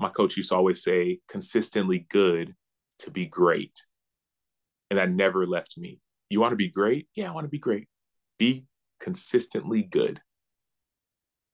my 0.00 0.08
coach 0.08 0.38
used 0.38 0.48
to 0.48 0.56
always 0.56 0.82
say, 0.82 1.20
consistently 1.28 2.06
good 2.08 2.54
to 3.00 3.10
be 3.10 3.26
great. 3.26 3.84
And 4.90 4.98
that 4.98 5.10
never 5.10 5.46
left 5.46 5.76
me. 5.76 6.00
You 6.30 6.40
want 6.40 6.52
to 6.52 6.56
be 6.56 6.70
great? 6.70 7.06
Yeah, 7.14 7.30
I 7.30 7.34
want 7.34 7.44
to 7.44 7.50
be 7.50 7.58
great. 7.58 7.86
Be 8.38 8.64
consistently 8.98 9.82
good. 9.82 10.22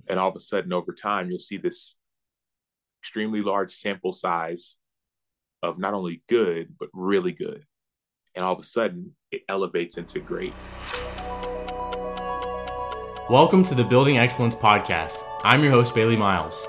And 0.06 0.20
all 0.20 0.28
of 0.28 0.36
a 0.36 0.40
sudden, 0.40 0.72
over 0.72 0.92
time, 0.92 1.28
you'll 1.28 1.40
see 1.40 1.56
this 1.56 1.96
extremely 3.02 3.42
large 3.42 3.72
sample 3.72 4.12
size 4.12 4.76
of 5.64 5.80
not 5.80 5.94
only 5.94 6.22
good, 6.28 6.72
but 6.78 6.88
really 6.92 7.32
good. 7.32 7.64
And 8.36 8.44
all 8.44 8.52
of 8.52 8.60
a 8.60 8.64
sudden, 8.64 9.16
it 9.32 9.42
elevates 9.48 9.98
into 9.98 10.20
great. 10.20 10.54
Welcome 13.28 13.64
to 13.64 13.74
the 13.74 13.82
Building 13.84 14.18
Excellence 14.18 14.54
Podcast. 14.54 15.24
I'm 15.42 15.64
your 15.64 15.72
host, 15.72 15.96
Bailey 15.96 16.16
Miles. 16.16 16.68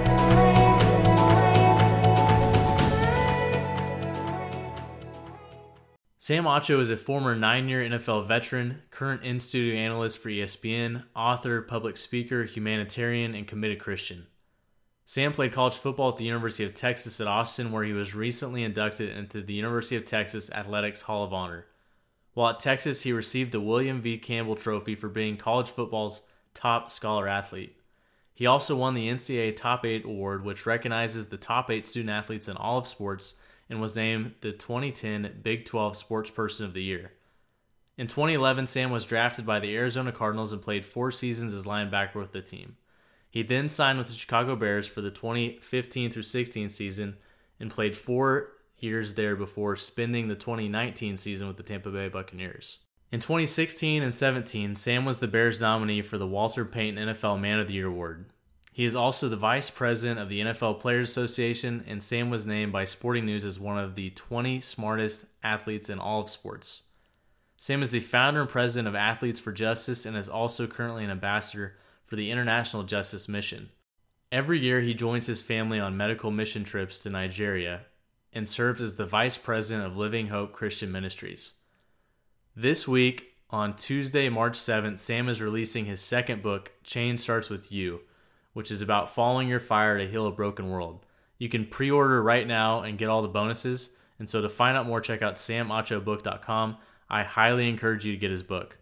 Sam 6.23 6.43
Acho 6.43 6.79
is 6.79 6.91
a 6.91 6.97
former 6.97 7.35
nine 7.35 7.67
year 7.67 7.81
NFL 7.81 8.27
veteran, 8.27 8.83
current 8.91 9.23
in 9.23 9.39
studio 9.39 9.75
analyst 9.75 10.19
for 10.19 10.29
ESPN, 10.29 11.03
author, 11.15 11.63
public 11.63 11.97
speaker, 11.97 12.43
humanitarian, 12.43 13.33
and 13.33 13.47
committed 13.47 13.79
Christian. 13.79 14.27
Sam 15.03 15.31
played 15.31 15.51
college 15.51 15.77
football 15.77 16.09
at 16.09 16.17
the 16.17 16.25
University 16.25 16.63
of 16.63 16.75
Texas 16.75 17.19
at 17.19 17.25
Austin, 17.25 17.71
where 17.71 17.83
he 17.83 17.93
was 17.93 18.13
recently 18.13 18.63
inducted 18.63 19.17
into 19.17 19.41
the 19.41 19.55
University 19.55 19.95
of 19.95 20.05
Texas 20.05 20.51
Athletics 20.51 21.01
Hall 21.01 21.23
of 21.23 21.33
Honor. 21.33 21.65
While 22.35 22.51
at 22.51 22.59
Texas, 22.59 23.01
he 23.01 23.13
received 23.13 23.51
the 23.51 23.59
William 23.59 23.99
V. 23.99 24.19
Campbell 24.19 24.55
Trophy 24.55 24.93
for 24.93 25.09
being 25.09 25.37
college 25.37 25.71
football's 25.71 26.21
top 26.53 26.91
scholar 26.91 27.27
athlete. 27.27 27.75
He 28.35 28.45
also 28.45 28.75
won 28.75 28.93
the 28.93 29.09
NCAA 29.09 29.55
Top 29.55 29.87
8 29.87 30.05
Award, 30.05 30.45
which 30.45 30.67
recognizes 30.67 31.25
the 31.25 31.37
top 31.37 31.71
8 31.71 31.83
student 31.87 32.11
athletes 32.11 32.47
in 32.47 32.57
all 32.57 32.77
of 32.77 32.87
sports 32.87 33.33
and 33.71 33.79
was 33.79 33.95
named 33.95 34.33
the 34.41 34.51
2010 34.51 35.39
Big 35.41 35.65
12 35.65 35.95
Sports 35.95 36.29
Person 36.29 36.65
of 36.65 36.73
the 36.73 36.83
Year. 36.83 37.13
In 37.97 38.05
2011, 38.05 38.67
Sam 38.67 38.91
was 38.91 39.05
drafted 39.05 39.45
by 39.45 39.59
the 39.59 39.73
Arizona 39.75 40.11
Cardinals 40.11 40.51
and 40.51 40.61
played 40.61 40.85
four 40.85 41.09
seasons 41.09 41.53
as 41.53 41.65
linebacker 41.65 42.15
with 42.15 42.33
the 42.33 42.41
team. 42.41 42.75
He 43.29 43.43
then 43.43 43.69
signed 43.69 43.97
with 43.97 44.07
the 44.07 44.13
Chicago 44.13 44.57
Bears 44.57 44.89
for 44.89 44.99
the 44.99 45.09
2015 45.09 46.11
through 46.11 46.21
16 46.21 46.67
season 46.69 47.15
and 47.61 47.71
played 47.71 47.95
four 47.95 48.51
years 48.77 49.13
there 49.13 49.37
before 49.37 49.77
spending 49.77 50.27
the 50.27 50.35
2019 50.35 51.15
season 51.15 51.47
with 51.47 51.55
the 51.55 51.63
Tampa 51.63 51.91
Bay 51.91 52.09
Buccaneers. 52.09 52.79
In 53.09 53.21
2016 53.21 54.03
and 54.03 54.13
17, 54.13 54.75
Sam 54.75 55.05
was 55.05 55.19
the 55.19 55.27
Bears 55.27 55.61
nominee 55.61 56.01
for 56.01 56.17
the 56.17 56.27
Walter 56.27 56.65
Payton 56.65 56.95
NFL 56.95 57.39
Man 57.39 57.59
of 57.59 57.67
the 57.67 57.73
Year 57.75 57.87
award. 57.87 58.25
He 58.73 58.85
is 58.85 58.95
also 58.95 59.27
the 59.27 59.35
vice 59.35 59.69
president 59.69 60.19
of 60.19 60.29
the 60.29 60.39
NFL 60.39 60.79
Players 60.79 61.09
Association, 61.09 61.83
and 61.87 62.01
Sam 62.01 62.29
was 62.29 62.47
named 62.47 62.71
by 62.71 62.85
Sporting 62.85 63.25
News 63.25 63.43
as 63.43 63.59
one 63.59 63.77
of 63.77 63.95
the 63.95 64.11
20 64.11 64.61
smartest 64.61 65.25
athletes 65.43 65.89
in 65.89 65.99
all 65.99 66.21
of 66.21 66.29
sports. 66.29 66.83
Sam 67.57 67.83
is 67.83 67.91
the 67.91 67.99
founder 67.99 68.41
and 68.41 68.49
president 68.49 68.87
of 68.87 68.95
Athletes 68.95 69.41
for 69.41 69.51
Justice 69.51 70.05
and 70.05 70.15
is 70.15 70.29
also 70.29 70.67
currently 70.67 71.03
an 71.03 71.11
ambassador 71.11 71.75
for 72.05 72.15
the 72.15 72.31
International 72.31 72.83
Justice 72.83 73.27
Mission. 73.27 73.69
Every 74.31 74.57
year, 74.57 74.79
he 74.79 74.93
joins 74.93 75.27
his 75.27 75.41
family 75.41 75.79
on 75.79 75.97
medical 75.97 76.31
mission 76.31 76.63
trips 76.63 77.03
to 77.03 77.09
Nigeria 77.09 77.81
and 78.31 78.47
serves 78.47 78.81
as 78.81 78.95
the 78.95 79.05
vice 79.05 79.37
president 79.37 79.85
of 79.85 79.97
Living 79.97 80.27
Hope 80.27 80.53
Christian 80.53 80.93
Ministries. 80.93 81.51
This 82.55 82.87
week, 82.87 83.33
on 83.49 83.75
Tuesday, 83.75 84.29
March 84.29 84.57
7th, 84.57 84.99
Sam 84.99 85.27
is 85.27 85.41
releasing 85.41 85.85
his 85.85 85.99
second 85.99 86.41
book, 86.41 86.71
Change 86.83 87.19
Starts 87.19 87.49
With 87.49 87.69
You 87.69 87.99
which 88.53 88.71
is 88.71 88.81
about 88.81 89.13
following 89.13 89.47
your 89.47 89.59
fire 89.59 89.97
to 89.97 90.07
heal 90.07 90.27
a 90.27 90.31
broken 90.31 90.69
world. 90.69 91.05
You 91.37 91.49
can 91.49 91.65
pre 91.65 91.89
order 91.89 92.21
right 92.21 92.45
now 92.45 92.81
and 92.81 92.97
get 92.97 93.09
all 93.09 93.21
the 93.21 93.27
bonuses. 93.27 93.91
And 94.19 94.29
so 94.29 94.41
to 94.41 94.49
find 94.49 94.77
out 94.77 94.85
more, 94.85 95.01
check 95.01 95.21
out 95.21 95.35
samachobook.com. 95.35 96.77
I 97.09 97.23
highly 97.23 97.67
encourage 97.67 98.05
you 98.05 98.13
to 98.13 98.19
get 98.19 98.31
his 98.31 98.43
book. 98.43 98.77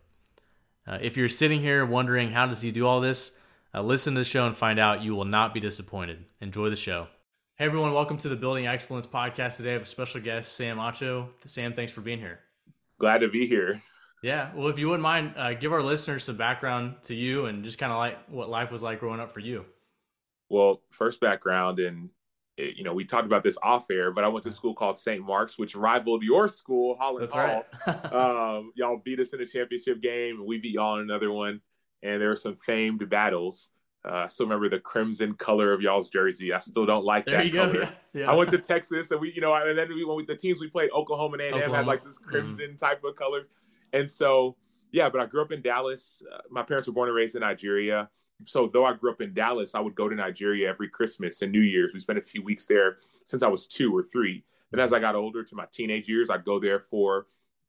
Uh, 0.86 0.98
if 1.02 1.18
you're 1.18 1.30
sitting 1.30 1.62
here 1.62 1.86
wondering 1.86 2.32
how 2.32 2.48
does 2.48 2.62
he 2.62 2.72
do 2.72 2.86
all 2.86 3.00
this, 3.00 3.38
uh, 3.74 3.82
listen 3.82 4.16
to 4.16 4.20
the 4.20 4.26
show 4.26 4.48
and 4.48 4.58
find 4.58 4.80
out. 4.80 5.02
You 5.02 5.16
will 5.16 5.26
not 5.26 5.54
be 5.54 5.60
disappointed. 5.60 6.26
Enjoy 6.42 6.70
the 6.70 6.76
show. 6.76 7.08
Hey 7.56 7.66
everyone, 7.66 7.94
welcome 7.94 8.18
to 8.20 8.30
the 8.30 8.36
Building 8.36 8.68
Excellence 8.68 9.06
podcast. 9.06 9.58
Today 9.58 9.72
I 9.72 9.74
have 9.74 9.82
a 9.82 9.86
special 9.86 10.22
guest, 10.22 10.54
Sam 10.56 10.78
Acho. 10.78 11.28
Sam, 11.46 11.74
thanks 11.74 11.92
for 11.92 12.02
being 12.02 12.20
here. 12.20 12.40
Glad 12.98 13.20
to 13.20 13.28
be 13.28 13.48
here. 13.48 13.82
Yeah. 14.22 14.52
Well, 14.54 14.68
if 14.68 14.80
you 14.80 14.88
wouldn't 14.88 15.04
mind, 15.04 15.34
uh, 15.38 15.54
give 15.54 15.72
our 15.72 15.82
listeners 15.82 16.24
some 16.24 16.38
background 16.38 16.96
to 17.04 17.16
you 17.16 17.46
and 17.46 17.64
just 17.64 17.78
kind 17.78 17.92
of 17.92 17.98
like 17.98 18.18
what 18.30 18.50
life 18.50 18.72
was 18.72 18.84
like 18.84 19.00
growing 19.00 19.20
up 19.20 19.34
for 19.34 19.40
you. 19.40 19.66
Well, 20.50 20.82
first 20.90 21.20
background, 21.20 21.80
and 21.80 22.10
eh, 22.58 22.72
you 22.76 22.84
know, 22.84 22.94
we 22.94 23.06
talked 23.06 23.26
about 23.26 23.44
this 23.44 23.58
off 23.64 23.90
air, 23.92 24.12
but 24.12 24.24
I 24.24 24.28
went 24.28 24.44
to 24.44 24.50
a 24.50 24.52
school 24.52 24.74
called 24.74 24.98
St. 24.98 25.24
Mark's, 25.24 25.58
which 25.58 25.76
rivaled 25.76 26.24
your 26.24 26.48
school, 26.48 26.96
Holland 26.96 27.24
That's 27.24 27.34
Hall. 27.34 27.66
Right. 27.88 28.14
um, 28.14 28.72
y'all 28.76 29.02
beat 29.04 29.20
us 29.20 29.34
in 29.34 29.42
a 29.42 29.46
championship 29.46 30.02
game, 30.02 30.38
and 30.38 30.46
we 30.46 30.58
beat 30.58 30.74
y'all 30.74 30.96
in 30.96 31.02
another 31.02 31.32
one. 31.32 31.62
And 32.02 32.22
there 32.22 32.30
were 32.30 32.36
some 32.36 32.56
famed 32.56 33.08
battles. 33.10 33.70
Uh, 34.06 34.14
I 34.14 34.28
still 34.28 34.46
remember 34.46 34.70
the 34.70 34.80
crimson 34.80 35.34
color 35.34 35.74
of 35.74 35.82
y'all's 35.82 36.08
jersey. 36.08 36.54
I 36.54 36.60
still 36.60 36.86
don't 36.86 37.04
like 37.04 37.26
there 37.26 37.44
that 37.44 37.52
color. 37.52 37.82
Yeah, 38.14 38.22
yeah. 38.22 38.32
I 38.32 38.36
went 38.36 38.50
to 38.52 38.58
Texas, 38.58 39.12
and 39.12 39.20
we, 39.20 39.34
you 39.34 39.42
know, 39.42 39.54
and 39.54 39.78
then 39.78 39.90
we, 39.90 40.06
when 40.06 40.16
we, 40.16 40.26
the 40.26 40.36
teams 40.36 40.62
we 40.62 40.70
played, 40.70 40.90
Oklahoma 40.92 41.38
and 41.40 41.62
A&M 41.62 41.72
had 41.72 41.86
like 41.86 42.06
this 42.06 42.18
mm-hmm. 42.18 42.30
crimson 42.30 42.66
mm-hmm. 42.68 42.76
type 42.78 43.04
of 43.04 43.16
color. 43.16 43.48
And 43.94 44.10
so, 44.10 44.56
yeah, 44.92 45.10
but 45.10 45.22
I 45.22 45.26
grew 45.26 45.42
up 45.42 45.52
in 45.52 45.62
Dallas. 45.62 46.24
Uh, 46.32 46.40
my 46.50 46.64
parents 46.64 46.88
were 46.88 46.94
born 46.94 47.10
and 47.10 47.16
raised 47.16 47.36
in 47.36 47.42
Nigeria. 47.42 48.10
So, 48.46 48.70
though 48.72 48.86
I 48.86 48.94
grew 48.94 49.12
up 49.12 49.22
in 49.22 49.34
Dallas, 49.34 49.76
I 49.76 49.80
would 49.80 49.96
go 49.96 50.08
to 50.08 50.16
Nigeria 50.16 50.70
every 50.70 50.90
Christmas 50.90 51.42
and 51.42 51.52
New 51.52 51.62
Year's. 51.62 51.94
We 51.94 52.00
spent 52.00 52.20
a 52.20 52.22
few 52.22 52.42
weeks 52.42 52.66
there 52.66 52.98
since 53.26 53.44
I 53.44 53.48
was 53.48 53.68
two 53.68 53.96
or 53.96 54.04
three. 54.04 54.44
Then, 54.72 54.80
as 54.80 54.94
I 54.94 55.00
got 55.00 55.16
older 55.16 55.44
to 55.44 55.56
my 55.56 55.66
teenage 55.72 56.08
years, 56.08 56.30
I'd 56.30 56.46
go 56.46 56.60
there 56.60 56.80
for 56.80 57.28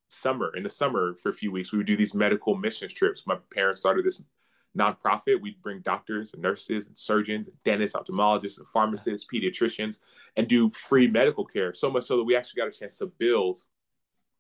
summer. 0.09 0.55
In 0.57 0.63
the 0.63 0.71
summer, 0.71 1.15
for 1.15 1.31
a 1.31 1.33
few 1.33 1.51
weeks, 1.51 1.73
we 1.73 1.79
would 1.79 1.87
do 1.87 1.97
these 1.97 2.15
medical 2.15 2.55
mission 2.55 2.89
trips. 2.89 3.27
My 3.27 3.37
parents 3.53 3.81
started 3.81 4.05
this 4.05 4.23
nonprofit. 4.79 5.41
We'd 5.41 5.61
bring 5.63 5.81
doctors 5.81 6.33
and 6.33 6.43
nurses 6.43 6.87
and 6.87 6.97
surgeons, 6.97 7.49
and 7.49 7.57
dentists, 7.65 7.97
ophthalmologists, 7.97 8.59
and 8.59 8.69
pharmacists, 8.69 9.27
pediatricians, 9.33 10.01
and 10.37 10.47
do 10.47 10.71
free 10.71 11.09
medical 11.09 11.45
care. 11.45 11.73
So 11.75 11.91
much 11.91 12.05
so 12.05 12.17
that 12.19 12.25
we 12.25 12.37
actually 12.37 12.61
got 12.61 12.69
a 12.69 12.79
chance 12.79 12.99
to 12.99 13.07
build 13.07 13.65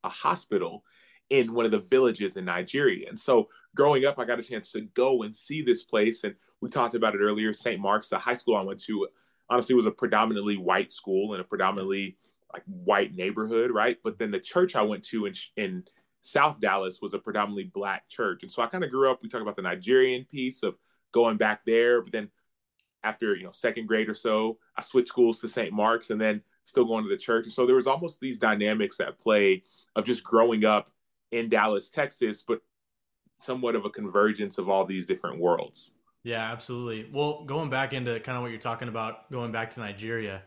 a 0.04 0.08
hospital 0.08 0.84
in 1.30 1.54
one 1.54 1.64
of 1.64 1.70
the 1.70 1.78
villages 1.78 2.36
in 2.36 2.44
Nigeria. 2.44 3.08
And 3.08 3.18
so 3.18 3.48
growing 3.74 4.04
up, 4.04 4.18
I 4.18 4.24
got 4.24 4.40
a 4.40 4.42
chance 4.42 4.72
to 4.72 4.82
go 4.82 5.22
and 5.22 5.34
see 5.34 5.62
this 5.62 5.84
place. 5.84 6.24
And 6.24 6.34
we 6.60 6.68
talked 6.68 6.94
about 6.94 7.14
it 7.14 7.20
earlier. 7.20 7.52
St. 7.52 7.80
Mark's, 7.80 8.08
the 8.08 8.18
high 8.18 8.34
school 8.34 8.56
I 8.56 8.62
went 8.62 8.80
to, 8.80 9.06
honestly 9.48 9.74
was 9.74 9.86
a 9.86 9.90
predominantly 9.90 10.56
white 10.56 10.92
school 10.92 11.34
in 11.34 11.40
a 11.40 11.44
predominantly 11.44 12.16
like 12.52 12.62
white 12.66 13.14
neighborhood, 13.14 13.70
right? 13.70 13.96
But 14.02 14.18
then 14.18 14.30
the 14.30 14.40
church 14.40 14.74
I 14.74 14.82
went 14.82 15.04
to 15.04 15.26
in, 15.26 15.34
in 15.56 15.84
South 16.20 16.60
Dallas 16.60 17.00
was 17.00 17.14
a 17.14 17.18
predominantly 17.18 17.70
black 17.72 18.08
church. 18.08 18.42
And 18.42 18.50
so 18.50 18.62
I 18.62 18.66
kind 18.66 18.84
of 18.84 18.90
grew 18.90 19.10
up, 19.10 19.22
we 19.22 19.28
talk 19.28 19.40
about 19.40 19.56
the 19.56 19.62
Nigerian 19.62 20.24
piece 20.24 20.62
of 20.62 20.76
going 21.12 21.36
back 21.36 21.64
there, 21.64 22.02
but 22.02 22.12
then 22.12 22.28
after, 23.02 23.34
you 23.34 23.44
know, 23.44 23.52
second 23.52 23.86
grade 23.86 24.08
or 24.08 24.14
so, 24.14 24.58
I 24.76 24.82
switched 24.82 25.08
schools 25.08 25.40
to 25.40 25.48
St. 25.48 25.72
Mark's 25.72 26.10
and 26.10 26.20
then 26.20 26.42
still 26.64 26.84
going 26.84 27.04
to 27.04 27.10
the 27.10 27.16
church. 27.16 27.44
And 27.44 27.52
so 27.52 27.66
there 27.66 27.76
was 27.76 27.86
almost 27.86 28.20
these 28.20 28.38
dynamics 28.38 29.00
at 29.00 29.18
play 29.18 29.62
of 29.96 30.04
just 30.04 30.22
growing 30.22 30.64
up 30.64 30.90
in 31.32 31.48
Dallas, 31.48 31.90
Texas, 31.90 32.42
but 32.46 32.60
somewhat 33.38 33.74
of 33.74 33.84
a 33.84 33.90
convergence 33.90 34.58
of 34.58 34.68
all 34.68 34.84
these 34.84 35.06
different 35.06 35.40
worlds. 35.40 35.92
Yeah, 36.22 36.50
absolutely. 36.52 37.08
Well, 37.12 37.44
going 37.44 37.70
back 37.70 37.92
into 37.92 38.20
kind 38.20 38.36
of 38.36 38.42
what 38.42 38.50
you're 38.50 38.60
talking 38.60 38.88
about, 38.88 39.30
going 39.30 39.52
back 39.52 39.70
to 39.70 39.80
Nigeria, 39.80 40.42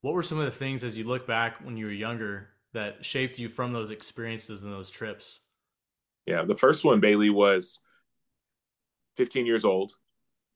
what 0.00 0.14
were 0.14 0.22
some 0.22 0.38
of 0.38 0.46
the 0.46 0.50
things 0.50 0.82
as 0.82 0.98
you 0.98 1.04
look 1.04 1.26
back 1.26 1.64
when 1.64 1.76
you 1.76 1.86
were 1.86 1.92
younger 1.92 2.48
that 2.72 3.04
shaped 3.04 3.38
you 3.38 3.48
from 3.48 3.72
those 3.72 3.90
experiences 3.90 4.64
and 4.64 4.72
those 4.72 4.90
trips? 4.90 5.40
Yeah, 6.26 6.42
the 6.44 6.56
first 6.56 6.84
one, 6.84 7.00
Bailey, 7.00 7.30
was 7.30 7.80
15 9.16 9.46
years 9.46 9.64
old. 9.64 9.94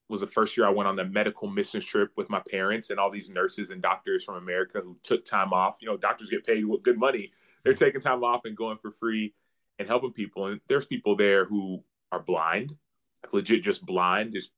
Was 0.08 0.20
the 0.20 0.26
first 0.26 0.56
year 0.56 0.66
I 0.66 0.70
went 0.70 0.88
on 0.88 0.94
the 0.94 1.04
medical 1.04 1.48
missions 1.48 1.84
trip 1.84 2.12
with 2.16 2.30
my 2.30 2.40
parents 2.48 2.90
and 2.90 3.00
all 3.00 3.10
these 3.10 3.28
nurses 3.28 3.70
and 3.70 3.82
doctors 3.82 4.22
from 4.22 4.36
America 4.36 4.80
who 4.80 4.96
took 5.02 5.24
time 5.24 5.52
off. 5.52 5.78
You 5.80 5.88
know, 5.88 5.96
doctors 5.96 6.30
get 6.30 6.46
paid 6.46 6.64
good 6.84 6.98
money. 6.98 7.32
They're 7.64 7.72
mm-hmm. 7.72 7.84
taking 7.84 8.00
time 8.00 8.22
off 8.22 8.44
and 8.44 8.56
going 8.56 8.78
for 8.78 8.92
free 8.92 9.34
and 9.78 9.88
helping 9.88 10.12
people. 10.12 10.46
And 10.46 10.60
there's 10.68 10.86
people 10.86 11.16
there 11.16 11.44
who 11.44 11.84
are 12.12 12.20
blind, 12.20 12.74
like 13.22 13.32
legit 13.32 13.62
just 13.62 13.84
blind, 13.84 14.32
just 14.32 14.50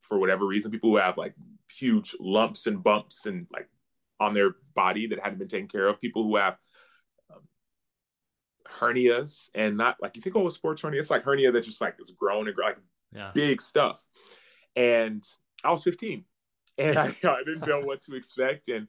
for 0.00 0.18
whatever 0.18 0.46
reason. 0.46 0.70
People 0.70 0.90
who 0.90 0.96
have 0.96 1.16
like 1.16 1.34
huge 1.72 2.14
lumps 2.20 2.66
and 2.66 2.82
bumps 2.82 3.26
and 3.26 3.46
like 3.52 3.68
on 4.20 4.34
their 4.34 4.56
body 4.74 5.06
that 5.08 5.20
hadn't 5.20 5.38
been 5.38 5.48
taken 5.48 5.68
care 5.68 5.86
of. 5.86 6.00
People 6.00 6.24
who 6.24 6.36
have 6.36 6.56
um, 7.30 7.42
hernias 8.78 9.48
and 9.54 9.76
not 9.76 9.96
like 10.00 10.16
you 10.16 10.22
think, 10.22 10.36
oh, 10.36 10.46
a 10.46 10.50
sports 10.50 10.82
hernia. 10.82 11.00
It's 11.00 11.10
like 11.10 11.24
hernia 11.24 11.52
that 11.52 11.64
just 11.64 11.80
like 11.80 11.96
is 12.00 12.12
grown 12.12 12.48
and 12.48 12.56
like 12.56 12.78
yeah. 13.12 13.30
big 13.34 13.60
stuff. 13.60 14.04
And 14.74 15.26
I 15.64 15.70
was 15.70 15.82
15 15.82 16.24
and 16.78 16.98
I, 16.98 17.06
I 17.24 17.42
didn't 17.44 17.66
know 17.66 17.80
what 17.80 18.02
to 18.02 18.14
expect. 18.14 18.68
And 18.68 18.88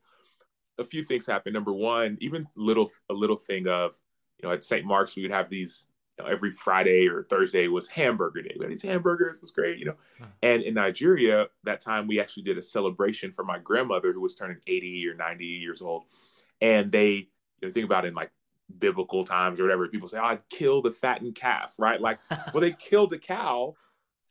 a 0.78 0.84
few 0.84 1.04
things 1.04 1.26
happened. 1.26 1.54
Number 1.54 1.74
one, 1.74 2.18
even 2.22 2.48
little 2.56 2.92
a 3.10 3.14
little 3.14 3.38
thing 3.38 3.68
of, 3.68 3.96
you 4.40 4.48
know, 4.48 4.54
at 4.54 4.64
St. 4.64 4.86
Mark's 4.86 5.16
we 5.16 5.24
would 5.24 5.32
have 5.32 5.50
these 5.50 5.88
you 6.18 6.26
know, 6.26 6.32
every 6.32 6.52
Friday 6.52 7.08
or 7.08 7.24
Thursday 7.24 7.68
was 7.68 7.88
hamburger 7.88 8.42
day. 8.42 8.56
We 8.58 8.66
had 8.66 8.72
these 8.72 8.82
hamburgers, 8.82 9.40
was 9.40 9.52
great, 9.52 9.78
you 9.78 9.86
know. 9.86 9.96
And 10.42 10.64
in 10.64 10.74
Nigeria, 10.74 11.48
that 11.64 11.82
time 11.82 12.08
we 12.08 12.20
actually 12.20 12.44
did 12.44 12.58
a 12.58 12.64
celebration 12.64 13.32
for 13.32 13.44
my 13.44 13.60
grandmother 13.60 14.14
who 14.14 14.22
was 14.22 14.36
turning 14.36 14.58
80 14.66 15.08
or 15.10 15.14
90 15.16 15.46
years 15.46 15.82
old. 15.82 16.04
And 16.60 16.92
they, 16.92 17.10
you 17.62 17.68
know, 17.68 17.72
think 17.72 17.86
about 17.86 18.06
it 18.06 18.10
in 18.10 18.14
like 18.16 18.32
biblical 18.80 19.24
times 19.24 19.60
or 19.60 19.64
whatever, 19.64 19.88
people 19.88 20.08
say, 20.08 20.18
oh, 20.18 20.26
I'd 20.26 20.50
kill 20.50 20.82
the 20.82 20.92
fattened 20.92 21.36
calf, 21.36 21.76
right? 21.78 22.02
Like, 22.02 22.20
well, 22.54 22.62
they 22.62 22.72
killed 22.72 23.14
a 23.14 23.20
cow 23.20 23.76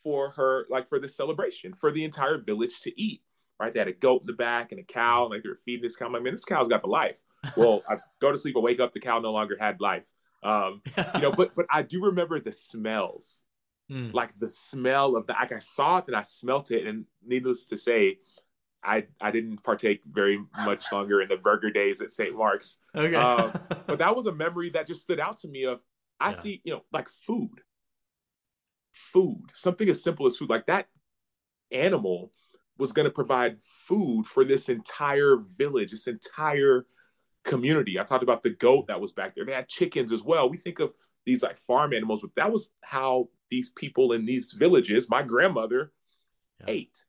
for 0.02 0.30
her, 0.30 0.66
like 0.70 0.88
for 0.88 0.98
this 0.98 1.16
celebration, 1.16 1.72
for 1.72 1.90
the 1.90 2.04
entire 2.04 2.38
village 2.38 2.80
to 2.80 3.00
eat, 3.00 3.22
right? 3.60 3.72
They 3.72 3.78
had 3.78 3.88
a 3.88 3.92
goat 3.92 4.22
in 4.22 4.26
the 4.26 4.32
back 4.32 4.72
and 4.72 4.80
a 4.80 4.84
cow, 4.84 5.24
and 5.24 5.32
like 5.32 5.42
they 5.42 5.48
were 5.48 5.56
feeding 5.64 5.82
this 5.82 5.96
cow. 5.96 6.06
I'm 6.06 6.12
like, 6.12 6.22
man, 6.22 6.34
this 6.34 6.44
cow's 6.44 6.68
got 6.68 6.82
the 6.82 6.88
life. 6.88 7.20
Well, 7.56 7.82
I 7.88 7.96
go 8.20 8.32
to 8.32 8.38
sleep, 8.38 8.56
I 8.56 8.60
wake 8.60 8.80
up, 8.80 8.92
the 8.92 9.00
cow 9.00 9.18
no 9.18 9.32
longer 9.32 9.56
had 9.58 9.80
life. 9.80 10.04
Um, 10.42 10.82
you 11.14 11.20
know, 11.20 11.32
but 11.32 11.54
but 11.54 11.66
I 11.70 11.82
do 11.82 12.04
remember 12.04 12.38
the 12.38 12.52
smells, 12.52 13.42
mm. 13.90 14.12
like 14.12 14.38
the 14.38 14.48
smell 14.48 15.16
of 15.16 15.26
the 15.26 15.32
like 15.32 15.52
I 15.52 15.58
saw 15.58 15.98
it 15.98 16.04
and 16.06 16.16
I 16.16 16.22
smelt 16.22 16.70
it, 16.70 16.86
and 16.86 17.04
needless 17.24 17.66
to 17.68 17.78
say, 17.78 18.18
I 18.84 19.06
I 19.20 19.30
didn't 19.30 19.62
partake 19.64 20.02
very 20.08 20.38
much 20.64 20.84
longer 20.92 21.20
in 21.20 21.28
the 21.28 21.36
burger 21.36 21.70
days 21.70 22.00
at 22.00 22.10
St. 22.10 22.36
Mark's. 22.36 22.78
Okay, 22.94 23.14
um, 23.14 23.52
but 23.86 23.98
that 23.98 24.14
was 24.14 24.26
a 24.26 24.32
memory 24.32 24.70
that 24.70 24.86
just 24.86 25.02
stood 25.02 25.20
out 25.20 25.38
to 25.38 25.48
me. 25.48 25.64
Of 25.64 25.82
I 26.20 26.30
yeah. 26.30 26.36
see, 26.36 26.60
you 26.64 26.72
know, 26.74 26.84
like 26.92 27.08
food, 27.08 27.60
food, 28.92 29.42
something 29.54 29.88
as 29.88 30.02
simple 30.02 30.26
as 30.26 30.36
food, 30.36 30.50
like 30.50 30.66
that 30.66 30.86
animal 31.72 32.32
was 32.78 32.92
going 32.92 33.04
to 33.04 33.10
provide 33.10 33.56
food 33.60 34.26
for 34.26 34.44
this 34.44 34.68
entire 34.68 35.38
village, 35.56 35.90
this 35.90 36.06
entire 36.06 36.86
community. 37.46 37.98
I 37.98 38.04
talked 38.04 38.22
about 38.22 38.42
the 38.42 38.50
goat 38.50 38.88
that 38.88 39.00
was 39.00 39.12
back 39.12 39.34
there. 39.34 39.44
They 39.44 39.52
had 39.52 39.68
chickens 39.68 40.12
as 40.12 40.22
well. 40.22 40.50
We 40.50 40.58
think 40.58 40.80
of 40.80 40.92
these 41.24 41.42
like 41.42 41.58
farm 41.58 41.94
animals, 41.94 42.20
but 42.20 42.34
that 42.36 42.52
was 42.52 42.70
how 42.82 43.28
these 43.50 43.70
people 43.70 44.12
in 44.12 44.26
these 44.26 44.52
villages, 44.52 45.08
my 45.08 45.22
grandmother, 45.22 45.92
yeah. 46.60 46.74
ate. 46.74 47.04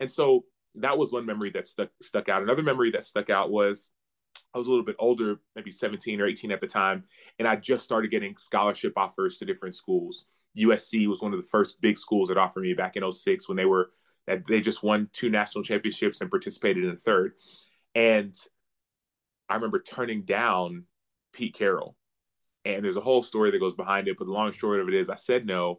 And 0.00 0.10
so 0.10 0.44
that 0.76 0.98
was 0.98 1.12
one 1.12 1.26
memory 1.26 1.50
that 1.50 1.66
stuck 1.66 1.90
stuck 2.02 2.28
out. 2.28 2.42
Another 2.42 2.62
memory 2.62 2.90
that 2.92 3.04
stuck 3.04 3.30
out 3.30 3.50
was 3.50 3.90
I 4.54 4.58
was 4.58 4.66
a 4.66 4.70
little 4.70 4.84
bit 4.84 4.96
older, 4.98 5.40
maybe 5.54 5.70
17 5.70 6.20
or 6.20 6.26
18 6.26 6.50
at 6.52 6.60
the 6.60 6.66
time, 6.66 7.04
and 7.38 7.46
I 7.46 7.56
just 7.56 7.84
started 7.84 8.10
getting 8.10 8.36
scholarship 8.36 8.94
offers 8.96 9.38
to 9.38 9.44
different 9.44 9.74
schools. 9.74 10.26
USC 10.56 11.06
was 11.08 11.20
one 11.20 11.32
of 11.32 11.40
the 11.40 11.48
first 11.48 11.80
big 11.80 11.98
schools 11.98 12.28
that 12.28 12.38
offered 12.38 12.62
me 12.62 12.74
back 12.74 12.96
in 12.96 13.12
06 13.12 13.48
when 13.48 13.56
they 13.56 13.64
were 13.64 13.90
that 14.26 14.46
they 14.46 14.60
just 14.60 14.82
won 14.82 15.08
two 15.12 15.28
national 15.28 15.64
championships 15.64 16.20
and 16.20 16.30
participated 16.30 16.84
in 16.84 16.90
a 16.90 16.96
third. 16.96 17.34
And 17.94 18.34
I 19.54 19.56
remember 19.56 19.78
turning 19.78 20.22
down 20.22 20.82
Pete 21.32 21.54
Carroll. 21.54 21.96
And 22.64 22.84
there's 22.84 22.96
a 22.96 23.00
whole 23.00 23.22
story 23.22 23.52
that 23.52 23.60
goes 23.60 23.74
behind 23.74 24.08
it, 24.08 24.16
but 24.18 24.24
the 24.24 24.32
long 24.32 24.50
short 24.50 24.80
of 24.80 24.88
it 24.88 24.94
is 24.94 25.08
I 25.08 25.14
said 25.14 25.46
no. 25.46 25.78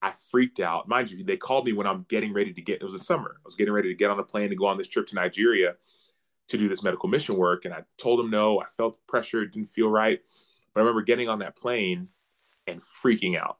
I 0.00 0.12
freaked 0.30 0.60
out. 0.60 0.88
Mind 0.88 1.10
you, 1.10 1.22
they 1.22 1.36
called 1.36 1.66
me 1.66 1.74
when 1.74 1.86
I'm 1.86 2.06
getting 2.08 2.32
ready 2.32 2.54
to 2.54 2.62
get 2.62 2.80
it 2.80 2.84
was 2.84 2.94
a 2.94 2.98
summer. 2.98 3.36
I 3.36 3.42
was 3.44 3.54
getting 3.54 3.74
ready 3.74 3.88
to 3.88 3.94
get 3.94 4.10
on 4.10 4.18
a 4.18 4.22
plane 4.22 4.48
to 4.48 4.56
go 4.56 4.66
on 4.66 4.78
this 4.78 4.88
trip 4.88 5.06
to 5.08 5.14
Nigeria 5.14 5.74
to 6.48 6.56
do 6.56 6.70
this 6.70 6.82
medical 6.82 7.10
mission 7.10 7.36
work. 7.36 7.66
And 7.66 7.74
I 7.74 7.82
told 7.98 8.18
them 8.18 8.30
no. 8.30 8.60
I 8.62 8.64
felt 8.64 8.98
pressure, 9.06 9.44
didn't 9.44 9.68
feel 9.68 9.90
right. 9.90 10.20
But 10.72 10.80
I 10.80 10.84
remember 10.84 11.02
getting 11.02 11.28
on 11.28 11.40
that 11.40 11.56
plane 11.56 12.08
and 12.66 12.80
freaking 12.80 13.38
out, 13.38 13.58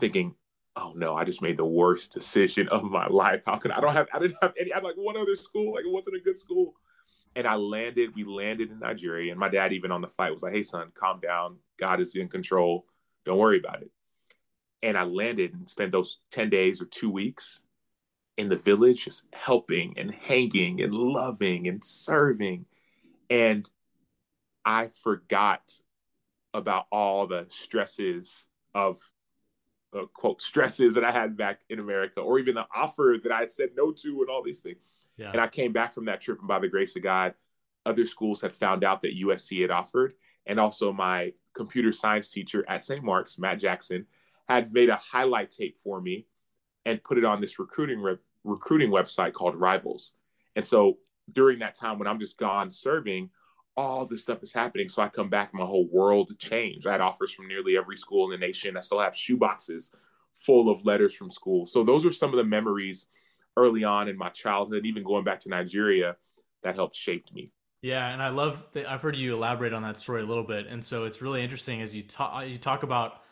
thinking, 0.00 0.34
oh 0.74 0.94
no, 0.96 1.14
I 1.14 1.22
just 1.22 1.42
made 1.42 1.56
the 1.56 1.64
worst 1.64 2.12
decision 2.12 2.66
of 2.70 2.82
my 2.82 3.06
life. 3.06 3.42
How 3.46 3.56
could 3.56 3.70
I, 3.70 3.78
I 3.78 3.80
don't 3.80 3.92
have 3.92 4.08
I 4.12 4.18
didn't 4.18 4.38
have 4.42 4.54
any 4.58 4.72
I 4.72 4.76
had 4.76 4.84
like 4.84 4.96
one 4.96 5.16
other 5.16 5.36
school, 5.36 5.74
like 5.74 5.84
it 5.84 5.92
wasn't 5.92 6.16
a 6.16 6.20
good 6.20 6.36
school. 6.36 6.74
And 7.38 7.46
I 7.46 7.54
landed, 7.54 8.16
we 8.16 8.24
landed 8.24 8.72
in 8.72 8.80
Nigeria. 8.80 9.30
And 9.30 9.38
my 9.38 9.48
dad, 9.48 9.72
even 9.72 9.92
on 9.92 10.00
the 10.00 10.08
flight, 10.08 10.32
was 10.32 10.42
like, 10.42 10.54
hey, 10.54 10.64
son, 10.64 10.90
calm 10.92 11.20
down. 11.20 11.58
God 11.78 12.00
is 12.00 12.16
in 12.16 12.28
control. 12.28 12.84
Don't 13.24 13.38
worry 13.38 13.60
about 13.60 13.80
it. 13.80 13.92
And 14.82 14.98
I 14.98 15.04
landed 15.04 15.54
and 15.54 15.70
spent 15.70 15.92
those 15.92 16.18
10 16.32 16.50
days 16.50 16.82
or 16.82 16.86
two 16.86 17.08
weeks 17.08 17.62
in 18.38 18.48
the 18.48 18.56
village, 18.56 19.04
just 19.04 19.22
helping 19.32 19.94
and 19.96 20.18
hanging 20.18 20.82
and 20.82 20.92
loving 20.92 21.68
and 21.68 21.84
serving. 21.84 22.66
And 23.30 23.70
I 24.64 24.88
forgot 24.88 25.62
about 26.52 26.86
all 26.90 27.28
the 27.28 27.46
stresses 27.50 28.48
of 28.74 28.98
uh, 29.96 30.06
quote 30.12 30.42
stresses 30.42 30.96
that 30.96 31.04
I 31.04 31.12
had 31.12 31.36
back 31.36 31.60
in 31.70 31.78
America, 31.78 32.20
or 32.20 32.40
even 32.40 32.56
the 32.56 32.66
offer 32.74 33.16
that 33.22 33.30
I 33.30 33.46
said 33.46 33.70
no 33.76 33.92
to, 33.92 34.22
and 34.22 34.28
all 34.28 34.42
these 34.42 34.60
things. 34.60 34.80
Yeah. 35.18 35.30
And 35.32 35.40
I 35.40 35.48
came 35.48 35.72
back 35.72 35.92
from 35.92 36.06
that 36.06 36.20
trip, 36.20 36.38
and 36.38 36.48
by 36.48 36.58
the 36.58 36.68
grace 36.68 36.96
of 36.96 37.02
God, 37.02 37.34
other 37.84 38.06
schools 38.06 38.40
had 38.40 38.54
found 38.54 38.84
out 38.84 39.02
that 39.02 39.18
USC 39.18 39.62
had 39.62 39.70
offered. 39.70 40.14
And 40.46 40.58
also, 40.58 40.92
my 40.92 41.32
computer 41.54 41.92
science 41.92 42.30
teacher 42.30 42.64
at 42.68 42.84
St. 42.84 43.02
Mark's, 43.02 43.38
Matt 43.38 43.58
Jackson, 43.58 44.06
had 44.48 44.72
made 44.72 44.88
a 44.88 44.96
highlight 44.96 45.50
tape 45.50 45.76
for 45.76 46.00
me 46.00 46.26
and 46.86 47.02
put 47.04 47.18
it 47.18 47.24
on 47.24 47.40
this 47.40 47.58
recruiting 47.58 48.00
re- 48.00 48.16
recruiting 48.44 48.90
website 48.90 49.34
called 49.34 49.56
Rivals. 49.56 50.14
And 50.56 50.64
so 50.64 50.98
during 51.30 51.58
that 51.58 51.74
time 51.74 51.98
when 51.98 52.08
I'm 52.08 52.18
just 52.18 52.38
gone 52.38 52.70
serving, 52.70 53.30
all 53.76 54.06
this 54.06 54.22
stuff 54.22 54.42
is 54.42 54.52
happening. 54.52 54.88
So 54.88 55.02
I 55.02 55.08
come 55.08 55.28
back, 55.28 55.52
my 55.52 55.64
whole 55.64 55.88
world 55.88 56.36
changed. 56.38 56.86
I 56.86 56.92
had 56.92 57.00
offers 57.00 57.32
from 57.32 57.46
nearly 57.46 57.76
every 57.76 57.96
school 57.96 58.24
in 58.24 58.40
the 58.40 58.46
nation. 58.46 58.76
I 58.76 58.80
still 58.80 59.00
have 59.00 59.12
shoeboxes 59.12 59.90
full 60.34 60.70
of 60.70 60.84
letters 60.84 61.14
from 61.14 61.30
school. 61.30 61.66
So 61.66 61.84
those 61.84 62.06
are 62.06 62.10
some 62.10 62.30
of 62.30 62.36
the 62.36 62.44
memories 62.44 63.06
early 63.56 63.84
on 63.84 64.08
in 64.08 64.16
my 64.16 64.28
childhood, 64.28 64.86
even 64.86 65.02
going 65.02 65.24
back 65.24 65.40
to 65.40 65.48
Nigeria, 65.48 66.16
that 66.62 66.74
helped 66.74 66.96
shape 66.96 67.26
me. 67.32 67.50
Yeah, 67.82 68.08
and 68.08 68.22
I 68.22 68.30
love 68.30 68.64
that 68.72 68.90
I've 68.90 69.02
heard 69.02 69.16
you 69.16 69.34
elaborate 69.34 69.72
on 69.72 69.82
that 69.82 69.96
story 69.96 70.22
a 70.22 70.26
little 70.26 70.44
bit, 70.44 70.66
and 70.66 70.84
so 70.84 71.04
it's 71.04 71.22
really 71.22 71.42
interesting 71.42 71.80
as 71.80 71.94
you 71.94 72.02
talk 72.02 72.46
you 72.46 72.56
talk 72.56 72.82
about 72.82 73.22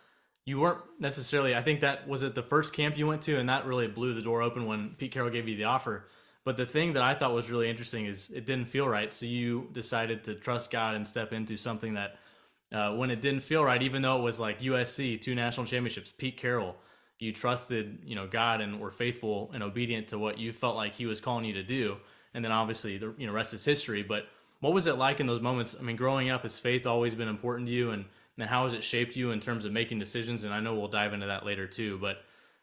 you 0.44 0.60
weren't 0.60 0.80
necessarily. 1.00 1.56
I 1.56 1.62
think 1.62 1.80
that 1.80 2.06
was 2.06 2.22
it 2.22 2.34
the 2.34 2.42
first 2.42 2.72
camp 2.72 2.96
you 2.96 3.06
went 3.06 3.22
to, 3.22 3.38
and 3.38 3.48
that 3.48 3.66
really 3.66 3.88
blew 3.88 4.14
the 4.14 4.22
door 4.22 4.42
open 4.42 4.66
when 4.66 4.90
Pete 4.96 5.10
Carroll 5.10 5.30
gave 5.30 5.48
you 5.48 5.56
the 5.56 5.64
offer. 5.64 6.06
But 6.44 6.56
the 6.56 6.66
thing 6.66 6.92
that 6.92 7.02
I 7.02 7.14
thought 7.14 7.34
was 7.34 7.50
really 7.50 7.68
interesting 7.68 8.06
is 8.06 8.30
it 8.30 8.46
didn't 8.46 8.66
feel 8.68 8.86
right, 8.86 9.12
so 9.12 9.26
you 9.26 9.68
decided 9.72 10.22
to 10.24 10.36
trust 10.36 10.70
God 10.70 10.94
and 10.94 11.06
step 11.06 11.32
into 11.32 11.56
something 11.56 11.94
that 11.94 12.18
uh, 12.72 12.92
when 12.94 13.10
it 13.10 13.20
didn't 13.20 13.40
feel 13.40 13.64
right, 13.64 13.82
even 13.82 14.02
though 14.02 14.18
it 14.18 14.22
was 14.22 14.38
like 14.38 14.60
USC, 14.60 15.20
two 15.20 15.34
national 15.34 15.66
championships, 15.66 16.12
Pete 16.12 16.36
Carroll, 16.36 16.76
you 17.18 17.32
trusted, 17.32 17.98
you 18.04 18.14
know, 18.14 18.26
God 18.26 18.60
and 18.60 18.80
were 18.80 18.90
faithful 18.90 19.50
and 19.54 19.62
obedient 19.62 20.08
to 20.08 20.18
what 20.18 20.38
you 20.38 20.52
felt 20.52 20.76
like 20.76 20.94
He 20.94 21.06
was 21.06 21.20
calling 21.20 21.44
you 21.44 21.54
to 21.54 21.62
do. 21.62 21.96
And 22.34 22.44
then 22.44 22.52
obviously 22.52 22.98
the 22.98 23.14
you 23.16 23.26
know 23.26 23.32
rest 23.32 23.54
is 23.54 23.64
history. 23.64 24.02
But 24.02 24.26
what 24.60 24.72
was 24.72 24.86
it 24.86 24.96
like 24.96 25.20
in 25.20 25.26
those 25.26 25.40
moments? 25.40 25.76
I 25.78 25.82
mean, 25.82 25.96
growing 25.96 26.30
up, 26.30 26.42
has 26.42 26.58
faith 26.58 26.86
always 26.86 27.14
been 27.14 27.28
important 27.28 27.68
to 27.68 27.74
you, 27.74 27.90
and 27.90 28.04
and 28.38 28.48
how 28.48 28.64
has 28.64 28.74
it 28.74 28.84
shaped 28.84 29.16
you 29.16 29.30
in 29.30 29.40
terms 29.40 29.64
of 29.64 29.72
making 29.72 29.98
decisions? 29.98 30.44
And 30.44 30.52
I 30.52 30.60
know 30.60 30.74
we'll 30.74 30.88
dive 30.88 31.14
into 31.14 31.26
that 31.26 31.46
later 31.46 31.66
too. 31.66 31.98
But 31.98 32.18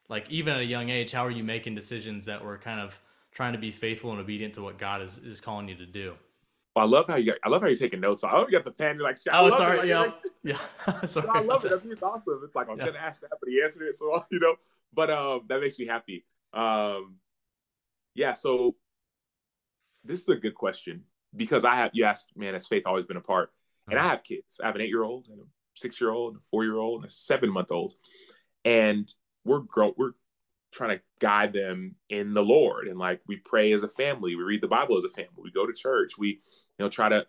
like 0.09 0.29
even 0.29 0.53
at 0.53 0.59
a 0.59 0.65
young 0.65 0.89
age, 0.89 1.11
how 1.11 1.25
are 1.25 1.31
you 1.31 1.43
making 1.43 1.75
decisions 1.75 2.25
that 2.27 2.43
were 2.43 2.57
kind 2.57 2.79
of 2.79 2.99
trying 3.31 3.53
to 3.53 3.59
be 3.59 3.71
faithful 3.71 4.11
and 4.11 4.19
obedient 4.19 4.53
to 4.55 4.61
what 4.61 4.77
God 4.77 5.01
is 5.01 5.17
is 5.17 5.41
calling 5.41 5.67
you 5.67 5.75
to 5.75 5.85
do? 5.85 6.13
I 6.75 6.85
love 6.85 7.07
how 7.07 7.15
you 7.15 7.27
got, 7.27 7.37
I 7.43 7.49
love 7.49 7.61
how 7.61 7.67
you're 7.67 7.77
taking 7.77 7.99
notes. 7.99 8.23
I 8.23 8.33
love 8.33 8.47
you 8.49 8.57
got 8.57 8.65
the 8.65 8.71
pen. 8.71 8.95
You're 8.95 9.03
like, 9.03 9.17
oh, 9.31 9.49
sorry, 9.49 9.77
like, 9.77 9.87
yeah, 9.87 10.11
yeah. 10.81 11.01
sorry 11.05 11.29
I 11.29 11.41
love 11.41 11.63
it. 11.65 11.69
That. 11.69 11.81
It's 11.85 12.01
awesome. 12.01 12.41
It's 12.43 12.55
like 12.55 12.67
I 12.67 12.71
was 12.71 12.79
yeah. 12.79 12.87
gonna 12.87 12.99
ask 12.99 13.21
that, 13.21 13.29
but 13.39 13.49
he 13.49 13.61
answered 13.61 13.83
it. 13.83 13.95
So 13.95 14.23
you 14.31 14.39
know, 14.39 14.55
but 14.93 15.11
um, 15.11 15.41
that 15.49 15.61
makes 15.61 15.77
me 15.77 15.85
happy. 15.85 16.25
Um, 16.53 17.17
yeah. 18.15 18.31
So 18.31 18.75
this 20.03 20.21
is 20.21 20.27
a 20.29 20.35
good 20.35 20.55
question 20.55 21.03
because 21.35 21.63
I 21.63 21.75
have 21.75 21.91
you 21.93 22.05
asked, 22.05 22.35
man, 22.35 22.53
has 22.53 22.67
faith 22.67 22.83
always 22.85 23.05
been 23.05 23.17
a 23.17 23.21
part? 23.21 23.51
And 23.89 23.99
I 23.99 24.03
have 24.03 24.23
kids. 24.23 24.61
I 24.63 24.67
have 24.67 24.75
an 24.75 24.81
eight 24.81 24.89
year 24.89 25.03
old 25.03 25.27
and 25.27 25.41
a 25.41 25.43
six 25.75 25.99
year 25.99 26.09
old, 26.09 26.37
a 26.37 26.39
four 26.49 26.63
year 26.63 26.77
old, 26.77 27.01
and 27.01 27.11
a 27.11 27.13
seven 27.13 27.51
month 27.51 27.71
old, 27.71 27.93
and 28.65 29.11
we're 29.45 29.59
grow 29.59 29.93
we're 29.97 30.13
trying 30.73 30.97
to 30.97 31.03
guide 31.19 31.53
them 31.53 31.95
in 32.09 32.33
the 32.33 32.43
Lord. 32.43 32.87
And 32.87 32.97
like 32.97 33.21
we 33.27 33.37
pray 33.37 33.71
as 33.71 33.83
a 33.83 33.87
family, 33.87 34.35
we 34.35 34.43
read 34.43 34.61
the 34.61 34.67
Bible 34.67 34.97
as 34.97 35.03
a 35.03 35.09
family, 35.09 35.41
we 35.41 35.51
go 35.51 35.65
to 35.65 35.73
church, 35.73 36.17
we, 36.17 36.41
you 36.77 36.85
know, 36.85 36.89
try 36.89 37.09
to 37.09 37.25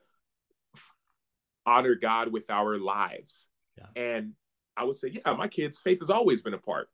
honor 1.66 1.94
God 1.94 2.28
with 2.28 2.50
our 2.50 2.78
lives. 2.78 3.46
Yeah. 3.78 4.02
And 4.02 4.32
I 4.76 4.84
would 4.84 4.96
say, 4.96 5.20
yeah, 5.24 5.34
my 5.34 5.48
kids' 5.48 5.78
faith 5.78 6.00
has 6.00 6.10
always 6.10 6.42
been 6.42 6.54
a 6.54 6.58
part. 6.58 6.88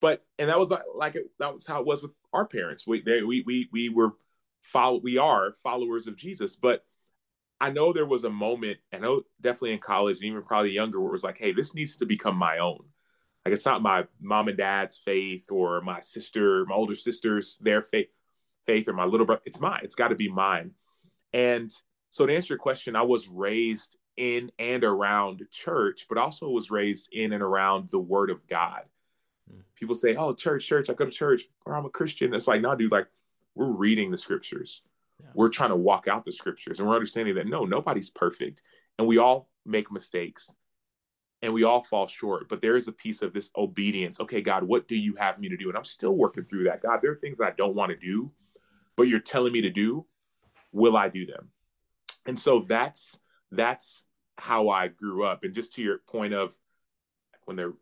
But 0.00 0.24
and 0.38 0.48
that 0.48 0.58
was 0.58 0.70
like, 0.70 0.82
like 0.94 1.14
it, 1.14 1.30
that 1.38 1.54
was 1.54 1.66
how 1.66 1.80
it 1.80 1.86
was 1.86 2.02
with 2.02 2.12
our 2.32 2.44
parents. 2.44 2.86
We 2.86 3.02
they, 3.02 3.22
we 3.22 3.42
we 3.46 3.68
we 3.72 3.88
were 3.88 4.12
follow 4.60 4.98
we 4.98 5.18
are 5.18 5.52
followers 5.62 6.06
of 6.06 6.16
Jesus. 6.16 6.56
But 6.56 6.84
I 7.60 7.70
know 7.70 7.92
there 7.92 8.06
was 8.06 8.24
a 8.24 8.30
moment, 8.30 8.78
I 8.92 8.98
know 8.98 9.22
definitely 9.40 9.74
in 9.74 9.78
college 9.78 10.16
and 10.16 10.24
even 10.24 10.42
probably 10.42 10.72
younger, 10.72 11.00
where 11.00 11.10
it 11.10 11.12
was 11.12 11.22
like, 11.22 11.38
hey, 11.38 11.52
this 11.52 11.74
needs 11.74 11.96
to 11.96 12.06
become 12.06 12.36
my 12.36 12.58
own. 12.58 12.80
Like 13.44 13.54
it's 13.54 13.66
not 13.66 13.82
my 13.82 14.06
mom 14.20 14.48
and 14.48 14.56
dad's 14.56 14.96
faith 14.98 15.50
or 15.50 15.80
my 15.80 16.00
sister, 16.00 16.66
my 16.66 16.74
older 16.74 16.96
sister's 16.96 17.56
their 17.58 17.80
faith, 17.80 18.08
faith 18.66 18.88
or 18.88 18.92
my 18.92 19.04
little 19.04 19.26
brother. 19.26 19.42
It's 19.44 19.60
mine. 19.60 19.80
It's 19.84 19.94
got 19.94 20.08
to 20.08 20.16
be 20.16 20.28
mine. 20.28 20.72
And 21.32 21.72
so 22.12 22.26
to 22.26 22.34
answer 22.34 22.52
your 22.52 22.58
question, 22.58 22.94
I 22.94 23.02
was 23.02 23.26
raised 23.26 23.98
in 24.18 24.52
and 24.58 24.84
around 24.84 25.46
church, 25.50 26.04
but 26.10 26.18
also 26.18 26.50
was 26.50 26.70
raised 26.70 27.08
in 27.10 27.32
and 27.32 27.42
around 27.42 27.88
the 27.88 27.98
Word 27.98 28.28
of 28.28 28.46
God. 28.46 28.82
Hmm. 29.50 29.60
People 29.74 29.94
say, 29.94 30.14
"Oh, 30.14 30.34
church, 30.34 30.66
church, 30.66 30.90
I 30.90 30.92
go 30.92 31.06
to 31.06 31.10
church, 31.10 31.48
or 31.64 31.74
I'm 31.74 31.86
a 31.86 31.90
Christian." 31.90 32.34
It's 32.34 32.46
like, 32.46 32.60
no, 32.60 32.76
dude, 32.76 32.92
like 32.92 33.08
we're 33.54 33.72
reading 33.72 34.10
the 34.10 34.18
scriptures. 34.18 34.82
Yeah. 35.20 35.30
We're 35.34 35.48
trying 35.48 35.70
to 35.70 35.76
walk 35.76 36.06
out 36.06 36.26
the 36.26 36.32
scriptures, 36.32 36.78
and 36.78 36.88
we're 36.88 36.94
understanding 36.94 37.34
that 37.36 37.48
no, 37.48 37.64
nobody's 37.64 38.10
perfect, 38.10 38.62
and 38.98 39.08
we 39.08 39.16
all 39.16 39.48
make 39.64 39.90
mistakes, 39.90 40.54
and 41.40 41.54
we 41.54 41.64
all 41.64 41.82
fall 41.82 42.06
short. 42.06 42.46
But 42.50 42.60
there 42.60 42.76
is 42.76 42.88
a 42.88 42.92
piece 42.92 43.22
of 43.22 43.32
this 43.32 43.50
obedience. 43.56 44.20
Okay, 44.20 44.42
God, 44.42 44.64
what 44.64 44.86
do 44.86 44.96
you 44.96 45.14
have 45.16 45.38
me 45.38 45.48
to 45.48 45.56
do? 45.56 45.70
And 45.70 45.78
I'm 45.78 45.84
still 45.84 46.14
working 46.14 46.44
through 46.44 46.64
that. 46.64 46.82
God, 46.82 46.98
there 47.00 47.12
are 47.12 47.16
things 47.16 47.38
that 47.38 47.46
I 47.46 47.54
don't 47.56 47.74
want 47.74 47.90
to 47.90 47.96
do, 47.96 48.30
but 48.96 49.04
you're 49.04 49.18
telling 49.18 49.54
me 49.54 49.62
to 49.62 49.70
do. 49.70 50.04
Will 50.72 50.94
I 50.94 51.08
do 51.08 51.24
them? 51.24 51.50
And 52.26 52.38
so 52.38 52.60
that's 52.60 53.18
that's 53.50 54.06
how 54.38 54.68
I 54.68 54.88
grew 54.88 55.24
up. 55.24 55.44
And 55.44 55.54
just 55.54 55.74
to 55.74 55.82
your 55.82 55.98
point 56.08 56.34
of 56.34 56.56
when 57.44 57.56
they're, 57.56 57.72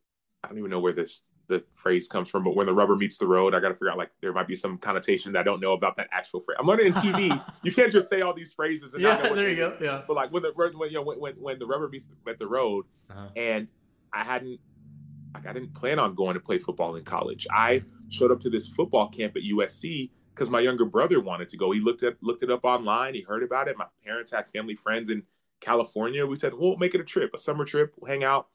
I 0.42 0.48
don't 0.48 0.58
even 0.58 0.70
know 0.70 0.80
where 0.80 0.92
this 0.92 1.22
the 1.48 1.62
phrase 1.74 2.06
comes 2.08 2.30
from, 2.30 2.44
but 2.44 2.54
when 2.54 2.66
the 2.66 2.72
rubber 2.72 2.96
meets 2.96 3.18
the 3.18 3.26
road, 3.26 3.54
I 3.54 3.60
got 3.60 3.68
to 3.68 3.74
figure 3.74 3.90
out 3.90 3.98
like 3.98 4.10
there 4.22 4.32
might 4.32 4.46
be 4.46 4.54
some 4.54 4.78
connotation 4.78 5.32
that 5.32 5.40
I 5.40 5.42
don't 5.42 5.60
know 5.60 5.72
about 5.72 5.96
that 5.96 6.08
actual 6.12 6.40
phrase. 6.40 6.56
I'm 6.60 6.66
learning 6.66 6.86
in 6.86 6.92
TV. 6.94 7.44
you 7.62 7.72
can't 7.72 7.92
just 7.92 8.08
say 8.08 8.20
all 8.20 8.32
these 8.32 8.52
phrases. 8.52 8.94
And 8.94 9.02
yeah, 9.02 9.20
there 9.34 9.50
you 9.50 9.56
go. 9.56 9.76
Yeah. 9.80 10.02
But 10.06 10.14
like 10.14 10.32
when 10.32 10.42
the 10.44 10.52
when 10.54 10.88
you 10.88 10.94
know 10.94 11.02
when 11.02 11.18
when, 11.18 11.34
when 11.34 11.58
the 11.58 11.66
rubber 11.66 11.88
meets 11.88 12.08
met 12.24 12.38
the 12.38 12.46
road, 12.46 12.86
uh-huh. 13.10 13.28
and 13.36 13.68
I 14.12 14.24
hadn't 14.24 14.60
like 15.34 15.46
I 15.46 15.52
didn't 15.52 15.74
plan 15.74 15.98
on 15.98 16.14
going 16.14 16.34
to 16.34 16.40
play 16.40 16.58
football 16.58 16.96
in 16.96 17.04
college. 17.04 17.46
I 17.50 17.82
showed 18.08 18.30
up 18.30 18.40
to 18.40 18.50
this 18.50 18.68
football 18.68 19.08
camp 19.08 19.36
at 19.36 19.42
USC 19.42 20.10
because 20.40 20.50
my 20.50 20.60
younger 20.60 20.86
brother 20.86 21.20
wanted 21.20 21.50
to 21.50 21.58
go. 21.58 21.70
He 21.70 21.80
looked 21.80 22.02
at 22.02 22.16
looked 22.22 22.42
it 22.42 22.50
up 22.50 22.64
online. 22.64 23.12
He 23.12 23.20
heard 23.20 23.42
about 23.42 23.68
it. 23.68 23.76
My 23.76 23.84
parents 24.02 24.30
had 24.30 24.48
family 24.48 24.74
friends 24.74 25.10
in 25.10 25.22
California. 25.60 26.24
We 26.24 26.36
said 26.36 26.54
we'll 26.54 26.78
make 26.78 26.94
it 26.94 27.00
a 27.02 27.04
trip, 27.04 27.32
a 27.34 27.38
summer 27.38 27.66
trip. 27.66 27.92
We'll 27.98 28.10
hang 28.10 28.24
out. 28.24 28.48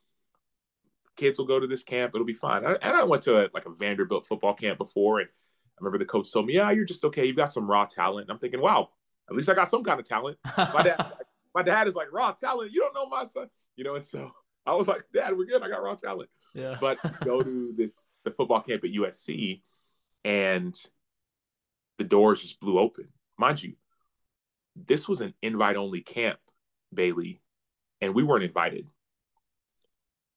Kids 1.15 1.38
will 1.38 1.46
go 1.46 1.60
to 1.60 1.68
this 1.68 1.84
camp. 1.84 2.15
It'll 2.15 2.25
be 2.25 2.34
fine. 2.34 2.65
And 2.65 2.80
I 2.82 3.04
went 3.04 3.22
to 3.24 3.38
a, 3.38 3.50
like 3.54 3.68
a 3.68 3.70
Vanderbilt 3.70 4.25
football 4.25 4.56
camp 4.56 4.80
before, 4.80 5.20
and 5.20 5.30
I 5.30 5.74
remember 5.80 6.00
the 6.00 6.06
coach 6.06 6.34
told 6.34 6.48
me, 6.48 6.56
"Yeah, 6.56 6.72
you're 6.72 6.86
just 6.86 7.06
okay. 7.06 7.24
You've 7.24 7.36
got 7.36 7.51
some 7.51 7.70
raw 7.70 7.86
talent." 7.86 8.24
And 8.24 8.32
I'm 8.32 8.39
thinking, 8.39 8.62
"Wow, 8.62 8.89
at 9.30 9.36
least 9.36 9.48
I 9.48 9.54
got 9.54 9.70
some 9.70 9.84
kind 9.84 10.00
of 10.00 10.08
talent." 10.08 10.39
My 10.58 10.82
dad, 10.82 11.12
my 11.54 11.62
dad 11.62 11.88
is 11.88 11.94
like, 11.94 12.12
"Raw 12.12 12.32
talent? 12.32 12.74
You 12.74 12.82
don't 12.82 12.96
know 12.96 13.08
my 13.08 13.25
son?" 13.25 13.48
You 13.75 13.84
know, 13.84 13.94
and 13.94 14.04
so 14.04 14.32
I 14.65 14.74
was 14.74 14.88
like, 14.88 15.04
"Dad, 15.13 15.38
we're 15.38 15.46
good. 15.46 15.62
I 15.62 15.70
got 15.70 15.84
raw 15.84 15.94
talent." 15.94 16.32
Yeah. 16.56 16.77
But 16.82 16.98
go 17.24 17.44
to 17.44 17.75
this 17.77 18.08
the 18.24 18.32
football 18.32 18.62
camp 18.62 18.84
at 18.84 18.89
USC, 18.89 19.62
and 20.24 20.75
the 21.98 22.04
doors 22.04 22.42
just 22.42 22.60
blew 22.60 22.80
open. 22.80 23.08
Mind 23.38 23.62
you, 23.62 23.74
this 24.75 25.08
was 25.08 25.22
an 25.22 25.34
invite 25.42 25.75
only 25.75 26.02
camp, 26.02 26.40
Bailey, 26.94 27.42
and 28.02 28.14
we 28.14 28.24
weren't 28.24 28.44
invited. 28.44 28.88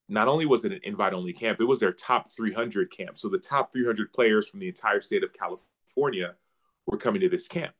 Not 0.09 0.29
only 0.29 0.47
was 0.47 0.65
it 0.65 0.73
an 0.73 0.81
invite 0.85 1.13
only 1.13 1.33
camp, 1.33 1.61
it 1.61 1.65
was 1.65 1.81
their 1.81 1.93
top 1.93 2.31
300 2.33 2.91
camp. 2.91 3.19
So 3.19 3.29
the 3.29 3.39
top 3.39 3.73
300 3.73 4.13
players 4.13 4.49
from 4.49 4.61
the 4.61 4.69
entire 4.69 5.01
state 5.01 5.23
of 5.23 5.35
California 5.35 6.35
were 6.87 6.97
coming 6.97 7.21
to 7.21 7.29
this 7.29 7.47
camp. 7.47 7.75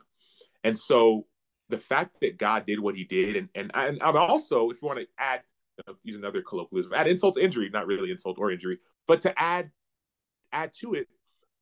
And 0.63 0.79
so 0.79 1.27
the 1.69 1.79
fact 1.79 2.21
that 2.21 2.37
God 2.37 2.67
did 2.67 2.81
what 2.81 2.97
he 2.97 3.05
did, 3.05 3.37
and, 3.37 3.49
and, 3.55 3.71
and 3.75 4.01
also, 4.03 4.71
if 4.71 4.83
you 4.83 4.89
want 4.89 5.01
to 5.01 5.07
add, 5.19 5.43
uh, 5.87 5.93
use 6.03 6.17
another 6.17 6.43
colloquialism, 6.43 6.93
add 6.93 7.09
insult 7.09 7.35
to 7.35 7.43
injury, 7.43 7.71
not 7.73 7.87
really 7.87 8.11
insult 8.11 8.39
or 8.39 8.51
injury, 8.51 8.79
but 9.07 9.23
to 9.23 9.41
add 9.41 9.71
add 10.53 10.73
to 10.73 10.95
it, 10.95 11.09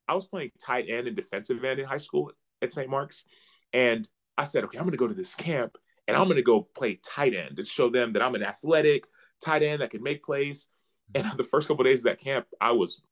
I 0.08 0.14
was 0.14 0.26
playing 0.26 0.52
tight 0.64 0.86
end 0.88 1.06
and 1.06 1.16
defensive 1.16 1.64
end 1.64 1.80
in 1.80 1.86
high 1.86 1.98
school 1.98 2.32
at 2.62 2.72
St. 2.72 2.88
Mark's. 2.88 3.24
And 3.72 4.08
I 4.38 4.44
said, 4.44 4.64
okay, 4.64 4.78
I'm 4.78 4.84
going 4.84 4.92
to 4.92 4.98
go 4.98 5.08
to 5.08 5.14
this 5.14 5.34
camp 5.34 5.76
and 6.06 6.16
I'm 6.16 6.24
going 6.24 6.36
to 6.36 6.42
go 6.42 6.62
play 6.62 7.00
tight 7.02 7.34
end 7.34 7.58
and 7.58 7.66
show 7.66 7.90
them 7.90 8.12
that 8.12 8.22
I'm 8.22 8.34
an 8.34 8.42
athletic 8.42 9.06
tight 9.44 9.62
end 9.62 9.82
that 9.82 9.90
can 9.90 10.02
make 10.02 10.22
plays. 10.22 10.68
And 11.14 11.24
mm-hmm. 11.24 11.36
the 11.36 11.44
first 11.44 11.68
couple 11.68 11.82
of 11.82 11.86
days 11.90 12.00
of 12.00 12.04
that 12.04 12.20
camp, 12.20 12.46
I 12.60 12.72
was, 12.72 13.02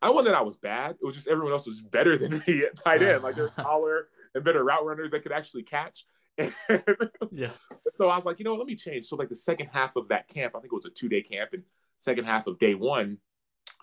I 0.00 0.10
wasn't 0.10 0.28
that 0.28 0.36
I 0.36 0.42
was 0.42 0.56
bad. 0.56 0.92
It 0.92 1.04
was 1.04 1.14
just 1.14 1.28
everyone 1.28 1.52
else 1.52 1.66
was 1.66 1.82
better 1.82 2.16
than 2.16 2.42
me 2.46 2.64
at 2.64 2.76
tight 2.76 3.02
end. 3.02 3.22
Like 3.22 3.36
they're 3.36 3.48
uh-huh. 3.48 3.62
taller 3.62 4.08
and 4.34 4.44
better 4.44 4.64
route 4.64 4.84
runners 4.84 5.10
that 5.10 5.22
could 5.22 5.32
actually 5.32 5.62
catch. 5.62 6.04
And 6.38 6.54
yeah. 7.32 7.50
So 7.92 8.08
I 8.08 8.16
was 8.16 8.24
like, 8.24 8.38
you 8.38 8.46
know, 8.46 8.54
let 8.54 8.66
me 8.66 8.74
change. 8.74 9.04
So 9.04 9.16
like 9.16 9.28
the 9.28 9.36
second 9.36 9.68
half 9.74 9.96
of 9.96 10.08
that 10.08 10.26
camp, 10.26 10.54
I 10.56 10.60
think 10.60 10.72
it 10.72 10.76
was 10.76 10.86
a 10.86 10.90
two 10.90 11.08
day 11.08 11.20
camp, 11.20 11.50
and 11.52 11.64
second 11.98 12.24
half 12.24 12.46
of 12.46 12.58
day 12.58 12.74
one, 12.74 13.18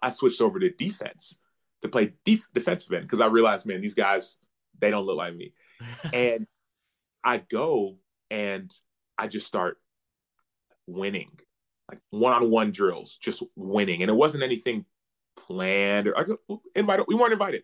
I 0.01 0.09
switched 0.09 0.41
over 0.41 0.57
to 0.57 0.71
defense 0.71 1.37
to 1.81 1.89
play 1.89 2.13
def- 2.25 2.47
defensive 2.53 2.93
end 2.93 3.03
because 3.03 3.21
I 3.21 3.27
realized, 3.27 3.65
man, 3.65 3.81
these 3.81 3.93
guys 3.93 4.37
they 4.79 4.91
don't 4.91 5.05
look 5.05 5.17
like 5.17 5.35
me, 5.35 5.53
and 6.13 6.47
I 7.23 7.37
go 7.37 7.97
and 8.29 8.73
I 9.17 9.27
just 9.27 9.47
start 9.47 9.77
winning, 10.85 11.31
like 11.89 11.99
one 12.09 12.33
on 12.33 12.49
one 12.49 12.71
drills, 12.71 13.17
just 13.21 13.43
winning, 13.55 14.01
and 14.01 14.09
it 14.09 14.15
wasn't 14.15 14.43
anything 14.43 14.85
planned 15.35 16.07
or 16.07 16.17
I 16.17 16.25
invited. 16.75 17.05
We 17.07 17.15
weren't 17.15 17.33
invited, 17.33 17.63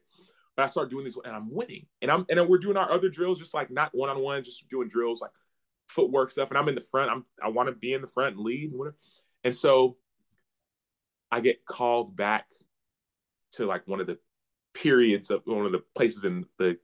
but 0.55 0.63
I 0.63 0.67
started 0.67 0.91
doing 0.91 1.05
these 1.05 1.17
and 1.23 1.35
I'm 1.35 1.51
winning, 1.51 1.87
and 2.01 2.11
I'm 2.11 2.25
and 2.29 2.47
we're 2.47 2.57
doing 2.59 2.77
our 2.77 2.91
other 2.91 3.09
drills 3.09 3.39
just 3.39 3.53
like 3.53 3.71
not 3.71 3.91
one 3.93 4.09
on 4.09 4.19
one, 4.19 4.43
just 4.43 4.69
doing 4.69 4.89
drills 4.89 5.21
like 5.21 5.31
footwork 5.87 6.31
stuff, 6.31 6.49
and 6.49 6.57
I'm 6.57 6.69
in 6.69 6.75
the 6.75 6.81
front. 6.81 7.11
I'm 7.11 7.25
I 7.43 7.49
want 7.49 7.69
to 7.69 7.75
be 7.75 7.93
in 7.93 8.01
the 8.01 8.07
front 8.07 8.35
and 8.35 8.45
lead 8.45 8.69
and 8.71 8.79
whatever, 8.79 8.97
and 9.43 9.55
so 9.55 9.97
I 11.31 11.39
get 11.39 11.65
called 11.65 12.15
back 12.15 12.45
to 13.53 13.65
like 13.65 13.87
one 13.87 13.99
of 13.99 14.07
the 14.07 14.17
periods 14.73 15.29
of 15.29 15.41
one 15.45 15.65
of 15.65 15.71
the 15.71 15.83
places 15.95 16.25
in 16.25 16.45
the, 16.57 16.77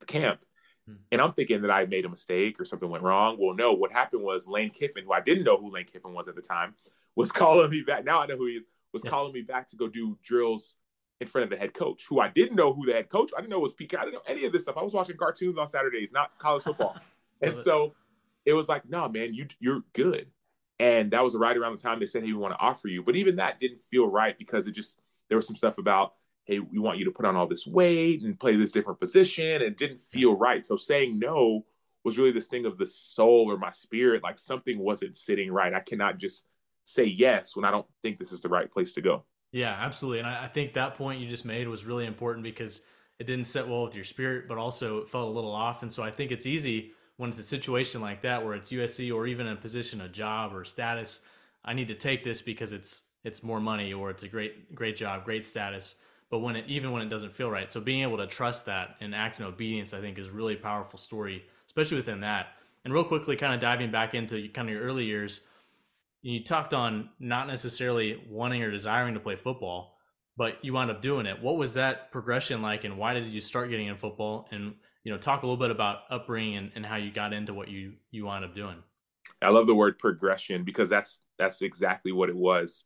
the 0.00 0.06
camp. 0.06 0.40
Hmm. 0.86 0.94
And 1.12 1.20
I'm 1.20 1.32
thinking 1.32 1.62
that 1.62 1.70
I 1.70 1.86
made 1.86 2.04
a 2.04 2.08
mistake 2.08 2.60
or 2.60 2.64
something 2.64 2.88
went 2.88 3.04
wrong. 3.04 3.36
Well, 3.38 3.54
no, 3.54 3.72
what 3.72 3.92
happened 3.92 4.22
was 4.22 4.46
Lane 4.46 4.70
Kiffin, 4.70 5.04
who 5.04 5.12
I 5.12 5.20
didn't 5.20 5.44
know 5.44 5.56
who 5.56 5.70
Lane 5.70 5.84
Kiffin 5.84 6.12
was 6.12 6.28
at 6.28 6.36
the 6.36 6.42
time, 6.42 6.74
was 7.14 7.32
calling 7.32 7.70
me 7.70 7.82
back. 7.82 8.04
Now 8.04 8.20
I 8.20 8.26
know 8.26 8.36
who 8.36 8.46
he 8.46 8.54
is, 8.54 8.64
was 8.92 9.04
yeah. 9.04 9.10
calling 9.10 9.32
me 9.32 9.42
back 9.42 9.66
to 9.68 9.76
go 9.76 9.88
do 9.88 10.18
drills 10.22 10.76
in 11.20 11.26
front 11.26 11.44
of 11.44 11.50
the 11.50 11.56
head 11.56 11.72
coach, 11.72 12.04
who 12.08 12.20
I 12.20 12.28
didn't 12.28 12.56
know 12.56 12.72
who 12.72 12.84
the 12.84 12.92
head 12.92 13.08
coach. 13.08 13.30
I 13.36 13.40
didn't 13.40 13.50
know 13.50 13.58
was 13.58 13.74
PK. 13.74 13.96
I 13.98 14.04
didn't 14.04 14.14
know 14.14 14.22
any 14.26 14.44
of 14.44 14.52
this 14.52 14.62
stuff. 14.62 14.76
I 14.76 14.82
was 14.82 14.92
watching 14.92 15.16
cartoons 15.16 15.58
on 15.58 15.66
Saturdays, 15.66 16.12
not 16.12 16.38
college 16.38 16.62
football. 16.62 16.96
and 17.40 17.56
so 17.56 17.94
it 18.44 18.52
was 18.52 18.68
like, 18.68 18.88
no, 18.88 19.08
man, 19.08 19.34
you 19.34 19.46
you're 19.58 19.82
good. 19.92 20.28
And 20.78 21.10
that 21.12 21.24
was 21.24 21.34
right 21.34 21.56
around 21.56 21.72
the 21.72 21.82
time 21.82 22.00
they 22.00 22.06
said, 22.06 22.22
hey, 22.22 22.32
we 22.32 22.34
want 22.34 22.52
to 22.52 22.60
offer 22.60 22.88
you. 22.88 23.02
But 23.02 23.16
even 23.16 23.36
that 23.36 23.58
didn't 23.58 23.80
feel 23.80 24.08
right 24.08 24.36
because 24.36 24.66
it 24.66 24.72
just 24.72 25.00
there 25.28 25.36
was 25.36 25.46
some 25.46 25.56
stuff 25.56 25.78
about 25.78 26.12
hey, 26.46 26.60
we 26.60 26.78
want 26.78 26.98
you 26.98 27.04
to 27.04 27.10
put 27.10 27.26
on 27.26 27.36
all 27.36 27.48
this 27.48 27.66
weight 27.66 28.22
and 28.22 28.38
play 28.38 28.54
this 28.54 28.70
different 28.70 29.00
position 29.00 29.62
and 29.62 29.76
didn't 29.76 30.00
feel 30.00 30.36
right. 30.36 30.64
So 30.64 30.76
saying 30.76 31.18
no 31.18 31.66
was 32.04 32.18
really 32.18 32.30
this 32.30 32.46
thing 32.46 32.66
of 32.66 32.78
the 32.78 32.86
soul 32.86 33.50
or 33.50 33.58
my 33.58 33.70
spirit, 33.70 34.22
like 34.22 34.38
something 34.38 34.78
wasn't 34.78 35.16
sitting 35.16 35.50
right. 35.50 35.74
I 35.74 35.80
cannot 35.80 36.18
just 36.18 36.46
say 36.84 37.04
yes 37.04 37.56
when 37.56 37.64
I 37.64 37.72
don't 37.72 37.86
think 38.00 38.18
this 38.18 38.30
is 38.30 38.40
the 38.40 38.48
right 38.48 38.70
place 38.70 38.94
to 38.94 39.00
go. 39.00 39.24
Yeah, 39.50 39.76
absolutely. 39.76 40.20
And 40.20 40.28
I 40.28 40.46
think 40.46 40.74
that 40.74 40.94
point 40.94 41.20
you 41.20 41.28
just 41.28 41.44
made 41.44 41.66
was 41.66 41.84
really 41.84 42.06
important 42.06 42.44
because 42.44 42.82
it 43.18 43.26
didn't 43.26 43.46
set 43.46 43.66
well 43.66 43.82
with 43.82 43.96
your 43.96 44.04
spirit, 44.04 44.46
but 44.46 44.56
also 44.56 44.98
it 44.98 45.08
felt 45.08 45.28
a 45.28 45.32
little 45.32 45.52
off. 45.52 45.82
And 45.82 45.92
so 45.92 46.04
I 46.04 46.12
think 46.12 46.30
it's 46.30 46.46
easy 46.46 46.92
when 47.16 47.30
it's 47.30 47.38
a 47.40 47.42
situation 47.44 48.00
like 48.00 48.22
that 48.22 48.44
where 48.44 48.54
it's 48.54 48.70
USC 48.70 49.12
or 49.12 49.26
even 49.26 49.48
a 49.48 49.56
position, 49.56 50.02
a 50.02 50.08
job 50.08 50.54
or 50.54 50.64
status. 50.64 51.22
I 51.64 51.72
need 51.72 51.88
to 51.88 51.94
take 51.94 52.22
this 52.22 52.40
because 52.40 52.70
it's 52.70 53.02
it's 53.26 53.42
more 53.42 53.60
money 53.60 53.92
or 53.92 54.08
it's 54.08 54.22
a 54.22 54.28
great 54.28 54.74
great 54.74 54.96
job, 54.96 55.24
great 55.24 55.44
status. 55.44 55.96
But 56.30 56.38
when 56.38 56.56
it 56.56 56.64
even 56.68 56.92
when 56.92 57.02
it 57.02 57.08
doesn't 57.08 57.34
feel 57.34 57.50
right. 57.50 57.70
So 57.70 57.80
being 57.80 58.02
able 58.02 58.16
to 58.18 58.26
trust 58.26 58.66
that 58.66 58.96
and 59.00 59.14
act 59.14 59.38
in 59.40 59.44
obedience 59.44 59.92
i 59.92 60.00
think 60.00 60.18
is 60.18 60.30
really 60.30 60.56
powerful 60.56 60.98
story 60.98 61.44
especially 61.66 61.98
within 61.98 62.20
that. 62.20 62.46
And 62.84 62.94
real 62.94 63.04
quickly 63.04 63.34
kind 63.34 63.52
of 63.52 63.60
diving 63.60 63.90
back 63.90 64.14
into 64.14 64.48
kind 64.50 64.68
of 64.68 64.74
your 64.74 64.84
early 64.84 65.04
years 65.04 65.42
you 66.22 66.42
talked 66.42 66.72
on 66.72 67.10
not 67.20 67.46
necessarily 67.46 68.22
wanting 68.28 68.62
or 68.62 68.70
desiring 68.70 69.14
to 69.14 69.20
play 69.20 69.36
football 69.36 69.98
but 70.36 70.62
you 70.62 70.74
wound 70.74 70.90
up 70.90 71.00
doing 71.00 71.24
it. 71.24 71.40
What 71.40 71.56
was 71.56 71.74
that 71.74 72.12
progression 72.12 72.62
like 72.62 72.84
and 72.84 72.96
why 72.96 73.14
did 73.14 73.26
you 73.26 73.40
start 73.40 73.70
getting 73.70 73.88
in 73.88 73.96
football? 73.96 74.46
And 74.52 74.74
you 75.02 75.12
know 75.12 75.18
talk 75.18 75.42
a 75.42 75.46
little 75.46 75.56
bit 75.56 75.70
about 75.70 75.98
upbringing 76.10 76.56
and, 76.56 76.72
and 76.74 76.86
how 76.86 76.96
you 76.96 77.12
got 77.12 77.32
into 77.32 77.54
what 77.54 77.68
you 77.68 77.94
you 78.10 78.26
wound 78.26 78.44
up 78.44 78.54
doing. 78.54 78.82
I 79.42 79.50
love 79.50 79.66
the 79.66 79.74
word 79.74 79.98
progression 79.98 80.64
because 80.64 80.88
that's 80.88 81.22
that's 81.38 81.62
exactly 81.62 82.12
what 82.12 82.28
it 82.28 82.36
was 82.36 82.84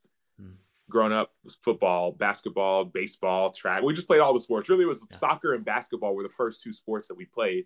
growing 0.91 1.13
up 1.13 1.33
was 1.43 1.57
football, 1.63 2.13
basketball, 2.13 2.85
baseball, 2.85 3.51
track. 3.51 3.83
We 3.83 3.95
just 3.95 4.07
played 4.07 4.21
all 4.21 4.35
the 4.35 4.41
sports. 4.41 4.69
Really, 4.69 4.85
it 4.85 4.89
was 4.89 5.07
yeah. 5.11 5.17
soccer 5.17 5.55
and 5.55 5.65
basketball 5.65 6.15
were 6.15 6.23
the 6.23 6.29
first 6.29 6.63
two 6.63 6.73
sports 6.73 7.09
that 7.09 7.15
we 7.15 7.25
played. 7.25 7.65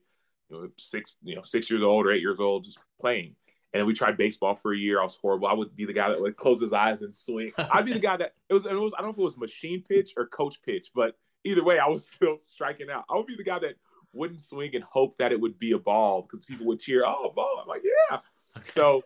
You 0.50 0.56
know, 0.56 0.68
six, 0.78 1.16
you 1.22 1.34
know, 1.34 1.42
six 1.42 1.70
years 1.70 1.82
old 1.82 2.06
or 2.06 2.12
eight 2.12 2.20
years 2.20 2.38
old, 2.38 2.64
just 2.64 2.78
playing. 3.00 3.34
And 3.72 3.80
then 3.80 3.86
we 3.86 3.94
tried 3.94 4.16
baseball 4.16 4.54
for 4.54 4.72
a 4.72 4.76
year. 4.76 5.00
I 5.00 5.02
was 5.02 5.16
horrible. 5.16 5.48
I 5.48 5.54
would 5.54 5.74
be 5.74 5.84
the 5.84 5.92
guy 5.92 6.10
that 6.10 6.20
would 6.20 6.36
close 6.36 6.60
his 6.60 6.72
eyes 6.72 7.02
and 7.02 7.12
swing. 7.12 7.50
I'd 7.58 7.86
be 7.86 7.92
the 7.92 7.98
guy 7.98 8.16
that 8.18 8.34
it 8.48 8.54
was, 8.54 8.66
it 8.66 8.74
was. 8.74 8.92
I 8.96 9.02
don't 9.02 9.08
know 9.08 9.14
if 9.14 9.18
it 9.18 9.24
was 9.24 9.36
machine 9.36 9.82
pitch 9.82 10.12
or 10.16 10.26
coach 10.26 10.62
pitch, 10.62 10.90
but 10.94 11.16
either 11.42 11.64
way, 11.64 11.78
I 11.78 11.88
was 11.88 12.06
still 12.14 12.38
striking 12.38 12.90
out. 12.90 13.04
I 13.10 13.16
would 13.16 13.26
be 13.26 13.36
the 13.36 13.42
guy 13.42 13.58
that 13.58 13.74
wouldn't 14.12 14.40
swing 14.40 14.76
and 14.76 14.84
hope 14.84 15.18
that 15.18 15.32
it 15.32 15.40
would 15.40 15.58
be 15.58 15.72
a 15.72 15.78
ball 15.78 16.22
because 16.22 16.44
people 16.44 16.66
would 16.66 16.78
cheer, 16.78 17.02
"Oh, 17.04 17.32
ball!" 17.34 17.58
I'm 17.60 17.66
like, 17.66 17.82
"Yeah." 17.82 18.20
Okay. 18.56 18.68
So 18.68 19.02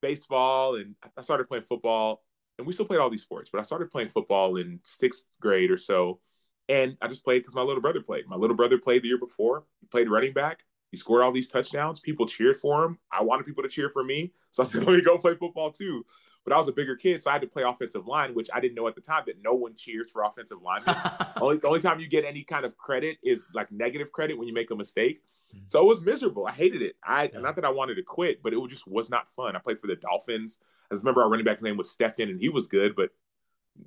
baseball, 0.00 0.76
and 0.76 0.94
I 1.16 1.22
started 1.22 1.48
playing 1.48 1.64
football 1.64 2.22
and 2.60 2.66
we 2.66 2.74
still 2.74 2.86
played 2.86 3.00
all 3.00 3.10
these 3.10 3.22
sports, 3.22 3.48
but 3.50 3.58
I 3.58 3.62
started 3.62 3.90
playing 3.90 4.10
football 4.10 4.56
in 4.56 4.80
sixth 4.84 5.40
grade 5.40 5.70
or 5.70 5.78
so. 5.78 6.20
And 6.68 6.96
I 7.02 7.08
just 7.08 7.24
played 7.24 7.40
because 7.40 7.54
my 7.54 7.62
little 7.62 7.80
brother 7.80 8.00
played. 8.00 8.28
My 8.28 8.36
little 8.36 8.54
brother 8.54 8.78
played 8.78 9.02
the 9.02 9.08
year 9.08 9.18
before. 9.18 9.64
He 9.80 9.86
played 9.86 10.08
running 10.08 10.32
back. 10.32 10.62
he 10.90 10.96
scored 10.96 11.22
all 11.22 11.32
these 11.32 11.48
touchdowns. 11.48 12.00
People 12.00 12.26
cheered 12.26 12.58
for 12.58 12.84
him. 12.84 12.98
I 13.10 13.22
wanted 13.22 13.46
people 13.46 13.62
to 13.62 13.68
cheer 13.68 13.88
for 13.88 14.04
me. 14.04 14.32
So 14.50 14.62
I 14.62 14.66
said, 14.66 14.84
let 14.86 14.94
me 14.94 15.02
go 15.02 15.18
play 15.18 15.34
football 15.34 15.72
too. 15.72 16.04
But 16.44 16.54
I 16.54 16.58
was 16.58 16.68
a 16.68 16.72
bigger 16.72 16.96
kid, 16.96 17.22
so 17.22 17.30
I 17.30 17.34
had 17.34 17.42
to 17.42 17.48
play 17.48 17.62
offensive 17.64 18.06
line, 18.06 18.34
which 18.34 18.48
I 18.52 18.60
didn't 18.60 18.74
know 18.74 18.88
at 18.88 18.94
the 18.94 19.00
time 19.00 19.24
that 19.26 19.36
no 19.42 19.52
one 19.52 19.74
cheers 19.74 20.10
for 20.10 20.22
offensive 20.22 20.62
linemen. 20.62 20.96
only, 21.40 21.58
the 21.58 21.68
only 21.68 21.80
time 21.80 22.00
you 22.00 22.08
get 22.08 22.24
any 22.24 22.42
kind 22.44 22.64
of 22.64 22.78
credit 22.78 23.18
is 23.22 23.44
like 23.54 23.70
negative 23.70 24.10
credit 24.10 24.38
when 24.38 24.48
you 24.48 24.54
make 24.54 24.70
a 24.70 24.76
mistake. 24.76 25.22
Mm-hmm. 25.54 25.64
So 25.66 25.82
it 25.82 25.86
was 25.86 26.00
miserable. 26.00 26.46
I 26.46 26.52
hated 26.52 26.80
it. 26.82 26.96
I 27.04 27.30
yeah. 27.32 27.40
not 27.40 27.56
that 27.56 27.64
I 27.64 27.70
wanted 27.70 27.96
to 27.96 28.02
quit, 28.02 28.42
but 28.42 28.54
it 28.54 28.68
just 28.68 28.88
was 28.88 29.10
not 29.10 29.28
fun. 29.30 29.54
I 29.54 29.58
played 29.58 29.80
for 29.80 29.86
the 29.86 29.96
Dolphins. 29.96 30.60
I 30.90 30.94
just 30.94 31.04
remember 31.04 31.22
our 31.22 31.28
running 31.28 31.44
back 31.44 31.60
name 31.60 31.76
was 31.76 31.90
Stefan, 31.90 32.30
and 32.30 32.40
he 32.40 32.48
was 32.48 32.66
good, 32.66 32.96
but 32.96 33.10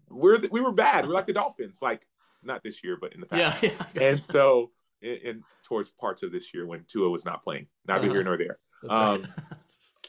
we're 0.10 0.40
we 0.52 0.62
were 0.62 0.72
bad. 0.72 1.08
We're 1.08 1.14
like 1.14 1.28
the 1.28 1.34
Dolphins, 1.34 1.82
like 1.82 2.06
not 2.44 2.64
this 2.64 2.84
year, 2.84 2.98
but 3.00 3.14
in 3.14 3.22
the 3.22 3.26
past. 3.26 3.64
Yeah, 3.64 3.72
yeah. 3.96 4.02
And 4.02 4.22
so, 4.22 4.72
in, 5.02 5.16
in, 5.24 5.44
towards 5.64 5.90
parts 5.90 6.24
of 6.24 6.32
this 6.32 6.54
year 6.54 6.66
when 6.66 6.84
Tua 6.88 7.10
was 7.10 7.26
not 7.26 7.44
playing, 7.44 7.68
neither 7.88 8.06
uh-huh. 8.06 8.14
here 8.14 8.24
nor 8.24 8.38
there. 8.38 8.60
Um, 8.90 9.22
right. 9.22 9.30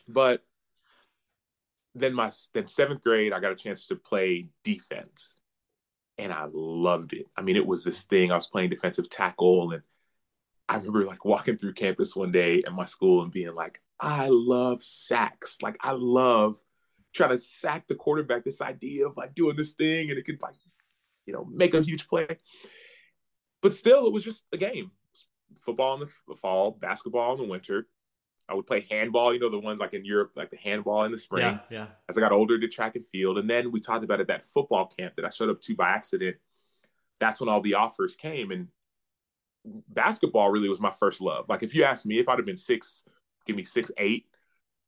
but 0.09 0.45
then 1.95 2.15
my 2.15 2.31
then 2.53 2.67
seventh 2.67 3.03
grade, 3.03 3.33
I 3.33 3.41
got 3.41 3.53
a 3.53 3.57
chance 3.57 3.87
to 3.87 3.97
play 3.97 4.49
defense, 4.65 5.37
and 6.19 6.33
I 6.33 6.47
loved 6.53 7.13
it. 7.13 7.27
I 7.37 7.43
mean, 7.43 7.57
it 7.57 7.67
was 7.67 7.85
this 7.85 8.05
thing. 8.05 8.33
I 8.33 8.35
was 8.35 8.47
playing 8.47 8.71
defensive 8.71 9.09
tackle, 9.09 9.73
and 9.73 9.83
I 10.69 10.77
remember 10.77 11.05
like 11.05 11.25
walking 11.25 11.57
through 11.57 11.75
campus 11.75 12.17
one 12.17 12.33
day 12.33 12.63
at 12.67 12.73
my 12.73 12.85
school 12.85 13.23
and 13.23 13.33
being 13.33 13.55
like, 13.55 13.81
I 14.01 14.29
love 14.31 14.83
sacks. 14.83 15.63
Like 15.63 15.77
I 15.81 15.93
love 15.93 16.59
trying 17.15 17.31
to 17.31 17.39
sack 17.39 17.87
the 17.87 17.95
quarterback. 17.95 18.45
This 18.45 18.61
idea 18.61 19.07
of 19.07 19.17
like 19.17 19.35
doing 19.35 19.57
this 19.57 19.73
thing, 19.73 20.11
and 20.11 20.19
it 20.19 20.25
could 20.25 20.43
like, 20.43 20.57
you 21.27 21.33
know, 21.33 21.47
make 21.51 21.75
a 21.75 21.83
huge 21.83 22.09
play. 22.09 22.39
But 23.63 23.73
still, 23.73 24.07
it 24.07 24.13
was 24.13 24.25
just 24.25 24.45
a 24.53 24.57
game. 24.57 24.91
Football 25.61 26.03
in 26.03 26.09
the 26.29 26.35
fall, 26.35 26.73
basketball 26.73 27.33
in 27.33 27.39
the 27.39 27.49
winter, 27.49 27.87
I 28.49 28.55
would 28.55 28.67
play 28.67 28.87
handball, 28.91 29.33
you 29.33 29.41
know, 29.41 29.49
the 29.49 29.59
ones 29.59 29.81
like 29.81 29.95
in 29.95 30.05
Europe, 30.05 30.33
like 30.37 30.51
the 30.51 30.59
handball 30.59 31.05
in 31.05 31.13
the 31.13 31.19
spring. 31.19 31.59
Yeah, 31.71 31.79
yeah. 31.79 31.87
As 32.09 32.19
I 32.19 32.21
got 32.21 32.33
older, 32.33 32.59
did 32.59 32.71
track 32.71 32.95
and 32.95 33.07
field. 33.07 33.39
And 33.39 33.49
then 33.49 33.73
we 33.73 33.81
talked 33.81 34.05
about 34.05 34.21
it 34.21 34.27
that 34.27 34.45
football 34.45 34.87
camp 34.87 35.15
that 35.15 35.25
I 35.25 35.31
showed 35.31 35.49
up 35.49 35.61
to 35.63 35.75
by 35.75 35.91
accident. 35.91 36.37
That's 37.21 37.41
when 37.41 37.49
all 37.49 37.63
the 37.63 37.75
offers 37.75 38.17
came. 38.17 38.51
And 38.51 38.69
basketball 39.89 40.51
really 40.51 40.69
was 40.69 40.81
my 40.81 40.91
first 40.91 41.21
love. 41.21 41.47
Like 41.49 41.63
if 41.63 41.75
you 41.75 41.85
asked 41.85 42.05
me 42.05 42.19
if 42.19 42.29
I'd 42.29 42.39
have 42.39 42.47
been 42.47 42.57
six, 42.57 43.05
give 43.47 43.57
me 43.57 43.65
six, 43.65 43.91
eight, 43.97 44.27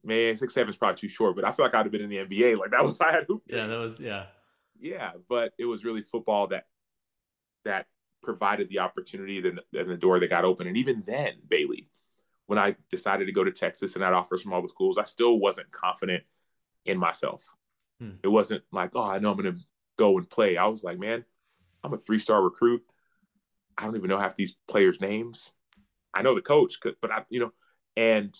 man, 0.05 0.37
six, 0.37 0.53
seven 0.53 0.71
is 0.71 0.77
probably 0.77 0.97
too 0.97 1.09
short, 1.09 1.35
but 1.35 1.45
I 1.45 1.53
feel 1.53 1.65
like 1.65 1.75
I'd 1.75 1.87
have 1.87 1.93
been 1.93 2.03
in 2.03 2.11
the 2.11 2.19
NBA. 2.19 2.59
Like 2.59 2.73
that 2.73 2.83
was 2.83 3.01
I 3.01 3.11
had 3.11 3.25
hoop. 3.27 3.43
Yeah, 3.47 3.67
that 3.67 3.79
was 3.79 4.01
yeah. 4.01 4.27
Yeah, 4.79 5.13
but 5.29 5.55
it 5.59 5.65
was 5.65 5.85
really 5.85 6.03
football 6.03 6.49
that 6.49 6.67
that 7.65 7.87
provided 8.23 8.69
the 8.69 8.81
opportunity 8.81 9.39
and 9.39 9.61
the, 9.73 9.81
and 9.81 9.91
the 9.91 9.97
door 9.97 10.21
that 10.21 10.29
got 10.29 10.45
open. 10.45 10.67
And 10.67 10.77
even 10.77 11.03
then, 11.07 11.35
Bailey, 11.49 11.89
when 12.47 12.59
I 12.59 12.77
decided 12.91 13.27
to 13.27 13.33
go 13.33 13.45
to 13.45 13.51
Texas 13.51 13.95
and 13.95 14.05
had 14.05 14.13
offers 14.13 14.43
from 14.43 14.53
all 14.53 14.63
the 14.63 14.69
schools, 14.69 14.99
I 14.99 15.05
still 15.05 15.39
wasn't 15.39 15.71
confident 15.71 16.25
in 16.85 16.99
myself. 16.99 17.55
Hmm. 18.01 18.13
It 18.23 18.29
wasn't 18.29 18.63
like, 18.73 18.91
oh, 18.95 19.09
I 19.09 19.19
know 19.19 19.33
I'm 19.33 19.39
going 19.39 19.55
to 19.55 19.61
go 19.99 20.17
and 20.19 20.29
play. 20.29 20.57
I 20.57 20.67
was 20.67 20.85
like, 20.85 20.99
man, 20.99 21.25
I'm 21.83 21.93
a 21.93 21.99
three 21.99 22.19
star 22.19 22.43
recruit. 22.43 22.83
I 23.77 23.85
don't 23.85 23.97
even 23.97 24.09
know 24.09 24.19
half 24.19 24.37
these 24.37 24.57
players' 24.69 25.01
names. 25.01 25.53
I 26.15 26.23
know 26.23 26.35
the 26.35 26.41
coach, 26.41 26.79
but 27.01 27.11
I, 27.11 27.25
you 27.29 27.41
know, 27.41 27.53
and 27.97 28.37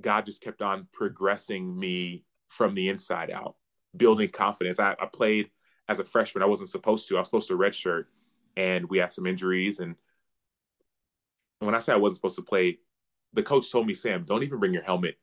God 0.00 0.26
just 0.26 0.40
kept 0.40 0.62
on 0.62 0.86
progressing 0.92 1.78
me 1.78 2.24
from 2.48 2.74
the 2.74 2.88
inside 2.88 3.30
out, 3.30 3.56
building 3.96 4.28
confidence. 4.28 4.78
I, 4.78 4.92
I 4.92 5.06
played 5.12 5.50
as 5.88 5.98
a 5.98 6.04
freshman. 6.04 6.42
I 6.42 6.46
wasn't 6.46 6.68
supposed 6.68 7.08
to. 7.08 7.16
I 7.16 7.20
was 7.20 7.28
supposed 7.28 7.48
to 7.48 7.58
redshirt, 7.58 8.04
and 8.56 8.88
we 8.88 8.98
had 8.98 9.12
some 9.12 9.26
injuries. 9.26 9.80
And 9.80 9.96
when 11.58 11.74
I 11.74 11.80
say 11.80 11.92
I 11.92 11.96
wasn't 11.96 12.18
supposed 12.18 12.36
to 12.36 12.42
play, 12.42 12.78
the 13.32 13.42
coach 13.42 13.70
told 13.70 13.86
me, 13.86 13.94
Sam, 13.94 14.24
don't 14.24 14.42
even 14.42 14.58
bring 14.58 14.74
your 14.74 14.82
helmet 14.82 15.16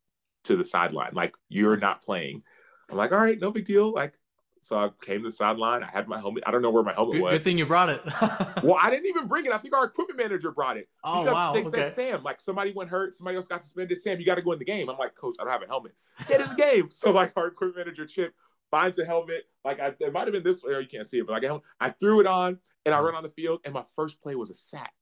to 0.46 0.56
the 0.56 0.66
sideline. 0.66 1.12
Like 1.14 1.36
you're 1.48 1.78
not 1.78 2.02
playing. 2.02 2.44
I'm 2.90 2.98
like, 2.98 3.12
all 3.12 3.20
right, 3.20 3.40
no 3.40 3.52
big 3.52 3.66
deal. 3.66 3.92
Like, 3.92 4.18
so 4.62 4.78
I 4.78 4.90
came 5.06 5.22
to 5.22 5.30
the 5.30 5.32
sideline. 5.32 5.84
I 5.84 5.90
had 5.90 6.08
my 6.08 6.20
helmet. 6.20 6.44
I 6.46 6.52
don't 6.52 6.62
know 6.62 6.70
where 6.70 6.84
my 6.84 6.94
helmet 6.94 7.14
good, 7.14 7.22
was. 7.22 7.34
Good 7.34 7.44
thing 7.44 7.58
you 7.58 7.66
brought 7.66 7.90
it. 7.90 8.02
well, 8.64 8.78
I 8.82 8.90
didn't 8.90 9.06
even 9.06 9.28
bring 9.28 9.46
it. 9.46 9.54
I 9.54 9.58
think 9.58 9.76
our 9.76 9.86
equipment 9.86 10.18
manager 10.18 10.52
brought 10.52 10.76
it. 10.76 10.90
Oh 11.04 11.24
wow! 11.32 11.54
They 11.54 11.64
okay. 11.64 11.84
said, 11.84 11.94
Sam, 11.94 12.24
like 12.24 12.42
somebody 12.42 12.74
went 12.74 12.90
hurt, 12.90 13.14
somebody 13.14 13.38
else 13.38 13.48
got 13.48 13.64
suspended. 13.64 14.02
Sam, 14.02 14.20
you 14.20 14.26
got 14.26 14.36
to 14.36 14.42
go 14.42 14.52
in 14.52 14.60
the 14.60 14.66
game. 14.66 14.90
I'm 14.90 14.98
like, 14.98 15.16
Coach, 15.16 15.38
I 15.40 15.44
don't 15.44 15.54
have 15.54 15.64
a 15.64 15.68
helmet. 15.68 15.94
Get 16.28 16.42
in 16.42 16.50
the 16.50 16.56
game. 16.56 16.90
So 17.00 17.12
like 17.12 17.32
our 17.38 17.48
equipment 17.48 17.78
manager 17.78 18.06
Chip 18.06 18.34
finds 18.70 19.00
a 19.00 19.06
helmet. 19.06 19.44
Like 19.64 19.80
I, 19.80 19.94
it 20.00 20.12
might 20.12 20.28
have 20.28 20.34
been 20.34 20.44
this 20.44 20.62
way. 20.62 20.78
You 20.80 20.88
can't 20.88 21.08
see 21.08 21.20
it, 21.20 21.28
but 21.28 21.42
like 21.42 21.62
I 21.80 21.90
threw 21.92 22.20
it 22.20 22.28
on 22.28 22.60
and 22.86 22.94
I 22.94 22.98
mm-hmm. 22.98 23.06
ran 23.06 23.16
on 23.16 23.24
the 23.24 23.30
field. 23.30 23.62
And 23.64 23.74
my 23.74 23.84
first 23.96 24.22
play 24.22 24.36
was 24.36 24.50
a 24.50 24.56
sack. 24.56 24.94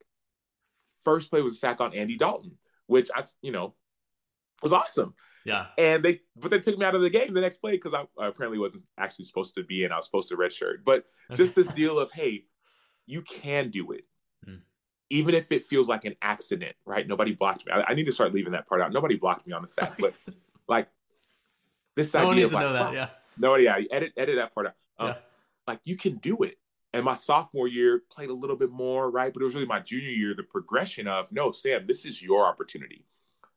First 1.04 1.32
play 1.32 1.42
was 1.42 1.54
a 1.54 1.56
sack 1.56 1.82
on 1.82 1.94
Andy 1.94 2.18
Dalton 2.18 2.58
which 2.88 3.10
I, 3.16 3.24
you 3.42 3.52
know, 3.52 3.76
was 4.62 4.74
awesome. 4.74 5.14
Yeah. 5.46 5.68
And 5.78 6.04
they, 6.04 6.22
but 6.36 6.52
they 6.52 6.60
took 6.60 6.78
me 6.78 6.86
out 6.86 6.96
of 6.96 7.02
the 7.02 7.10
game 7.10 7.34
the 7.34 7.42
next 7.42 7.58
play 7.58 7.72
because 7.72 7.94
I, 7.94 8.02
I, 8.20 8.28
apparently 8.28 8.60
wasn't 8.60 8.84
actually 8.98 9.26
supposed 9.26 9.56
to 9.56 9.64
be 9.64 9.86
in. 9.86 9.94
I 9.94 9.96
was 9.96 10.06
supposed 10.06 10.30
to 10.30 10.36
redshirt. 10.36 10.84
But 10.84 11.06
just 11.34 11.56
this 11.56 11.68
deal 11.68 12.00
of, 12.00 12.12
hey, 12.12 12.44
you 13.06 13.22
can 13.22 13.70
do 13.70 13.92
it. 13.94 14.04
Mm. 14.48 14.60
Even 15.10 15.36
if 15.36 15.52
it 15.54 15.64
feels 15.64 15.88
like 15.88 16.04
an 16.04 16.16
accident, 16.22 16.76
right? 16.86 17.08
Nobody 17.08 17.34
blocked 17.34 17.66
me. 17.66 17.72
I, 17.72 17.86
I, 17.88 17.94
need 17.94 18.08
to 18.08 18.12
start 18.12 18.34
leaving 18.34 18.52
that 18.52 18.68
part 18.68 18.82
out. 18.82 18.92
Nobody 18.92 19.16
blocked 19.16 19.48
me 19.48 19.54
on 19.54 19.62
the 19.62 19.70
sack, 19.70 19.98
but 19.98 20.14
like 20.68 20.90
this 21.96 22.14
no 22.14 22.32
idea 22.32 22.46
of 22.46 22.54
like, 22.54 22.74
that, 22.74 22.94
yeah. 22.94 23.10
Nobody, 23.38 23.64
yeah, 23.64 23.80
edit 23.90 24.12
edit 24.18 24.36
that 24.36 24.54
part 24.54 24.68
out. 24.68 24.74
Um, 25.00 25.08
yeah. 25.08 25.16
Like 25.66 25.80
you 25.86 25.96
can 25.96 26.16
do 26.18 26.44
it. 26.44 26.58
And 26.94 27.04
my 27.04 27.14
sophomore 27.14 27.68
year 27.68 28.04
played 28.10 28.30
a 28.30 28.34
little 28.34 28.56
bit 28.56 28.72
more, 28.72 29.12
right? 29.12 29.34
But 29.34 29.42
it 29.42 29.46
was 29.46 29.54
really 29.54 29.68
my 29.68 29.80
junior 29.80 30.10
year, 30.10 30.34
the 30.34 30.44
progression 30.44 31.08
of 31.08 31.32
no, 31.32 31.52
Sam, 31.52 31.86
this 31.86 32.06
is 32.06 32.22
your 32.22 32.46
opportunity. 32.46 33.06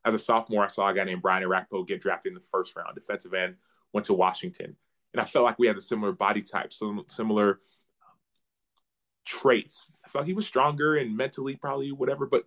As 0.04 0.14
a 0.14 0.18
sophomore, 0.18 0.64
I 0.64 0.68
saw 0.68 0.88
a 0.88 0.94
guy 0.94 1.04
named 1.04 1.22
Brian 1.22 1.46
Orakpo 1.46 1.86
get 1.86 2.00
drafted 2.00 2.30
in 2.30 2.34
the 2.34 2.40
first 2.40 2.74
round, 2.74 2.94
defensive 2.94 3.34
end, 3.34 3.56
went 3.92 4.06
to 4.06 4.14
Washington. 4.14 4.76
And 5.12 5.20
I 5.20 5.24
felt 5.24 5.44
like 5.44 5.58
we 5.58 5.66
had 5.66 5.76
a 5.76 5.80
similar 5.80 6.12
body 6.12 6.42
type, 6.42 6.72
some 6.72 7.04
similar 7.08 7.60
traits. 9.24 9.92
I 10.04 10.08
felt 10.08 10.26
he 10.26 10.32
was 10.32 10.46
stronger 10.46 10.96
and 10.96 11.16
mentally 11.16 11.56
probably 11.56 11.92
whatever, 11.92 12.26
but 12.26 12.44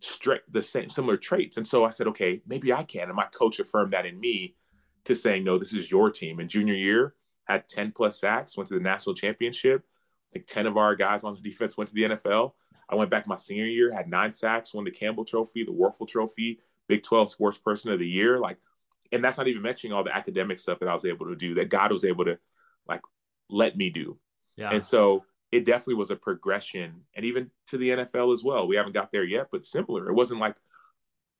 straight 0.00 0.40
the 0.50 0.62
same 0.62 0.90
similar 0.90 1.16
traits. 1.16 1.56
And 1.56 1.66
so 1.66 1.84
I 1.84 1.90
said, 1.90 2.06
okay, 2.08 2.40
maybe 2.46 2.72
I 2.72 2.82
can. 2.82 3.08
And 3.08 3.14
my 3.14 3.26
coach 3.26 3.60
affirmed 3.60 3.92
that 3.92 4.06
in 4.06 4.18
me 4.18 4.56
to 5.04 5.14
saying, 5.14 5.44
no, 5.44 5.58
this 5.58 5.72
is 5.72 5.90
your 5.90 6.10
team. 6.10 6.40
And 6.40 6.48
junior 6.48 6.74
year, 6.74 7.14
had 7.44 7.68
10 7.68 7.92
plus 7.92 8.20
sacks, 8.20 8.56
went 8.56 8.68
to 8.68 8.74
the 8.74 8.80
national 8.80 9.14
championship, 9.14 9.84
think 10.32 10.46
10 10.46 10.66
of 10.66 10.76
our 10.76 10.94
guys 10.94 11.24
on 11.24 11.34
the 11.34 11.40
defense 11.40 11.76
went 11.76 11.88
to 11.88 11.94
the 11.94 12.02
NFL. 12.02 12.52
I 12.88 12.94
went 12.96 13.10
back 13.10 13.26
my 13.26 13.36
senior 13.36 13.66
year, 13.66 13.92
had 13.92 14.08
nine 14.08 14.32
sacks, 14.32 14.74
won 14.74 14.84
the 14.84 14.90
Campbell 14.90 15.24
Trophy, 15.24 15.64
the 15.64 15.72
Wuerffel 15.72 16.08
Trophy, 16.08 16.60
Big 16.88 17.02
12 17.02 17.30
Sports 17.30 17.58
Person 17.58 17.92
of 17.92 17.98
the 17.98 18.08
Year. 18.08 18.38
Like, 18.38 18.58
and 19.12 19.22
that's 19.22 19.38
not 19.38 19.48
even 19.48 19.62
mentioning 19.62 19.92
all 19.92 20.04
the 20.04 20.14
academic 20.14 20.58
stuff 20.58 20.80
that 20.80 20.88
I 20.88 20.92
was 20.92 21.04
able 21.04 21.26
to 21.26 21.36
do, 21.36 21.54
that 21.54 21.68
God 21.68 21.92
was 21.92 22.04
able 22.04 22.24
to 22.24 22.38
like 22.88 23.00
let 23.48 23.76
me 23.76 23.90
do. 23.90 24.18
Yeah. 24.56 24.70
And 24.70 24.84
so 24.84 25.24
it 25.52 25.64
definitely 25.64 25.94
was 25.94 26.10
a 26.10 26.16
progression, 26.16 27.02
and 27.14 27.24
even 27.24 27.50
to 27.68 27.78
the 27.78 27.90
NFL 27.90 28.32
as 28.32 28.44
well. 28.44 28.68
We 28.68 28.76
haven't 28.76 28.92
got 28.92 29.10
there 29.10 29.24
yet, 29.24 29.48
but 29.50 29.64
similar. 29.64 30.08
It 30.08 30.14
wasn't 30.14 30.40
like 30.40 30.54